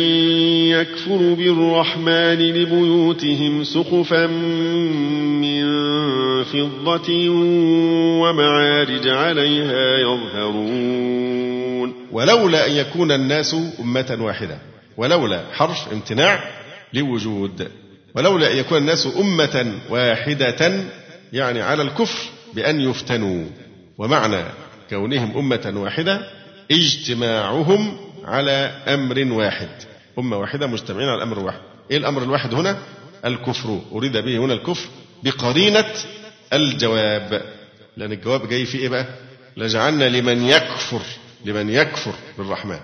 يكفر 0.69 1.33
بالرحمن 1.33 2.33
لبيوتهم 2.33 3.63
سقفا 3.63 4.27
من 4.27 5.63
فضة 6.43 7.29
ومعارج 8.21 9.07
عليها 9.07 9.97
يظهرون. 9.97 11.93
ولولا 12.11 12.67
أن 12.67 12.71
يكون 12.71 13.11
الناس 13.11 13.55
أمة 13.79 14.17
واحدة 14.21 14.57
ولولا 14.97 15.43
حرف 15.53 15.93
امتناع 15.93 16.43
لوجود 16.93 17.67
ولولا 18.15 18.51
أن 18.51 18.57
يكون 18.57 18.77
الناس 18.77 19.07
أمة 19.19 19.73
واحدة 19.89 20.83
يعني 21.33 21.61
على 21.61 21.81
الكفر 21.81 22.19
بأن 22.53 22.81
يفتنوا. 22.81 23.45
ومعنى 23.97 24.43
كونهم 24.89 25.37
أمة 25.37 25.73
واحدة 25.75 26.21
اجتماعهم 26.71 27.97
على 28.29 28.51
أمر 28.87 29.33
واحد. 29.33 29.69
أمة 30.19 30.37
واحدة 30.37 30.67
مجتمعين 30.67 31.09
على 31.09 31.23
أمر 31.23 31.39
واحد. 31.39 31.59
إيه 31.91 31.97
الأمر 31.97 32.23
الواحد 32.23 32.53
هنا؟ 32.53 32.77
الكفر. 33.25 33.81
أريد 33.91 34.17
به 34.17 34.37
هنا 34.37 34.53
الكفر 34.53 34.89
بقرينة 35.23 35.93
الجواب. 36.53 37.41
لأن 37.97 38.11
الجواب 38.11 38.49
جاي 38.49 38.65
في 38.65 38.77
إيه 38.77 38.89
بقى؟ 38.89 39.05
لجعلنا 39.57 40.09
لمن 40.09 40.45
يكفر 40.45 41.01
لمن 41.45 41.69
يكفر 41.69 42.13
بالرحمن. 42.37 42.79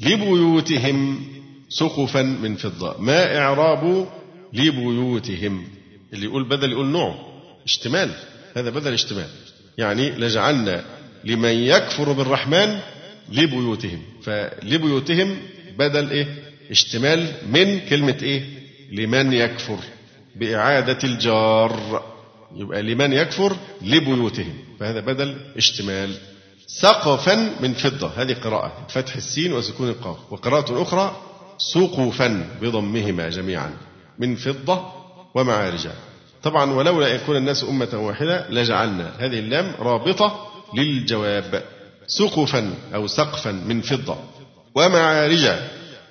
لبيوتهم 0.00 1.26
سقفا 1.68 2.22
من 2.22 2.56
فضة. 2.56 2.96
ما 2.98 3.38
إعراب 3.38 4.08
لبيوتهم؟ 4.52 5.68
اللي 6.12 6.26
يقول 6.26 6.48
بدل 6.48 6.72
يقول 6.72 6.86
نوع. 6.86 7.14
اشتمال. 7.64 8.10
هذا 8.56 8.70
بدل 8.70 8.92
اشتمال. 8.92 9.28
يعني 9.78 10.10
لجعلنا 10.10 10.84
لمن 11.24 11.54
يكفر 11.54 12.12
بالرحمن 12.12 12.78
لبيوتهم. 13.32 14.02
فلبيوتهم 14.22 15.36
بدل 15.78 16.10
إيه؟ 16.10 16.26
اشتمال 16.70 17.32
من 17.48 17.80
كلمة 17.80 18.18
إيه؟ 18.22 18.42
لمن 18.92 19.32
يكفر. 19.32 19.78
بإعادة 20.36 20.98
الجار. 21.04 22.02
يبقى 22.56 22.82
لمن 22.82 23.12
يكفر 23.12 23.56
لبيوتهم. 23.82 24.54
فهذا 24.80 25.00
بدل 25.00 25.36
اشتمال. 25.56 26.14
سقفا 26.66 27.50
من 27.60 27.74
فضة. 27.74 28.10
هذه 28.16 28.32
قراءة. 28.32 28.86
فتح 28.88 29.16
السين 29.16 29.52
وسكون 29.52 29.88
القاف. 29.88 30.16
وقراءة 30.32 30.82
أخرى 30.82 31.16
سقفا 31.58 32.58
بضمهما 32.62 33.28
جميعا. 33.28 33.70
من 34.18 34.36
فضة 34.36 34.92
ومعارج 35.34 35.88
طبعا 36.42 36.72
ولولا 36.72 37.08
يكون 37.08 37.36
الناس 37.36 37.64
أمة 37.64 37.88
واحدة 37.94 38.50
لجعلنا 38.50 39.12
هذه 39.18 39.38
اللام 39.38 39.74
رابطة 39.78 40.46
للجواب. 40.74 41.62
سقفا 42.06 42.74
أو 42.94 43.06
سقفا 43.06 43.50
من 43.52 43.80
فضة. 43.80 44.16
ومعارج 44.74 45.48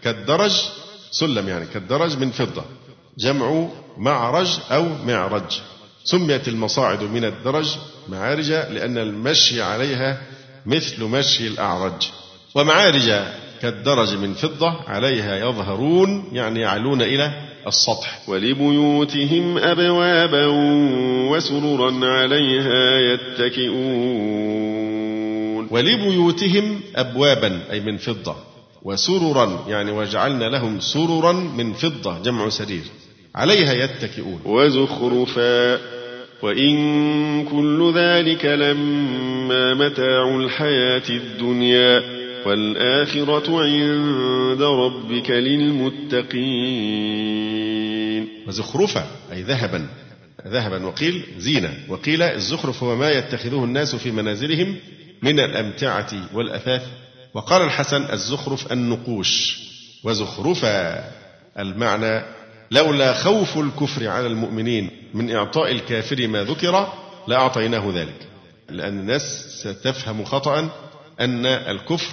كالدرج 0.04 0.62
سلم 1.12 1.50
يعني 1.50 1.66
كالدرج 1.66 2.18
من 2.18 2.32
فضة. 2.32 2.64
جمع 3.18 3.68
معرج 3.98 4.60
أو 4.72 4.86
معرج. 5.06 5.60
سميت 6.04 6.48
المصاعد 6.48 7.04
من 7.04 7.26
الدرج 7.26 7.76
معارج 8.10 8.52
لأن 8.52 8.98
المشي 8.98 9.62
عليها 9.62 10.22
مثل 10.66 11.04
مشي 11.04 11.48
الأعرج. 11.48 12.10
ومعارج 12.56 13.14
كالدرج 13.62 14.16
من 14.16 14.34
فضة 14.34 14.72
عليها 14.88 15.38
يظهرون 15.38 16.30
يعني 16.34 16.60
يعلون 16.60 17.02
إلى 17.02 17.32
السطح. 17.68 18.30
ولبيوتهم 18.30 19.58
أبوابا 19.58 20.46
وسررا 21.32 22.06
عليها 22.06 23.00
يتكئون. 23.00 24.73
ولبيوتهم 25.74 26.82
أبوابا 26.96 27.60
أي 27.72 27.80
من 27.80 27.98
فضة 27.98 28.36
وسررا 28.84 29.66
يعني 29.68 29.92
وجعلنا 29.92 30.46
لهم 30.50 30.80
سررا 30.80 31.32
من 31.32 31.74
فضة 31.74 32.24
جمع 32.24 32.50
سرير. 32.50 32.84
عليها 33.36 33.74
يتكئون. 33.74 34.40
وزخرفا 34.46 35.80
وإن 36.42 37.46
كل 37.46 37.94
ذلك 37.96 38.46
لما 38.46 39.74
متاع 39.74 40.36
الحياة 40.36 41.10
الدنيا 41.10 42.02
والآخرة 42.46 43.62
عند 43.64 44.62
ربك 44.62 45.30
للمتقين. 46.64 48.28
وزخرفا 48.48 49.08
أي 49.32 49.42
ذهبا 49.42 49.88
ذهبا 50.48 50.86
وقيل 50.86 51.24
زينة. 51.38 51.74
وقيل 51.90 52.22
الزخرف 52.22 52.84
هو 52.84 52.96
ما 52.96 53.10
يتخذه 53.10 53.64
الناس 53.64 53.96
في 53.96 54.12
منازلهم 54.12 54.76
من 55.22 55.40
الأمتعة 55.40 56.30
والأثاث. 56.34 56.88
وقال 57.34 57.62
الحسن 57.62 58.14
الزخرف 58.14 58.72
النقوش 58.72 59.60
وزخرفا 60.04 61.04
المعنى 61.60 62.26
لولا 62.72 63.14
خوف 63.14 63.58
الكفر 63.58 64.08
على 64.08 64.28
المؤمنين 64.28 64.90
من 65.14 65.36
إعطاء 65.36 65.72
الكافر 65.72 66.28
ما 66.28 66.44
ذكر 66.44 66.94
لأعطيناه 67.28 67.92
ذلك. 67.96 68.28
لأن 68.70 69.00
الناس 69.00 69.48
ستفهم 69.62 70.26
خطأ 70.26 70.70
أن 71.20 71.46
الكفر 71.46 72.12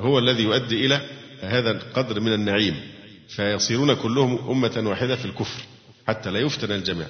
هو 0.00 0.18
الذي 0.18 0.42
يؤدي 0.42 0.86
إلى 0.86 1.00
هذا 1.40 1.70
القدر 1.70 2.20
من 2.20 2.32
النعيم. 2.32 2.80
فيصيرون 3.28 3.94
كلهم 3.94 4.50
أمة 4.50 4.82
واحدة 4.88 5.16
في 5.16 5.24
الكفر 5.24 5.62
حتى 6.08 6.30
لا 6.30 6.38
يفتن 6.38 6.72
الجميع. 6.72 7.06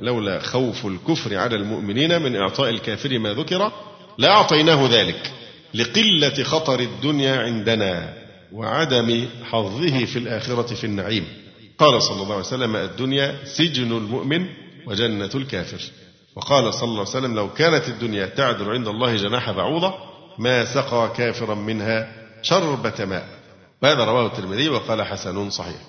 لولا 0.00 0.40
خوف 0.40 0.86
الكفر 0.86 1.36
على 1.36 1.56
المؤمنين 1.56 2.22
من 2.22 2.36
إعطاء 2.36 2.70
الكافر 2.70 3.18
ما 3.18 3.32
ذكر 3.34 3.72
لأعطيناه 4.18 4.88
ذلك 4.88 5.32
لقلة 5.74 6.44
خطر 6.44 6.80
الدنيا 6.80 7.36
عندنا 7.36 8.14
وعدم 8.52 9.28
حظه 9.44 10.04
في 10.04 10.18
الآخرة 10.18 10.74
في 10.74 10.84
النعيم. 10.84 11.24
قال 11.78 12.02
صلى 12.02 12.22
الله 12.22 12.34
عليه 12.34 12.44
وسلم 12.46 12.76
الدنيا 12.76 13.36
سجن 13.44 13.92
المؤمن 13.92 14.46
وجنة 14.86 15.30
الكافر. 15.34 15.80
وقال 16.36 16.74
صلى 16.74 16.88
الله 16.88 17.00
عليه 17.00 17.10
وسلم 17.10 17.34
لو 17.34 17.52
كانت 17.52 17.88
الدنيا 17.88 18.26
تعدل 18.26 18.70
عند 18.70 18.88
الله 18.88 19.16
جناح 19.16 19.50
بعوضة 19.50 19.94
ما 20.38 20.64
سقى 20.64 21.12
كافرا 21.16 21.54
منها 21.54 22.12
شربة 22.42 23.04
ماء. 23.04 23.28
وهذا 23.82 24.04
رواه 24.04 24.26
الترمذي 24.26 24.68
وقال 24.68 25.02
حسن 25.02 25.50
صحيح. 25.50 25.80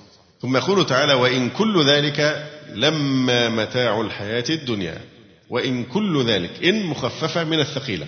ثم 0.42 0.58
يقول 0.58 0.86
تعالى 0.86 1.14
وإن 1.14 1.50
كل 1.50 1.86
ذلك 1.86 2.50
لما 2.74 3.50
متاع 3.50 4.02
الحياة 4.02 4.46
الدنيا. 4.50 5.02
وإن 5.50 5.84
كل 5.84 6.26
ذلك 6.26 6.64
إن 6.64 6.86
مخففة 6.86 7.44
من 7.44 7.60
الثقيلة 7.60 8.08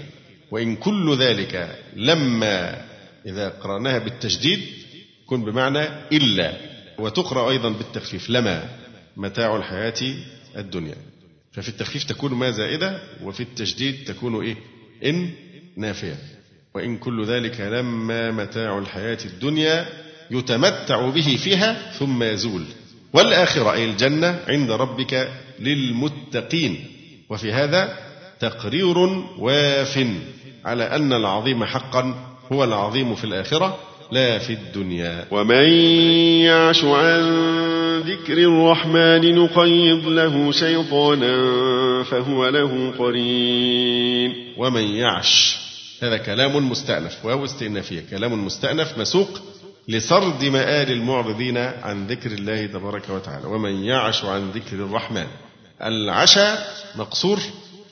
وإن 0.52 0.76
كل 0.76 1.18
ذلك 1.18 1.80
لما 1.96 2.86
إذا 3.26 3.50
قرأناها 3.50 3.98
بالتجديد 3.98 4.60
كن 5.26 5.44
بمعنى 5.46 5.84
إلا 6.12 6.54
وتقرأ 7.00 7.50
أيضا 7.50 7.70
بالتخفيف 7.70 8.30
لما؟ 8.30 8.70
متاع 9.18 9.56
الحياة 9.56 10.16
الدنيا. 10.58 10.96
ففي 11.52 11.70
التخفيف 11.70 12.04
تكون 12.04 12.34
ما 12.34 12.52
زائدة 12.52 13.02
وفي 13.24 13.44
التجديد 13.44 14.04
تكون 14.06 14.46
إيه؟ 14.46 14.56
إن 15.06 15.30
نافية. 15.78 16.18
وإن 16.76 16.98
كل 16.98 17.26
ذلك 17.26 17.62
لما 17.62 18.32
متاع 18.32 18.78
الحياة 18.78 19.18
الدنيا 19.26 19.86
يتمتع 20.32 21.10
به 21.10 21.38
فيها 21.44 21.92
ثم 21.92 22.24
يزول. 22.24 22.64
والآخرة 23.14 23.74
أي 23.74 23.86
الجنة 23.86 24.40
عند 24.48 24.72
ربك 24.72 25.32
للمتقين. 25.60 26.86
وفي 27.32 27.54
هذا 27.54 27.98
تقرير 28.40 28.98
واف 29.40 30.08
على 30.66 30.84
أن 30.84 31.14
العظيم 31.14 31.66
حقا 31.66 32.16
هو 32.52 32.64
العظيم 32.64 33.16
في 33.16 33.24
الآخرة 33.24 33.78
لا 34.12 34.38
في 34.38 34.54
الدنيا. 34.54 35.26
ومن 35.32 35.70
يعش 36.44 36.84
عن 36.84 37.22
ذكر 38.00 38.38
الرحمن 38.38 39.36
نقيض 39.36 40.08
له 40.08 40.52
شيطانا 40.52 41.34
فهو 42.04 42.50
له 42.50 42.92
قرين. 43.00 44.34
ومن 44.58 44.84
يعش 44.84 45.58
هذا 46.04 46.18
كلام 46.18 46.70
مستأنف. 46.70 47.26
واو 47.26 47.46
استئنافية 47.46 48.04
كلام 48.10 48.46
مستأنف 48.46 48.98
مسوق 48.98 49.30
لسرد 49.88 50.46
مآل 50.46 50.92
المعرضين 50.92 51.58
عن 51.58 52.08
ذكر 52.08 52.32
الله 52.32 52.66
تبارك 52.66 53.10
وتعالى. 53.10 53.48
ومن 53.48 53.84
يعش 53.84 54.26
عن 54.26 54.50
ذكر 54.50 54.76
الرحمن 54.76 55.28
العشاء 55.84 56.76
مقصور 56.96 57.40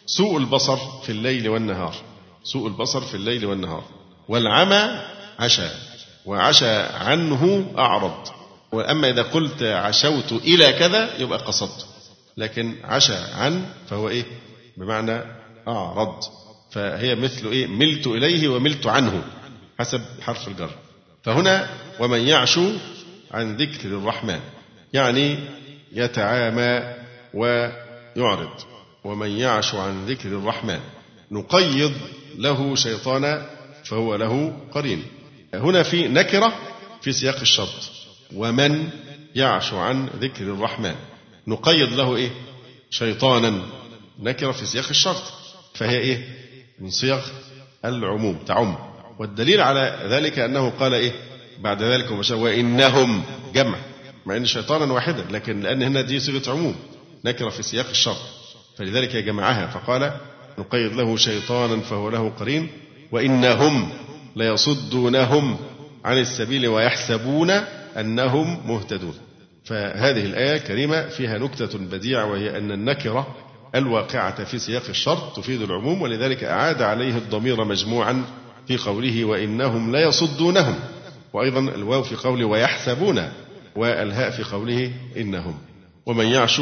سوء 0.05 0.37
البصر 0.37 0.77
في 0.77 1.11
الليل 1.11 1.49
والنهار. 1.49 1.95
سوء 2.43 2.67
البصر 2.67 3.01
في 3.01 3.15
الليل 3.15 3.45
والنهار. 3.45 3.83
والعمى 4.27 5.01
عشا 5.39 5.71
وعشى 6.25 6.75
عنه 6.79 7.73
أعرض. 7.77 8.27
وأما 8.71 9.09
إذا 9.09 9.21
قلت 9.21 9.63
عشوت 9.63 10.31
إلى 10.31 10.73
كذا 10.73 11.21
يبقى 11.21 11.39
قصدت. 11.39 11.87
لكن 12.37 12.75
عشى 12.83 13.15
عن 13.15 13.65
فهو 13.89 14.09
إيه؟ 14.09 14.25
بمعنى 14.77 15.21
أعرض. 15.67 16.23
فهي 16.71 17.15
مثل 17.15 17.47
إيه؟ 17.47 17.67
ملت 17.67 18.07
إليه 18.07 18.47
وملت 18.47 18.87
عنه. 18.87 19.23
حسب 19.79 20.01
حرف 20.21 20.47
الجر. 20.47 20.69
فهنا 21.23 21.69
ومن 21.99 22.27
يعشو 22.27 22.71
عن 23.31 23.57
ذكر 23.57 23.89
الرحمن. 23.89 24.39
يعني 24.93 25.39
يتعامى 25.93 26.98
ويعرض. 27.33 28.49
ومن 29.03 29.29
يعش 29.29 29.75
عن 29.75 30.05
ذكر 30.05 30.29
الرحمن 30.29 30.79
نقيض 31.31 31.93
له 32.37 32.75
شيطانا 32.75 33.49
فهو 33.83 34.15
له 34.15 34.57
قرين. 34.71 35.03
هنا 35.53 35.83
في 35.83 36.07
نكرة 36.07 36.53
في 37.01 37.11
سياق 37.11 37.39
الشرط. 37.39 37.91
ومن 38.35 38.89
يعش 39.35 39.73
عن 39.73 40.07
ذكر 40.19 40.43
الرحمن 40.43 40.95
نقيض 41.47 41.93
له 41.93 42.15
إيه؟ 42.15 42.29
شيطانا. 42.89 43.61
نكرة 44.19 44.51
في 44.51 44.65
سياق 44.65 44.89
الشرط. 44.89 45.23
فهي 45.73 45.97
إيه؟ 45.97 46.27
من 46.79 46.89
صيغ 46.89 47.21
العموم 47.85 48.37
تعم. 48.47 48.77
والدليل 49.19 49.61
على 49.61 49.99
ذلك 50.03 50.39
أنه 50.39 50.69
قال 50.69 50.93
إيه؟ 50.93 51.11
بعد 51.59 51.83
ذلك 51.83 52.31
وإنهم 52.31 53.23
جمع. 53.53 53.77
مع 54.25 54.35
أن 54.37 54.45
شيطانا 54.45 54.93
واحدا 54.93 55.25
لكن 55.31 55.61
لأن 55.61 55.83
هنا 55.83 56.01
دي 56.01 56.19
صيغة 56.19 56.51
عموم. 56.51 56.75
نكرة 57.25 57.49
في 57.49 57.63
سياق 57.63 57.89
الشرط. 57.89 58.17
فلذلك 58.77 59.15
جمعها 59.15 59.67
فقال 59.67 60.11
نقيض 60.59 60.93
له 60.93 61.17
شيطانا 61.17 61.81
فهو 61.81 62.09
له 62.09 62.29
قرين 62.29 62.67
وإنهم 63.11 63.89
ليصدونهم 64.35 65.57
عن 66.05 66.17
السبيل 66.17 66.67
ويحسبون 66.67 67.49
أنهم 67.97 68.67
مهتدون. 68.67 69.13
فهذه 69.65 70.25
الآية 70.25 70.55
الكريمة 70.55 71.07
فيها 71.07 71.37
نكتة 71.37 71.77
بديعة 71.77 72.25
وهي 72.25 72.57
أن 72.57 72.71
النكرة 72.71 73.35
الواقعة 73.75 74.43
في 74.43 74.59
سياق 74.59 74.83
الشرط 74.89 75.37
تفيد 75.37 75.61
العموم 75.61 76.01
ولذلك 76.01 76.43
أعاد 76.43 76.81
عليه 76.81 77.17
الضمير 77.17 77.63
مجموعا 77.63 78.23
في 78.67 78.77
قوله 78.77 79.25
وإنهم 79.25 79.95
ليصدونهم. 79.95 80.79
وأيضا 81.33 81.59
الواو 81.59 82.03
في 82.03 82.15
قوله 82.15 82.45
ويحسبون 82.45 83.29
والهاء 83.75 84.31
في 84.31 84.43
قوله 84.43 84.91
إنهم. 85.17 85.57
ومن 86.05 86.25
يعش 86.25 86.61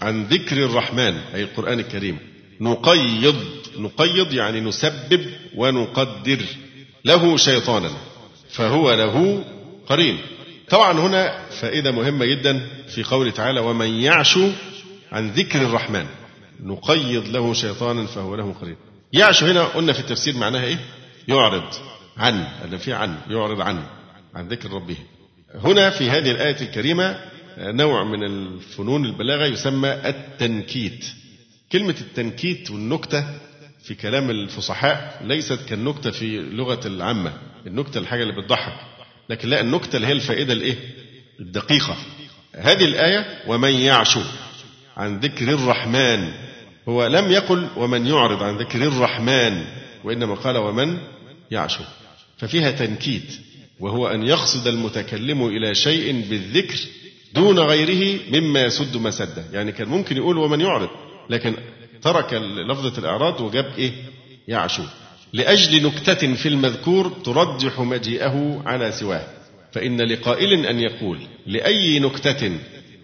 عن 0.00 0.24
ذكر 0.24 0.56
الرحمن 0.64 1.14
أي 1.34 1.42
القرآن 1.42 1.80
الكريم. 1.80 2.18
نقيض 2.60 3.44
نقيض 3.78 4.32
يعني 4.32 4.60
نسبب 4.60 5.26
ونقدر. 5.54 6.40
له 7.04 7.36
شيطانا 7.36 7.90
فهو 8.50 8.94
له 8.94 9.44
قرين. 9.88 10.18
طبعا 10.68 10.92
هنا 10.92 11.48
فائدة 11.60 11.90
مهمة 11.90 12.26
جدا 12.26 12.66
في 12.88 13.02
قوله 13.02 13.30
تعالى 13.30 13.60
ومن 13.60 14.00
يعش 14.00 14.38
عن 15.12 15.30
ذكر 15.30 15.62
الرحمن. 15.62 16.06
نقيض 16.62 17.28
له 17.28 17.54
شيطانا 17.54 18.06
فهو 18.06 18.34
له 18.34 18.52
قرين. 18.60 18.76
يعش 19.12 19.42
هنا 19.44 19.64
قلنا 19.64 19.92
في 19.92 20.00
التفسير 20.00 20.36
معناها 20.36 20.64
إيه؟ 20.64 20.78
يعرض 21.28 21.64
عن 22.16 22.46
اللي 22.64 22.78
في 22.78 22.92
عن 22.92 23.16
يعرض 23.30 23.60
عن 23.60 23.82
عن 24.34 24.48
ذكر 24.48 24.72
ربه. 24.72 24.96
هنا 25.54 25.90
في 25.90 26.10
هذه 26.10 26.30
الآية 26.30 26.60
الكريمة 26.60 27.29
نوع 27.60 28.04
من 28.04 28.24
الفنون 28.24 29.04
البلاغة 29.04 29.46
يسمى 29.46 29.88
التنكيت. 29.88 31.04
كلمة 31.72 31.94
التنكيت 32.00 32.70
والنكتة 32.70 33.24
في 33.82 33.94
كلام 33.94 34.30
الفصحاء 34.30 35.22
ليست 35.24 35.58
كالنكتة 35.68 36.10
في 36.10 36.38
لغة 36.40 36.86
العامة. 36.86 37.32
النكتة 37.66 37.98
الحاجة 37.98 38.22
اللي 38.22 38.42
بتضحك. 38.42 38.80
لكن 39.28 39.48
لا 39.48 39.60
النكتة 39.60 39.96
اللي 39.96 40.06
هي 40.06 40.12
الفائدة 40.12 40.52
الإيه؟ 40.52 40.76
الدقيقة. 41.40 41.96
هذه 42.54 42.84
الآية 42.84 43.42
ومن 43.46 43.70
يعش 43.72 44.18
عن 44.96 45.20
ذكر 45.20 45.48
الرحمن 45.48 46.32
هو 46.88 47.06
لم 47.06 47.30
يقل 47.32 47.68
ومن 47.76 48.06
يعرض 48.06 48.42
عن 48.42 48.56
ذكر 48.56 48.82
الرحمن 48.82 49.64
وإنما 50.04 50.34
قال 50.34 50.56
ومن 50.56 50.98
يعش. 51.50 51.78
ففيها 52.38 52.70
تنكيت 52.70 53.40
وهو 53.80 54.08
أن 54.08 54.22
يقصد 54.22 54.66
المتكلم 54.66 55.46
إلى 55.46 55.74
شيء 55.74 56.24
بالذكر 56.30 56.78
دون 57.34 57.58
غيره 57.58 58.20
مما 58.32 58.64
يسد 58.64 58.96
مسده 58.96 59.44
يعني 59.52 59.72
كان 59.72 59.88
ممكن 59.88 60.16
يقول 60.16 60.38
ومن 60.38 60.60
يعرض 60.60 60.88
لكن 61.30 61.54
ترك 62.02 62.34
لفظة 62.68 62.98
الإعراض 62.98 63.40
وجاب 63.40 63.72
إيه؟ 63.78 63.92
يعشو. 64.48 64.82
لأجل 65.32 65.86
نكتة 65.86 66.34
في 66.34 66.48
المذكور 66.48 67.08
ترجح 67.08 67.80
مجيئه 67.80 68.62
على 68.66 68.92
سواه. 68.92 69.26
فإن 69.72 70.00
لقائل 70.00 70.66
أن 70.66 70.80
يقول 70.80 71.18
لأي 71.46 71.98
نكتة 71.98 72.58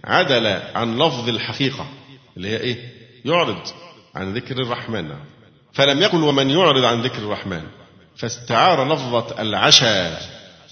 عدل 0.04 0.46
عن 0.74 0.98
لفظ 0.98 1.28
الحقيقة 1.28 1.88
اللي 2.36 2.48
هي 2.48 2.56
إيه؟ 2.60 2.76
يعرض 3.24 3.58
عن 4.14 4.34
ذكر 4.34 4.62
الرحمن. 4.62 5.10
فلم 5.72 6.02
يقل 6.02 6.22
ومن 6.22 6.50
يعرض 6.50 6.84
عن 6.84 7.02
ذكر 7.02 7.18
الرحمن 7.18 7.62
فاستعار 8.16 8.92
لفظة 8.92 9.42
العشا 9.42 10.18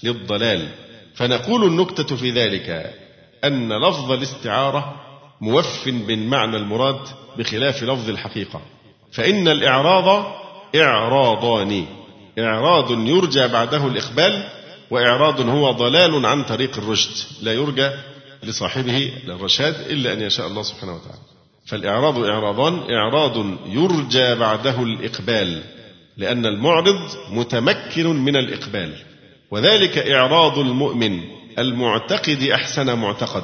للضلال. 0.03 0.67
فنقول 1.15 1.63
النكتة 1.63 2.15
في 2.15 2.31
ذلك 2.31 2.93
أن 3.47 3.73
لفظ 3.73 4.11
الاستعارة 4.11 4.95
موف 5.41 5.89
بالمعنى 5.89 6.57
المراد 6.57 6.99
بخلاف 7.37 7.83
لفظ 7.83 8.09
الحقيقة. 8.09 8.61
فإن 9.11 9.47
الإعراض 9.47 10.25
إعراضان. 10.75 11.85
إعراض 12.39 12.91
يرجى 12.91 13.47
بعده 13.47 13.87
الإقبال 13.87 14.43
وإعراض 14.91 15.49
هو 15.49 15.71
ضلال 15.71 16.25
عن 16.25 16.43
طريق 16.43 16.77
الرشد. 16.77 17.11
لا 17.41 17.53
يرجى 17.53 17.89
لصاحبه 18.43 19.11
الرشاد 19.27 19.75
إلا 19.89 20.13
أن 20.13 20.21
يشاء 20.21 20.47
الله 20.47 20.63
سبحانه 20.63 20.95
وتعالى. 20.95 21.21
فالإعراض 21.67 22.23
إعراضان. 22.23 22.93
إعراض 22.93 23.45
يرجى 23.65 24.35
بعده 24.35 24.83
الإقبال 24.83 25.63
لأن 26.17 26.45
المعرض 26.45 26.99
متمكن 27.31 28.07
من 28.07 28.35
الإقبال. 28.35 28.93
وذلك 29.51 29.97
إعراض 29.97 30.59
المؤمن. 30.59 31.34
المعتقد 31.59 32.43
أحسن 32.43 32.97
معتقد 32.97 33.43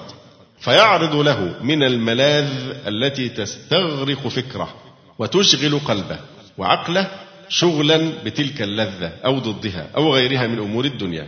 فيعرض 0.59 1.16
له 1.16 1.55
من 1.64 1.84
الملاذ 1.84 2.51
التي 2.88 3.30
تستغرق 3.30 4.28
فكره 4.28 4.74
وتشغل 5.20 5.80
قلبه 5.80 6.20
وعقله 6.57 7.07
شغلا 7.49 8.12
بتلك 8.26 8.62
اللذة 8.62 9.12
أو 9.26 9.39
ضدها 9.39 9.88
أو 9.97 10.14
غيرها 10.14 10.47
من 10.47 10.59
أمور 10.59 10.86
الدنيا. 10.86 11.28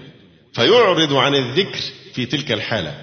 فيعرض 0.53 1.13
عن 1.13 1.36
الذكر 1.36 1.79
في 2.13 2.25
تلك 2.25 2.51
الحالة. 2.51 2.93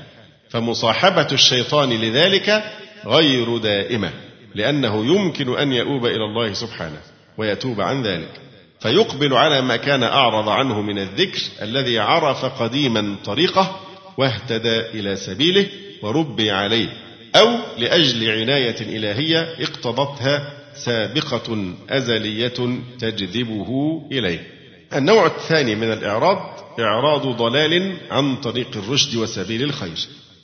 فمصاحبة 0.51 1.27
الشيطان 1.33 1.91
لذلك 1.91 2.65
غير 3.07 3.59
دائمة 3.59 4.11
لأنه 4.55 5.07
يمكن 5.07 5.59
أن 5.59 5.73
يؤوب 5.73 6.07
إلى 6.07 6.25
الله 6.25 6.53
سبحانه 6.53 7.01
ويتوب 7.39 7.81
عن 7.81 8.03
ذلك. 8.03 8.41
فيقبل 8.81 9.35
على 9.35 9.61
ما 9.61 9.77
كان 9.77 10.03
أعرض 10.03 10.49
عنه 10.49 10.83
من 10.83 10.99
الذكر 10.99 11.41
الذي 11.63 11.99
عرف 11.99 12.45
قديما 12.45 13.17
طريقه 13.25 13.81
واهتدى 14.17 14.81
إلى 14.81 15.17
سبيله 15.17 15.67
وربي 16.03 16.51
عليه 16.51 16.89
أو 17.37 17.49
لأجل 17.79 18.31
عناية 18.31 18.81
إلهية 18.81 19.55
اقتضتها 19.61 20.53
سابقة 20.75 21.75
أزلية 21.91 22.79
تجذبه 22.99 24.03
إليه. 24.13 24.47
النوع 24.95 25.27
الثاني 25.27 25.75
من 25.75 25.93
الإعراض 25.93 26.39
إعراض 26.81 27.27
ضلال 27.27 27.97
عن 28.11 28.37
طريق 28.37 28.77
الرشد 28.77 29.17
وسبيل 29.17 29.63
الخير. 29.63 29.99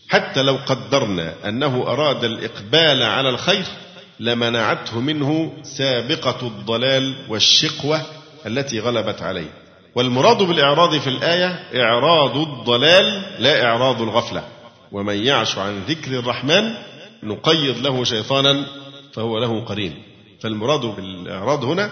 حتى 0.09 0.43
لو 0.43 0.57
قدرنا 0.67 1.35
أنه 1.49 1.83
أراد 1.87 2.25
الإقبال 2.25 3.03
على 3.03 3.29
الخير 3.29 3.65
لمنعته 4.21 5.01
منه 5.01 5.53
سابقة 5.63 6.47
الضلال 6.47 7.17
والشقوة 7.29 8.16
التي 8.47 8.81
غلبت 8.81 9.23
عليه. 9.23 9.51
والمراد 9.95 10.43
بالإعراض 10.43 10.99
في 10.99 11.07
الآية 11.11 11.47
إعراض 11.83 12.37
الضلال 12.37 13.23
لا 13.39 13.65
إعراض 13.65 14.03
الغفلة. 14.03 14.45
ومن 14.93 15.27
يعش 15.27 15.59
عن 15.59 15.83
ذكر 15.89 16.19
الرحمن 16.19 16.75
نقيض 17.23 17.79
له 17.79 18.05
شيطانا 18.05 18.67
فهو 19.13 19.39
له 19.39 19.61
قرين 19.65 20.03
فالمراد 20.41 20.81
بالإعراض 20.81 21.65
هنا 21.65 21.91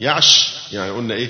يعش 0.00 0.54
يعني 0.72 0.90
قلنا 0.90 1.14
إيه 1.14 1.28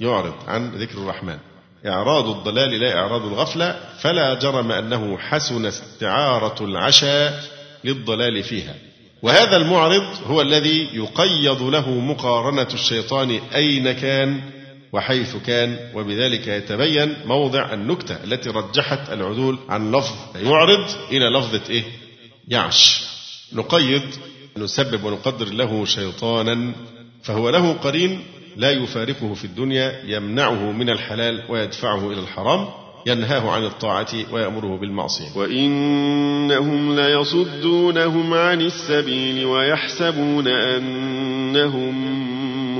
يعرض 0.00 0.34
عن 0.46 0.70
ذكر 0.70 0.98
الرحمن 0.98 1.38
إعراض 1.86 2.28
الضلال 2.28 2.70
لا 2.80 2.98
إعراض 2.98 3.26
الغفلة 3.26 3.80
فلا 4.00 4.34
جرم 4.34 4.72
أنه 4.72 5.18
حسن 5.18 5.66
استعارة 5.66 6.64
العشاء 6.64 7.44
للضلال 7.84 8.42
فيها 8.42 8.74
وهذا 9.22 9.56
المعرض 9.56 10.04
هو 10.26 10.40
الذي 10.40 10.88
يقيض 10.92 11.62
له 11.62 11.90
مقارنة 11.90 12.68
الشيطان 12.74 13.40
أين 13.54 13.92
كان 13.92 14.40
وحيث 14.92 15.36
كان 15.36 15.76
وبذلك 15.94 16.46
يتبين 16.46 17.16
موضع 17.26 17.72
النكتة 17.72 18.24
التي 18.24 18.50
رجحت 18.50 19.12
العدول 19.12 19.58
عن 19.68 19.92
لفظ 19.92 20.14
يعرض 20.36 20.86
إلى 21.10 21.28
لفظة 21.38 21.70
إيه؟ 21.70 21.84
يعش 22.48 23.02
نقيد 23.52 24.02
نسبب 24.56 25.04
ونقدر 25.04 25.48
له 25.52 25.84
شيطانا 25.84 26.72
فهو 27.22 27.50
له 27.50 27.72
قرين 27.72 28.20
لا 28.56 28.70
يفارقه 28.70 29.34
في 29.34 29.44
الدنيا 29.44 30.02
يمنعه 30.04 30.72
من 30.72 30.90
الحلال 30.90 31.42
ويدفعه 31.48 32.12
إلى 32.12 32.20
الحرام 32.20 32.68
ينهاه 33.06 33.50
عن 33.50 33.64
الطاعة 33.64 34.08
ويأمره 34.32 34.78
بالمعصية. 34.78 35.28
وإنهم 35.36 37.00
ليصدونهم 37.00 38.34
عن 38.34 38.60
السبيل 38.60 39.44
ويحسبون 39.44 40.48
أنهم 40.48 41.94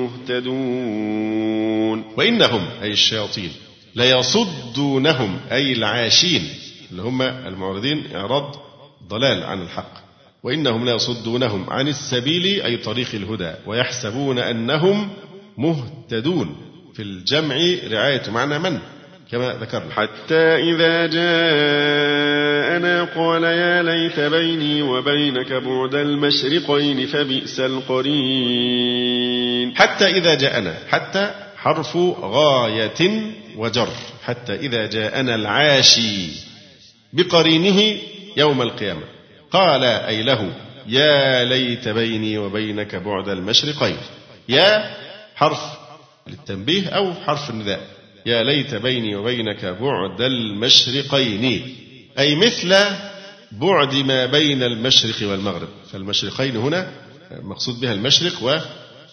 مهتدون. 0.05 2.05
وإنهم 2.17 2.67
أي 2.83 2.91
الشياطين 2.91 3.51
ليصدونهم 3.95 5.41
أي 5.53 5.73
العاشين 5.73 6.49
اللي 6.91 7.03
هم 7.03 7.23
المعرضين 7.23 8.05
إعراض 8.15 8.57
ضلال 9.09 9.43
عن 9.43 9.63
الحق. 9.63 10.09
وإنهم 10.43 10.85
ليصدونهم 10.85 11.71
عن 11.71 11.89
السبيل 11.89 12.63
أي 12.63 12.77
طريق 12.77 13.09
الهدى 13.15 13.53
ويحسبون 13.67 14.39
أنهم 14.39 15.09
مهتدون 15.59 16.57
في 16.95 17.03
الجمع 17.03 17.57
رعاية 17.91 18.31
معنى 18.31 18.59
من؟ 18.59 18.79
كما 19.33 19.53
ذكرنا. 19.61 19.93
حتى 19.93 20.57
إذا 20.57 21.07
جاءنا 21.07 23.05
قال 23.05 23.45
يا 23.45 23.83
ليت 23.83 24.21
بيني 24.21 24.83
وبينك 24.83 25.53
بعد 25.53 25.95
المشرقين 25.95 27.07
فبئس 27.07 27.61
القرين. 27.61 28.89
حتى 29.77 30.07
إذا 30.07 30.35
جاءنا 30.35 30.75
حتى 30.89 31.35
حرف 31.57 31.97
غاية 32.21 33.23
وجر. 33.57 33.89
حتى 34.25 34.55
إذا 34.55 34.87
جاءنا 34.87 35.35
العاشي 35.35 36.31
بقرينه 37.13 37.99
يوم 38.37 38.63
القيامة. 38.63 39.03
قال 39.51 39.85
أي 39.85 40.23
له 40.23 40.53
يا 40.87 41.45
ليت 41.45 41.89
بيني 41.89 42.39
وبينك 42.39 42.95
بعد 42.95 43.29
المشرقين. 43.29 43.97
يا 44.49 44.91
حرف 45.37 45.61
للتنبيه 46.27 46.89
أو 46.89 47.15
حرف 47.15 47.51
النداء. 47.51 47.98
يا 48.29 48.43
ليت 48.43 48.75
بيني 48.75 49.17
وبينك 49.17 49.65
بعد 49.65 50.21
المشرقين. 50.21 51.45
أي 52.19 52.37
مثل 52.37 52.77
بعد 53.53 53.95
ما 53.95 54.27
بين 54.27 54.63
المشرق 54.63 55.29
والمغرب. 55.31 55.69
فالمشرقين 55.93 56.57
هنا 56.57 56.93
مقصود 57.31 57.81
بها 57.81 57.93
المشرق 57.93 58.43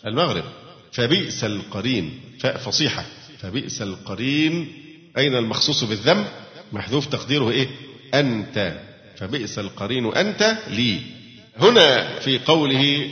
والمغرب. 0.03 0.43
فبئس 0.91 1.43
القرين. 1.43 2.19
فاء 2.39 2.57
فصيحة. 2.57 3.05
فبئس 3.39 3.81
القرين. 3.81 4.67
أين 5.17 5.35
المخصوص 5.35 5.83
بالذم؟ 5.83 6.25
محذوف 6.71 7.05
تقديره 7.05 7.51
إيه؟ 7.51 7.67
أنت. 8.13 8.79
فبئس 9.17 9.59
القرين 9.59 10.13
أنت 10.13 10.57
لي. 10.69 10.99
هنا 11.57 12.19
في 12.19 12.39
قوله 12.39 13.07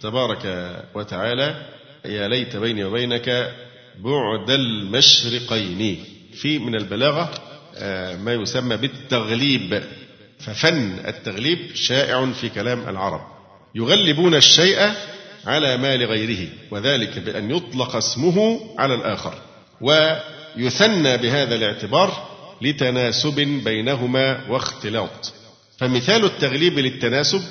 تبارك 0.00 0.74
وتعالى 0.94 1.66
يا 2.04 2.28
ليت 2.28 2.56
بيني 2.56 2.84
وبينك 2.84 3.54
بعد 4.04 4.50
المشرقين. 4.50 6.04
في 6.32 6.58
من 6.58 6.74
البلاغة 6.74 7.30
آه، 7.76 8.16
ما 8.16 8.34
يسمى 8.34 8.76
بالتغليب. 8.76 9.82
ففن 10.40 10.98
التغليب 11.06 11.58
شائع 11.74 12.32
في 12.32 12.48
كلام 12.48 12.88
العرب. 12.88 13.20
يغلبون 13.74 14.34
الشيء 14.34 14.92
على 15.46 15.76
ما 15.76 15.96
لغيره 15.96 16.48
وذلك 16.70 17.18
بأن 17.18 17.50
يطلق 17.50 17.96
اسمه 17.96 18.60
على 18.78 18.94
الآخر. 18.94 19.34
ويثنى 19.80 21.16
بهذا 21.16 21.54
الاعتبار 21.54 22.28
لتناسب 22.62 23.40
بينهما 23.64 24.40
واختلاط. 24.48 25.32
فمثال 25.78 26.24
التغليب 26.24 26.78
للتناسب 26.78 27.42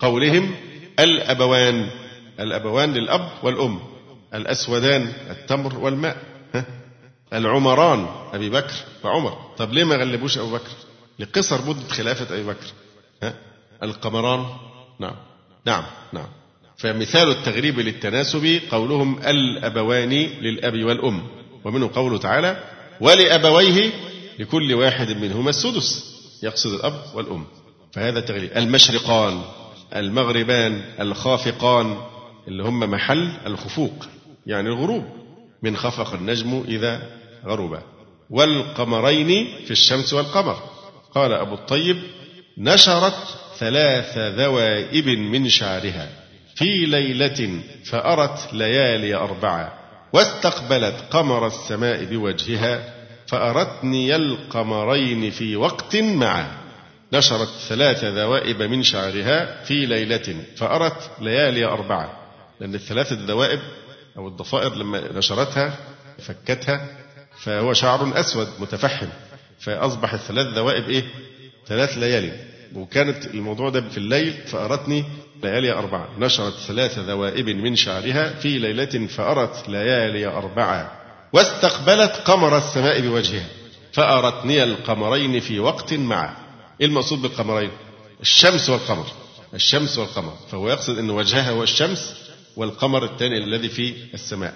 قولهم 0.00 0.54
الأبوان. 1.00 1.86
الأبوان 2.40 2.94
للأب 2.94 3.28
والأم. 3.42 3.93
الأسودان 4.34 5.12
التمر 5.30 5.78
والماء؟ 5.78 6.16
العمران 7.32 8.06
أبي 8.32 8.50
بكر 8.50 8.74
وعمر. 9.04 9.38
طب 9.58 9.72
ليه 9.72 9.84
ما 9.84 9.96
غلبوش 9.96 10.38
أبو 10.38 10.52
بكر؟ 10.52 10.70
لقصر 11.18 11.68
مدة 11.68 11.88
خلافة 11.88 12.34
أبي 12.34 12.44
بكر 12.44 12.66
ها؟ 13.22 13.34
القمران 13.82 14.46
نعم 15.00 15.16
نعم 15.66 15.84
نعم. 16.12 16.26
فمثال 16.76 17.30
التغريب 17.30 17.80
للتناسب 17.80 18.60
قولهم 18.70 19.18
الأبوان 19.18 20.10
للأب 20.40 20.84
والأم 20.84 21.22
ومنه 21.64 21.90
قوله 21.94 22.18
تعالى 22.18 22.64
ولأبويه 23.00 23.92
لكل 24.38 24.74
واحد 24.74 25.10
منهما 25.10 25.50
السدس 25.50 26.14
يقصد 26.42 26.72
الأب 26.72 27.02
والأم. 27.14 27.46
فهذا 27.92 28.20
تغريب. 28.20 28.50
المشرقان 28.56 29.42
المغربان 29.96 30.82
الخافقان 31.00 31.96
اللي 32.48 32.62
هم 32.62 32.80
محل 32.80 33.32
الخفوق. 33.46 34.06
يعني 34.46 34.68
الغروب 34.68 35.04
من 35.62 35.76
خفق 35.76 36.14
النجم 36.14 36.64
إذا 36.68 37.02
غرب. 37.46 37.78
والقمرين 38.30 39.46
في 39.64 39.70
الشمس 39.70 40.14
والقمر. 40.14 40.56
قال 41.14 41.32
أبو 41.32 41.54
الطيب 41.54 41.96
نشرت 42.58 43.38
ثلاث 43.58 44.18
ذوائب 44.18 45.08
من 45.08 45.48
شعرها. 45.48 46.08
في 46.54 46.86
ليلة 46.86 47.62
فأرت 47.84 48.52
ليالي 48.52 49.14
أربعة 49.14 49.72
واستقبلت 50.12 51.04
قمر 51.10 51.46
السماء 51.46 52.04
بوجهها 52.04 52.94
فأرتني 53.26 54.16
القمرين 54.16 55.30
في 55.30 55.56
وقت 55.56 55.96
معا. 55.96 56.64
نشرت 57.12 57.48
ثلاث 57.68 58.04
ذوائب 58.04 58.62
من 58.62 58.82
شعرها 58.82 59.64
في 59.64 59.86
ليلة 59.86 60.36
فأرت 60.56 61.10
ليالي 61.20 61.64
أربعة. 61.64 62.20
لأن 62.60 62.74
الثلاثة 62.74 63.18
ذوائب 63.26 63.60
أو 64.16 64.28
الضفائر 64.28 64.74
لما 64.74 65.12
نشرتها 65.12 65.76
فكتها 66.18 66.86
فهو 67.38 67.72
شعر 67.72 68.20
أسود 68.20 68.48
متفحم 68.58 69.08
فأصبح 69.60 70.12
الثلاث 70.14 70.46
ذوائب 70.46 70.88
إيه؟ 70.88 71.04
ثلاث 71.66 71.98
ليالي. 71.98 72.32
وكانت 72.74 73.26
الموضوع 73.26 73.68
ده 73.70 73.80
في 73.88 73.98
الليل 73.98 74.32
فأرتني 74.46 75.04
ليالي 75.42 75.72
أربعة. 75.72 76.08
نشرت 76.18 76.54
ثلاث 76.54 76.98
ذوائب 76.98 77.48
من 77.48 77.76
شعرها 77.76 78.28
في 78.28 78.58
ليلة 78.58 79.06
فأرت 79.06 79.68
ليالي 79.68 80.26
أربعة. 80.26 80.92
واستقبلت 81.32 82.12
قمر 82.12 82.58
السماء 82.58 83.00
بوجهها 83.00 83.46
فأرتني 83.92 84.62
القمرين 84.62 85.40
في 85.40 85.58
وقت 85.60 85.94
معه 85.94 86.36
إيه 86.80 86.86
المقصود 86.86 87.22
بالقمرين؟ 87.22 87.70
الشمس 88.20 88.70
والقمر. 88.70 89.06
الشمس 89.54 89.98
والقمر. 89.98 90.32
فهو 90.50 90.68
يقصد 90.68 90.98
أن 90.98 91.10
وجهها 91.10 91.50
هو 91.50 91.62
الشمس 91.62 92.23
والقمر 92.56 93.04
الثاني 93.04 93.38
الذي 93.44 93.68
في 93.68 93.94
السماء. 94.14 94.54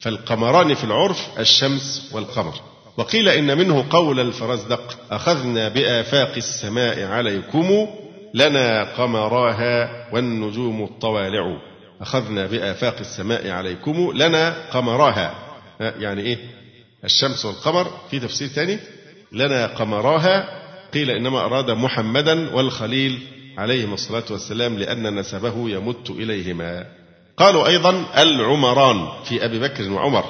فالقمران 0.00 0.74
في 0.74 0.84
العرف 0.84 1.28
الشمس 1.38 2.10
والقمر. 2.12 2.54
وقيل 2.96 3.28
إن 3.28 3.58
منه 3.58 3.86
قول 3.90 4.20
الفرزدق 4.20 4.98
أخذنا 5.10 5.68
بآفاق 5.68 6.32
السماء 6.36 7.04
عليكم 7.04 7.86
لنا 8.34 8.84
قمراها 8.84 10.08
والنجوم 10.12 10.84
الطوالع. 10.84 11.60
أخذنا 12.00 12.46
بآفاق 12.46 12.96
السماء 13.00 13.50
عليكم 13.50 14.12
لنا 14.14 14.54
قمراها 14.72 15.34
يعني 15.80 16.22
إيه؟ 16.22 16.38
الشمس 17.04 17.44
والقمر. 17.44 17.90
في 18.10 18.20
تفسير 18.20 18.48
ثاني 18.48 18.78
لنا 19.32 19.66
قمراها 19.66 20.60
قيل 20.94 21.10
إنما 21.10 21.40
أراد 21.40 21.70
محمدا 21.70 22.54
والخليل 22.54 23.18
عليهما 23.58 23.94
الصلاة 23.94 24.24
والسلام 24.30 24.78
لأن 24.78 25.18
نسبه 25.18 25.70
يمت 25.70 26.10
إليهما. 26.10 26.86
قالوا 27.40 27.66
أيضا 27.66 28.06
العمران 28.16 29.08
في 29.24 29.44
أبي 29.44 29.58
بكر 29.58 29.90
وعمر. 29.90 30.24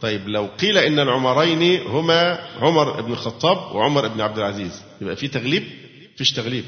طيب 0.00 0.28
لو 0.28 0.48
قيل 0.60 0.78
إن 0.78 0.98
العمرين 0.98 1.86
هما 1.86 2.38
عمر 2.60 3.00
بن 3.00 3.12
الخطاب 3.12 3.74
وعمر 3.76 4.08
بن 4.08 4.20
عبد 4.20 4.38
العزيز 4.38 4.82
يبقى 5.00 5.16
في 5.16 5.28
تغليب؟ 5.28 5.64
فيش 6.16 6.32
تغليب. 6.32 6.64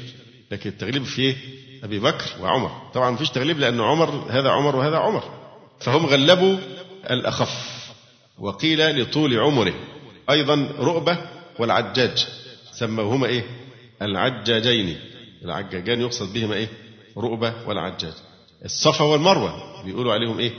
لكن 0.51 0.69
التغليب 0.69 1.03
في 1.03 1.35
أبي 1.83 1.99
بكر 1.99 2.25
وعمر. 2.41 2.71
طبعا 2.93 3.15
فيش 3.15 3.29
تغليب 3.29 3.59
لأن 3.59 3.81
عمر 3.81 4.09
هذا 4.29 4.49
عمر 4.49 4.75
وهذا 4.75 4.97
عمر. 4.97 5.23
فهم 5.79 6.05
غلبوا 6.05 6.57
الأخف 7.09 7.87
وقيل 8.39 9.01
لطول 9.01 9.39
عمره. 9.39 9.73
أيضا 10.29 10.69
رؤبة 10.79 11.17
والعجاج 11.59 12.27
سموهما 12.71 13.27
إيه؟ 13.27 13.43
العجاجين. 14.01 14.99
العجاجان 15.45 16.01
يقصد 16.01 16.33
بهما 16.33 16.55
إيه؟ 16.55 16.69
رؤبة 17.17 17.53
والعجاج. 17.67 18.13
الصفا 18.65 19.05
والمروة. 19.05 19.83
بيقولوا 19.85 20.13
عليهم 20.13 20.39
إيه؟ 20.39 20.51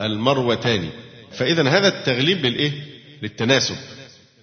المروتان. 0.00 0.90
فإذا 1.32 1.68
هذا 1.68 1.88
التغليب 1.88 2.46
للإيه؟ 2.46 2.72
للتناسب. 3.22 3.76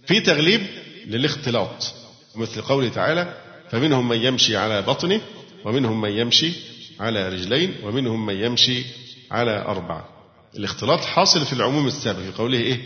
في 0.07 0.19
تغليب 0.19 0.61
للاختلاط. 1.07 1.93
مثل 2.35 2.61
قوله 2.61 2.89
تعالى 2.89 3.37
فمنهم 3.69 4.09
من 4.09 4.17
يمشي 4.17 4.57
على 4.57 4.81
بطنه 4.81 5.21
ومنهم 5.65 6.01
من 6.01 6.11
يمشي 6.11 6.53
على 6.99 7.29
رجلين 7.29 7.75
ومنهم 7.83 8.25
من 8.25 8.35
يمشي 8.43 8.83
على 9.31 9.61
أربعة. 9.61 10.09
الاختلاط 10.55 10.99
حاصل 10.99 11.45
في 11.45 11.53
العموم 11.53 11.87
السابق 11.87 12.19
في 12.19 12.31
قوله 12.31 12.57
إيه؟ 12.57 12.79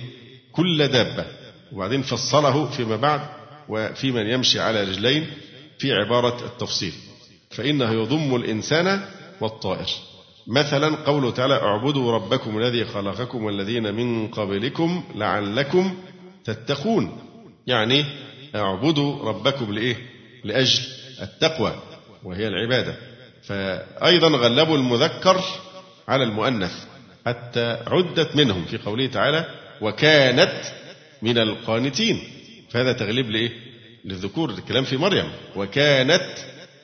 كل 0.51 0.87
دابة. 0.87 1.25
وبعدين 1.71 2.01
فصله 2.01 2.69
فيما 2.69 2.95
بعد 2.95 3.21
وفي 3.69 4.11
من 4.11 4.29
يمشي 4.29 4.59
على 4.59 4.83
رجلين 4.83 5.27
في 5.79 5.93
عبارة 5.93 6.45
التفصيل. 6.45 6.93
فإنه 7.51 7.91
يضم 7.91 8.35
الإنسان 8.35 9.05
والطائر. 9.41 9.87
مثلا 10.47 10.95
قوله 10.95 11.31
تعالى 11.31 11.53
اعبدوا 11.53 12.11
ربكم 12.11 12.57
الذي 12.57 12.85
خلقكم 12.85 13.43
والذين 13.43 13.93
من 13.93 14.27
قبلكم 14.27 15.03
لعلكم 15.15 15.97
تتقون. 16.45 17.19
يعني 17.67 18.05
اعبدوا 18.55 19.29
ربكم 19.29 19.73
لإيه؟ 19.73 19.95
لأجل 20.43 20.83
التقوى 21.21 21.75
وهي 22.23 22.47
العبادة. 22.47 22.95
فأيضا 23.43 24.27
غلبوا 24.27 24.77
المذكر 24.77 25.41
على 26.07 26.23
المؤنث 26.23 26.73
حتى 27.25 27.77
عدت 27.87 28.35
منهم 28.35 28.65
في 28.65 28.77
قوله 28.77 29.07
تعالى 29.07 29.45
وكانت 29.81 30.61
من 31.21 31.37
القانتين. 31.37 32.19
فهذا 32.69 32.93
تغليب 32.93 33.29
لإيه؟ 33.31 33.51
للذكور 34.05 34.49
الكلام 34.49 34.83
في 34.83 34.97
مريم. 34.97 35.31
وكانت 35.55 36.27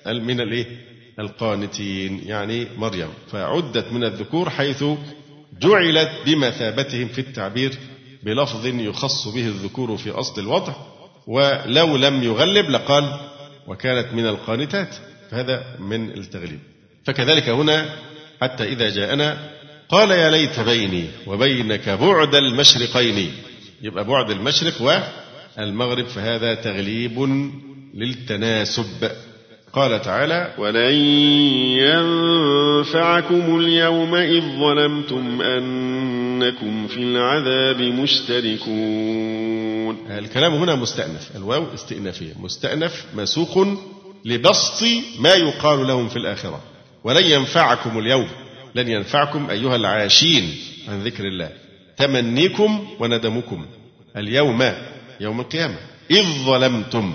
من 0.07 0.41
الإيه؟ 0.41 0.92
القانتين 1.19 2.21
يعني 2.25 2.67
مريم. 2.77 3.09
فعدت 3.31 3.91
من 3.91 4.03
الذكور 4.03 4.49
حيث 4.49 4.83
جعلت 5.61 6.11
بمثابتهم 6.25 7.07
في 7.07 7.19
التعبير 7.19 7.77
بلفظ 8.23 8.65
يخص 8.65 9.27
به 9.27 9.47
الذكور 9.47 9.97
في 9.97 10.11
أصل 10.11 10.41
الوضع 10.41 10.73
ولو 11.27 11.97
لم 11.97 12.23
يغلب 12.23 12.69
لقال 12.69 13.19
وكانت 13.67 14.13
من 14.13 14.27
القانتات. 14.27 14.95
فهذا 15.31 15.75
من 15.79 16.09
التغليب. 16.09 16.59
فكذلك 17.05 17.49
هنا 17.49 17.95
حتى 18.41 18.63
إذا 18.63 18.89
جاءنا 18.89 19.49
قال 19.89 20.11
يا 20.11 20.29
ليت 20.29 20.59
بيني 20.59 21.07
وبينك 21.27 21.89
بعد 21.89 22.35
المشرقين. 22.35 23.31
يبقى 23.81 24.03
بعد 24.03 24.29
المشرق 24.31 25.03
والمغرب. 25.57 26.05
فهذا 26.05 26.53
تغليب 26.53 27.19
للتناسب. 27.93 29.11
قال 29.73 30.01
تعالى 30.01 30.53
ولن 30.57 30.93
ينفعكم 31.81 33.59
اليوم 33.59 34.15
إذ 34.15 34.41
ظلمتم 34.41 35.41
أنكم 35.41 36.87
في 36.87 36.97
العذاب 36.97 37.81
مشتركون 37.81 39.33
الكلام 40.09 40.53
هنا 40.53 40.75
مستأنف. 40.75 41.35
الواو 41.35 41.73
استئنافية. 41.73 42.33
مستأنف 42.39 43.05
مسوق 43.15 43.67
لبسط 44.25 44.83
ما 45.19 45.33
يقال 45.33 45.87
لهم 45.87 46.09
في 46.09 46.17
الآخرة. 46.17 46.61
ولن 47.03 47.23
ينفعكم 47.23 47.99
اليوم. 47.99 48.27
لن 48.75 48.87
ينفعكم 48.87 49.49
أيها 49.49 49.75
العاشين 49.75 50.55
عن 50.87 51.03
ذكر 51.03 51.25
الله. 51.25 51.49
تمنيكم 51.97 52.87
وندمكم. 52.99 53.65
اليوم 54.17 54.71
يوم 55.19 55.39
القيامة. 55.41 55.77
إذ 56.11 56.25
ظلمتم. 56.45 57.13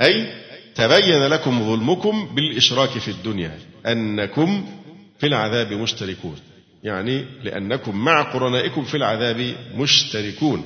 أي 0.00 0.43
تبين 0.74 1.22
لكم 1.22 1.66
ظلمكم 1.66 2.34
بالإشراك 2.34 2.88
في 2.88 3.10
الدنيا 3.10 3.58
أنكم 3.86 4.66
في 5.18 5.26
العذاب 5.26 5.72
مشتركون. 5.72 6.36
يعني 6.84 7.24
لأنكم 7.42 7.96
مع 7.96 8.22
قرنائكم 8.22 8.84
في 8.84 8.96
العذاب 8.96 9.54
مشتركون. 9.76 10.64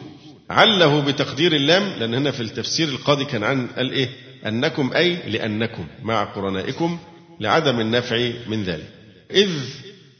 عله 0.51 1.01
بتقدير 1.01 1.53
اللام 1.53 1.83
لأن 1.99 2.15
هنا 2.15 2.31
في 2.31 2.41
التفسير 2.41 2.89
القاضي 2.89 3.25
كان 3.25 3.45
عن 3.45 3.69
الإيه 3.79 4.09
أنكم 4.47 4.93
أي 4.93 5.17
لأنكم 5.31 5.87
مع 6.03 6.25
قرنائكم 6.25 6.99
لعدم 7.41 7.81
النفع 7.81 8.31
من 8.47 8.65
ذلك. 8.65 8.89
إذ 9.31 9.51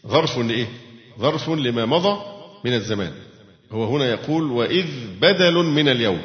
ظرف 0.07 0.39
لإيه 0.39 0.67
ظرف 1.19 1.51
لما 1.51 1.87
مضى 1.87 2.21
من 2.65 2.75
الزمان. 2.75 3.13
هو 3.73 3.85
هنا 3.97 4.07
يقول 4.07 4.51
وإذ 4.51 4.87
بدل 5.21 5.55
من 5.55 5.89
اليوم. 5.89 6.21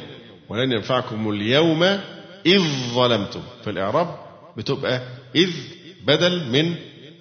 ولن 0.50 0.72
ينفعكم 0.72 1.30
اليوم 1.30 2.00
إذ 2.46 2.62
ظلمتم. 2.94 3.42
في 3.64 3.70
الإعراب 3.70 4.16
بتبقى 4.58 5.02
إذ 5.36 5.50
بدل 6.06 6.50
من 6.50 6.76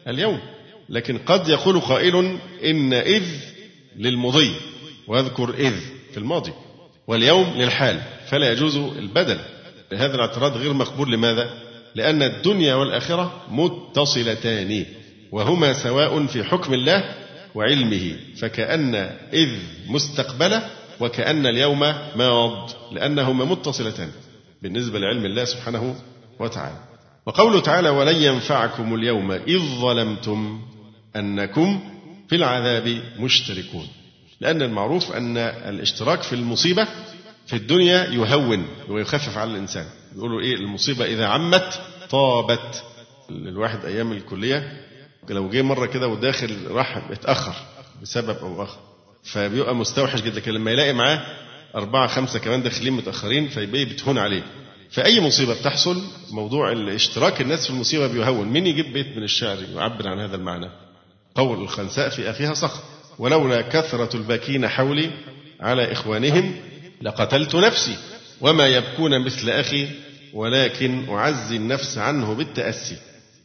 اليوم. 0.09 0.41
لكن 0.89 1.19
قد 1.19 1.49
يقول 1.49 1.81
قائل 1.81 2.39
إن 2.65 2.93
إذ 2.93 3.25
للمضي 3.97 4.55
واذكر 5.09 5.55
إذ 5.55 5.75
في 6.11 6.19
الماضي 6.19 6.53
واليوم 7.07 7.53
للحال 7.57 8.01
فلا 8.27 8.53
يجوز 8.53 8.77
البدل. 8.77 9.39
هذا 9.93 10.15
الاعتراض 10.15 10.57
غير 10.57 10.73
مقبول. 10.73 11.13
لماذا؟ 11.13 11.51
لأن 11.95 12.23
الدنيا 12.23 12.75
والآخرة 12.75 13.43
متصلتان 13.51 14.87
وهما 15.33 15.73
سواء 15.73 16.27
في 16.27 16.45
حكم 16.45 16.75
الله 16.75 17.15
وعلمه. 17.55 18.17
فكأن 18.37 18.95
إذ 19.33 19.49
مستقبلة 19.89 20.71
وكأن 21.01 21.47
اليوم 21.47 21.81
ماض 22.17 22.71
لأنهما 22.93 23.45
متصلتان. 23.45 24.11
بالنسبة 24.63 24.99
لعلم 24.99 25.25
الله 25.25 25.45
سبحانه 25.45 25.97
وتعالى. 26.39 26.79
وقوله 27.27 27.61
تعالى 27.61 27.89
ولن 27.89 28.17
ينفعكم 28.17 28.95
اليوم 28.95 29.33
إذ 29.33 29.59
ظلمتم 29.59 30.61
أنكم 31.17 31.81
في 32.29 32.37
العذاب 32.37 33.03
مشتركون. 33.19 33.89
لأن 34.41 34.63
المعروف 34.63 35.13
أن 35.13 35.37
الاشتراك 35.39 36.23
في 36.23 36.33
المصيبة 36.33 36.89
في 37.47 37.57
الدنيا 37.57 38.05
يهون 38.05 38.67
ويخفف 38.89 39.39
على 39.39 39.51
الإنسان. 39.51 39.87
يقولوا 40.17 40.41
إيه؟ 40.41 40.55
المصيبة 40.55 41.05
إذا 41.05 41.27
عمت 41.27 41.81
طابت. 42.11 42.83
الواحد 43.31 43.85
أيام 43.85 44.13
الكلية 44.13 44.81
لو 45.29 45.49
جه 45.49 45.63
مرة 45.63 45.87
كده 45.87 46.09
وداخل 46.09 46.57
راح 46.71 46.97
اتأخر 47.11 47.55
بسبب 48.03 48.37
أو 48.39 48.63
آخر. 48.63 48.79
فبيبقى 49.25 49.75
مستوحش 49.75 50.21
جدا. 50.23 50.51
لما 50.51 50.71
يلاقي 50.71 50.93
معاه 50.93 51.27
أربعة 51.75 52.07
خمسة 52.07 52.39
كمان 52.39 52.63
داخلين 52.63 52.93
متأخرين 52.93 53.49
فيبقى 53.49 53.85
بتهون 53.85 54.19
عليه. 54.19 54.43
فأي 54.91 55.21
مصيبة 55.21 55.55
بتحصل 55.61 56.03
موضوع 56.31 56.73
الاشتراك 56.73 57.41
الناس 57.41 57.65
في 57.67 57.71
المصيبة 57.71 58.07
بيهون. 58.07 58.49
مين 58.49 58.67
يجيب 58.67 58.93
بيت 58.93 59.17
من 59.17 59.23
الشعر 59.23 59.59
يعبر 59.75 60.09
عن 60.09 60.21
هذا 60.21 60.37
المعنى؟ 60.37 60.69
قول 61.35 61.63
الخنساء 61.63 62.09
في 62.09 62.31
أخيها 62.31 62.55
صخر 62.55 62.83
ولولا 63.19 63.61
كثرة 63.61 64.17
الباكين 64.17 64.69
حولي 64.69 65.11
على 65.61 65.93
إخوانهم 65.93 66.55
لقتلت 67.03 67.55
نفسي 67.55 67.97
وما 68.41 68.67
يبكون 68.67 69.25
مثل 69.25 69.51
أخي 69.51 69.89
ولكن 70.33 71.09
أعزي 71.09 71.57
النفس 71.57 71.99
عنه 71.99 72.35
بالتأسي. 72.35 72.97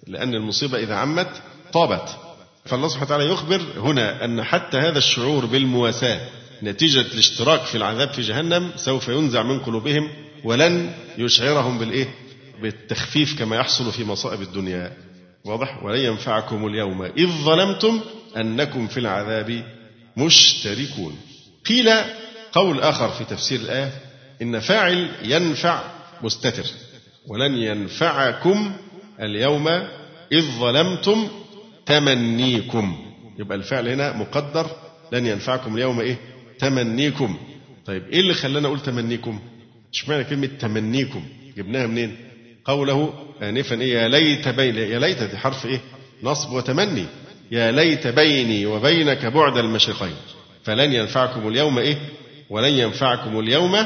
لأن 0.08 0.34
المصيبة 0.34 0.78
إذا 0.78 0.96
عمت 0.96 1.30
طابت. 1.74 2.10
فالله 2.66 2.88
سبحانه 2.88 3.06
وتعالى 3.06 3.26
يخبر 3.26 3.62
هنا 3.78 4.26
أن 4.26 4.44
حتى 4.44 4.78
هذا 4.78 4.98
الشعور 4.98 5.46
بالمواساة 5.46 6.20
نتيجة 6.64 7.02
الاشتراك 7.02 7.62
في 7.62 7.76
العذاب 7.76 8.10
في 8.14 8.22
جهنم 8.22 8.72
سوف 8.76 9.08
ينزع 9.08 9.44
من 9.44 9.60
قلوبهم 9.60 10.10
ولن 10.44 10.94
يشعرهم 11.18 11.80
بالإيه؟ 11.80 12.08
بالتخفيف 12.62 13.40
كما 13.40 13.56
يحصل 13.56 13.92
في 13.92 14.04
مصائب 14.04 14.42
الدنيا. 14.42 14.94
واضح؟ 15.46 15.84
ولن 15.84 16.00
ينفعكم 16.00 16.68
اليوم. 16.68 17.02
إذ 17.04 17.28
ظلمتم 17.28 18.02
أنكم 18.38 18.88
في 18.88 19.00
العذاب 19.00 19.64
مشتركون. 20.18 21.18
قيل 21.66 21.90
قول 22.52 22.80
آخر 22.80 23.10
في 23.10 23.24
تفسير 23.24 23.60
الآية 23.60 23.92
إن 24.42 24.60
فاعل 24.60 25.10
ينفع 25.24 25.82
مستتر. 26.22 26.66
ولن 27.28 27.58
ينفعكم 27.58 28.74
اليوم 29.22 29.68
إذ 30.32 30.42
ظلمتم 30.60 31.28
تمنيكم. 31.86 33.14
يبقى 33.40 33.58
الفعل 33.58 33.88
هنا 33.88 34.18
مقدر. 34.18 34.70
لن 35.12 35.26
ينفعكم 35.26 35.76
اليوم 35.76 36.00
إيه؟ 36.00 36.18
تمنيكم. 36.60 37.38
طيب 37.86 38.04
إيه 38.08 38.20
اللي 38.20 38.34
خلانا 38.34 38.68
أقول 38.68 38.80
تمنيكم؟ 38.80 39.40
اشمعنى 39.94 40.24
كلمة 40.24 40.50
تمنيكم؟ 40.60 41.24
جبناها 41.58 41.88
منين؟ 41.88 42.18
قوله 42.66 43.14
آنفا 43.42 43.82
إيه؟ 43.82 43.94
يا 43.94 44.08
ليت 44.08 44.48
بين 44.48 44.76
يا 44.76 45.00
ليت 45.00 45.24
دي 45.24 45.38
حرف 45.38 45.66
إيه؟ 45.66 45.80
نصب 46.24 46.52
وتمني. 46.52 47.06
يا 47.52 47.72
ليت 47.72 48.08
بيني 48.08 48.66
وبينك 48.66 49.26
بعد 49.26 49.58
المشرقين. 49.58 50.16
فلن 50.64 50.94
ينفعكم 50.94 51.48
اليوم 51.48 51.78
إيه؟ 51.80 51.98
ولن 52.50 52.74
ينفعكم 52.74 53.40
اليوم 53.40 53.78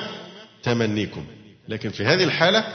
تمنيكم. 0.64 1.26
لكن 1.70 1.90
في 1.90 2.06
هذه 2.06 2.24
الحالة 2.24 2.66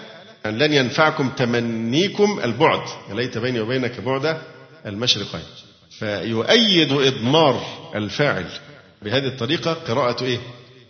أن 0.46 0.58
لن 0.58 0.72
ينفعكم 0.72 1.30
تمنيكم 1.30 2.40
البعد. 2.44 2.88
يا 3.10 3.14
ليت 3.14 3.38
بيني 3.38 3.60
وبينك 3.60 4.00
بعد 4.00 4.40
المشرقين. 4.86 5.42
فيؤيد 5.98 6.92
إضمار 6.92 7.62
الفاعل 7.94 8.46
بهذه 9.06 9.26
الطريقة 9.26 9.72
قراءة 9.72 10.24
إيه؟ 10.24 10.38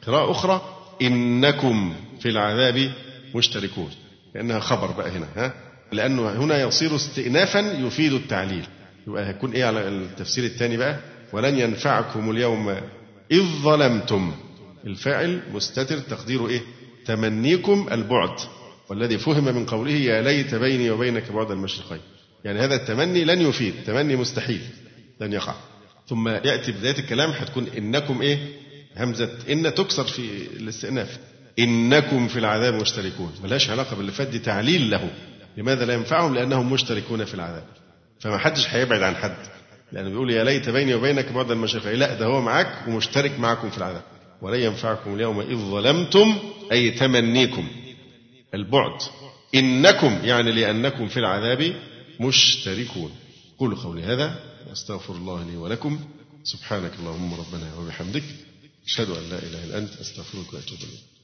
قراءة 0.07 0.31
أخرى. 0.31 0.73
إنكم 1.03 1.95
في 2.21 2.29
العذاب 2.29 2.93
مشتركون. 3.35 3.91
كأنها 4.35 4.61
خبر 4.61 4.91
بقى 4.91 5.11
هنا 5.11 5.27
ها؟ 5.37 5.55
لأنه 5.93 6.31
هنا 6.31 6.63
يصير 6.63 6.97
استئنافا 6.97 7.59
يفيد 7.59 8.13
التعليل. 8.13 8.67
يبقى 9.07 9.29
هيكون 9.29 9.53
إيه 9.53 9.65
على 9.65 9.89
التفسير 9.89 10.45
الثاني 10.45 10.77
بقى؟ 10.77 10.99
ولن 11.33 11.59
ينفعكم 11.59 12.31
اليوم 12.31 12.77
إذ 13.33 13.43
ظلمتم. 13.63 14.33
الفاعل 14.87 15.41
مستتر 15.53 15.99
تقديره 15.99 16.49
إيه؟ 16.49 16.61
تمنيكم 17.07 17.89
البعد. 17.93 18.39
والذي 18.89 19.19
فهم 19.19 19.45
من 19.45 19.67
قوله 19.67 19.93
يا 19.93 20.23
ليت 20.23 20.55
بيني 20.55 20.91
وبينك 20.91 21.33
بعد 21.33 21.51
المشرقين. 21.51 22.01
يعني 22.45 22.61
هذا 22.61 22.75
التمني 22.75 23.25
لن 23.25 23.41
يفيد. 23.41 23.75
تمني 23.87 24.17
مستحيل. 24.17 24.61
لن 25.21 25.33
يقع. 25.33 25.55
ثم 26.09 26.29
يأتي 26.29 26.73
بداية 26.73 26.99
الكلام 26.99 27.31
هتكون 27.31 27.67
إنكم 27.79 28.23
إيه؟ 28.23 28.39
همزة 28.97 29.31
إن 29.51 29.75
تكسر 29.75 30.05
في 30.05 30.47
الاستئناف. 30.57 31.19
إنكم 31.59 32.29
في 32.29 32.39
العذاب 32.39 32.75
مشتركون. 32.75 33.33
ملهاش 33.45 33.71
علاقة 33.71 33.97
باللي 33.97 34.13
فات 34.13 34.29
دي 34.29 34.39
تعليل 34.39 34.91
له. 34.91 35.11
لماذا 35.57 35.85
لا 35.85 35.95
ينفعهم؟ 35.95 36.35
لأنهم 36.35 36.73
مشتركون 36.73 37.25
في 37.25 37.35
العذاب. 37.35 37.65
فما 38.21 38.39
حدش 38.39 38.67
هيبعد 38.69 39.03
عن 39.03 39.17
حد. 39.17 39.37
لأنه 39.93 40.09
بيقول 40.09 40.31
يا 40.31 40.45
ليت 40.45 40.69
بيني 40.69 40.95
وبينك 40.95 41.33
بعد 41.33 41.51
المشرقين 41.51 41.99
لا 41.99 42.15
ده 42.15 42.27
هو 42.27 42.41
معاك 42.41 42.89
ومشترك 42.89 43.39
معكم 43.39 43.71
في 43.71 43.79
العذاب. 43.79 44.03
ولن 44.43 44.61
ينفعكم 44.61 45.15
اليوم 45.15 45.41
إذ 45.41 45.57
ظلمتم 45.57 46.39
أي 46.73 46.91
تمنيكم. 46.91 47.69
البعد. 48.55 49.01
إنكم 49.55 50.19
يعني 50.25 50.53
لأنكم 50.53 51.09
في 51.09 51.17
العذاب 51.17 51.73
مشتركون. 52.21 53.11
قولوا 53.59 53.79
قولي 53.79 54.03
هذا. 54.03 54.46
واستغفر 54.69 55.15
الله 55.17 55.45
لي 55.45 55.57
ولكم. 55.57 56.01
سبحانك 56.45 56.93
اللهم 56.99 57.35
ربنا 57.35 57.75
وبحمدك. 57.75 58.25
أشهد 58.87 59.11
أن 59.11 59.31
لا 59.31 59.39
إله 59.39 59.65
إلا 59.65 59.79
أنت. 59.79 59.93
أستغفرك 59.93 60.53
وأتوب 60.53 60.79
إليك. 60.79 61.16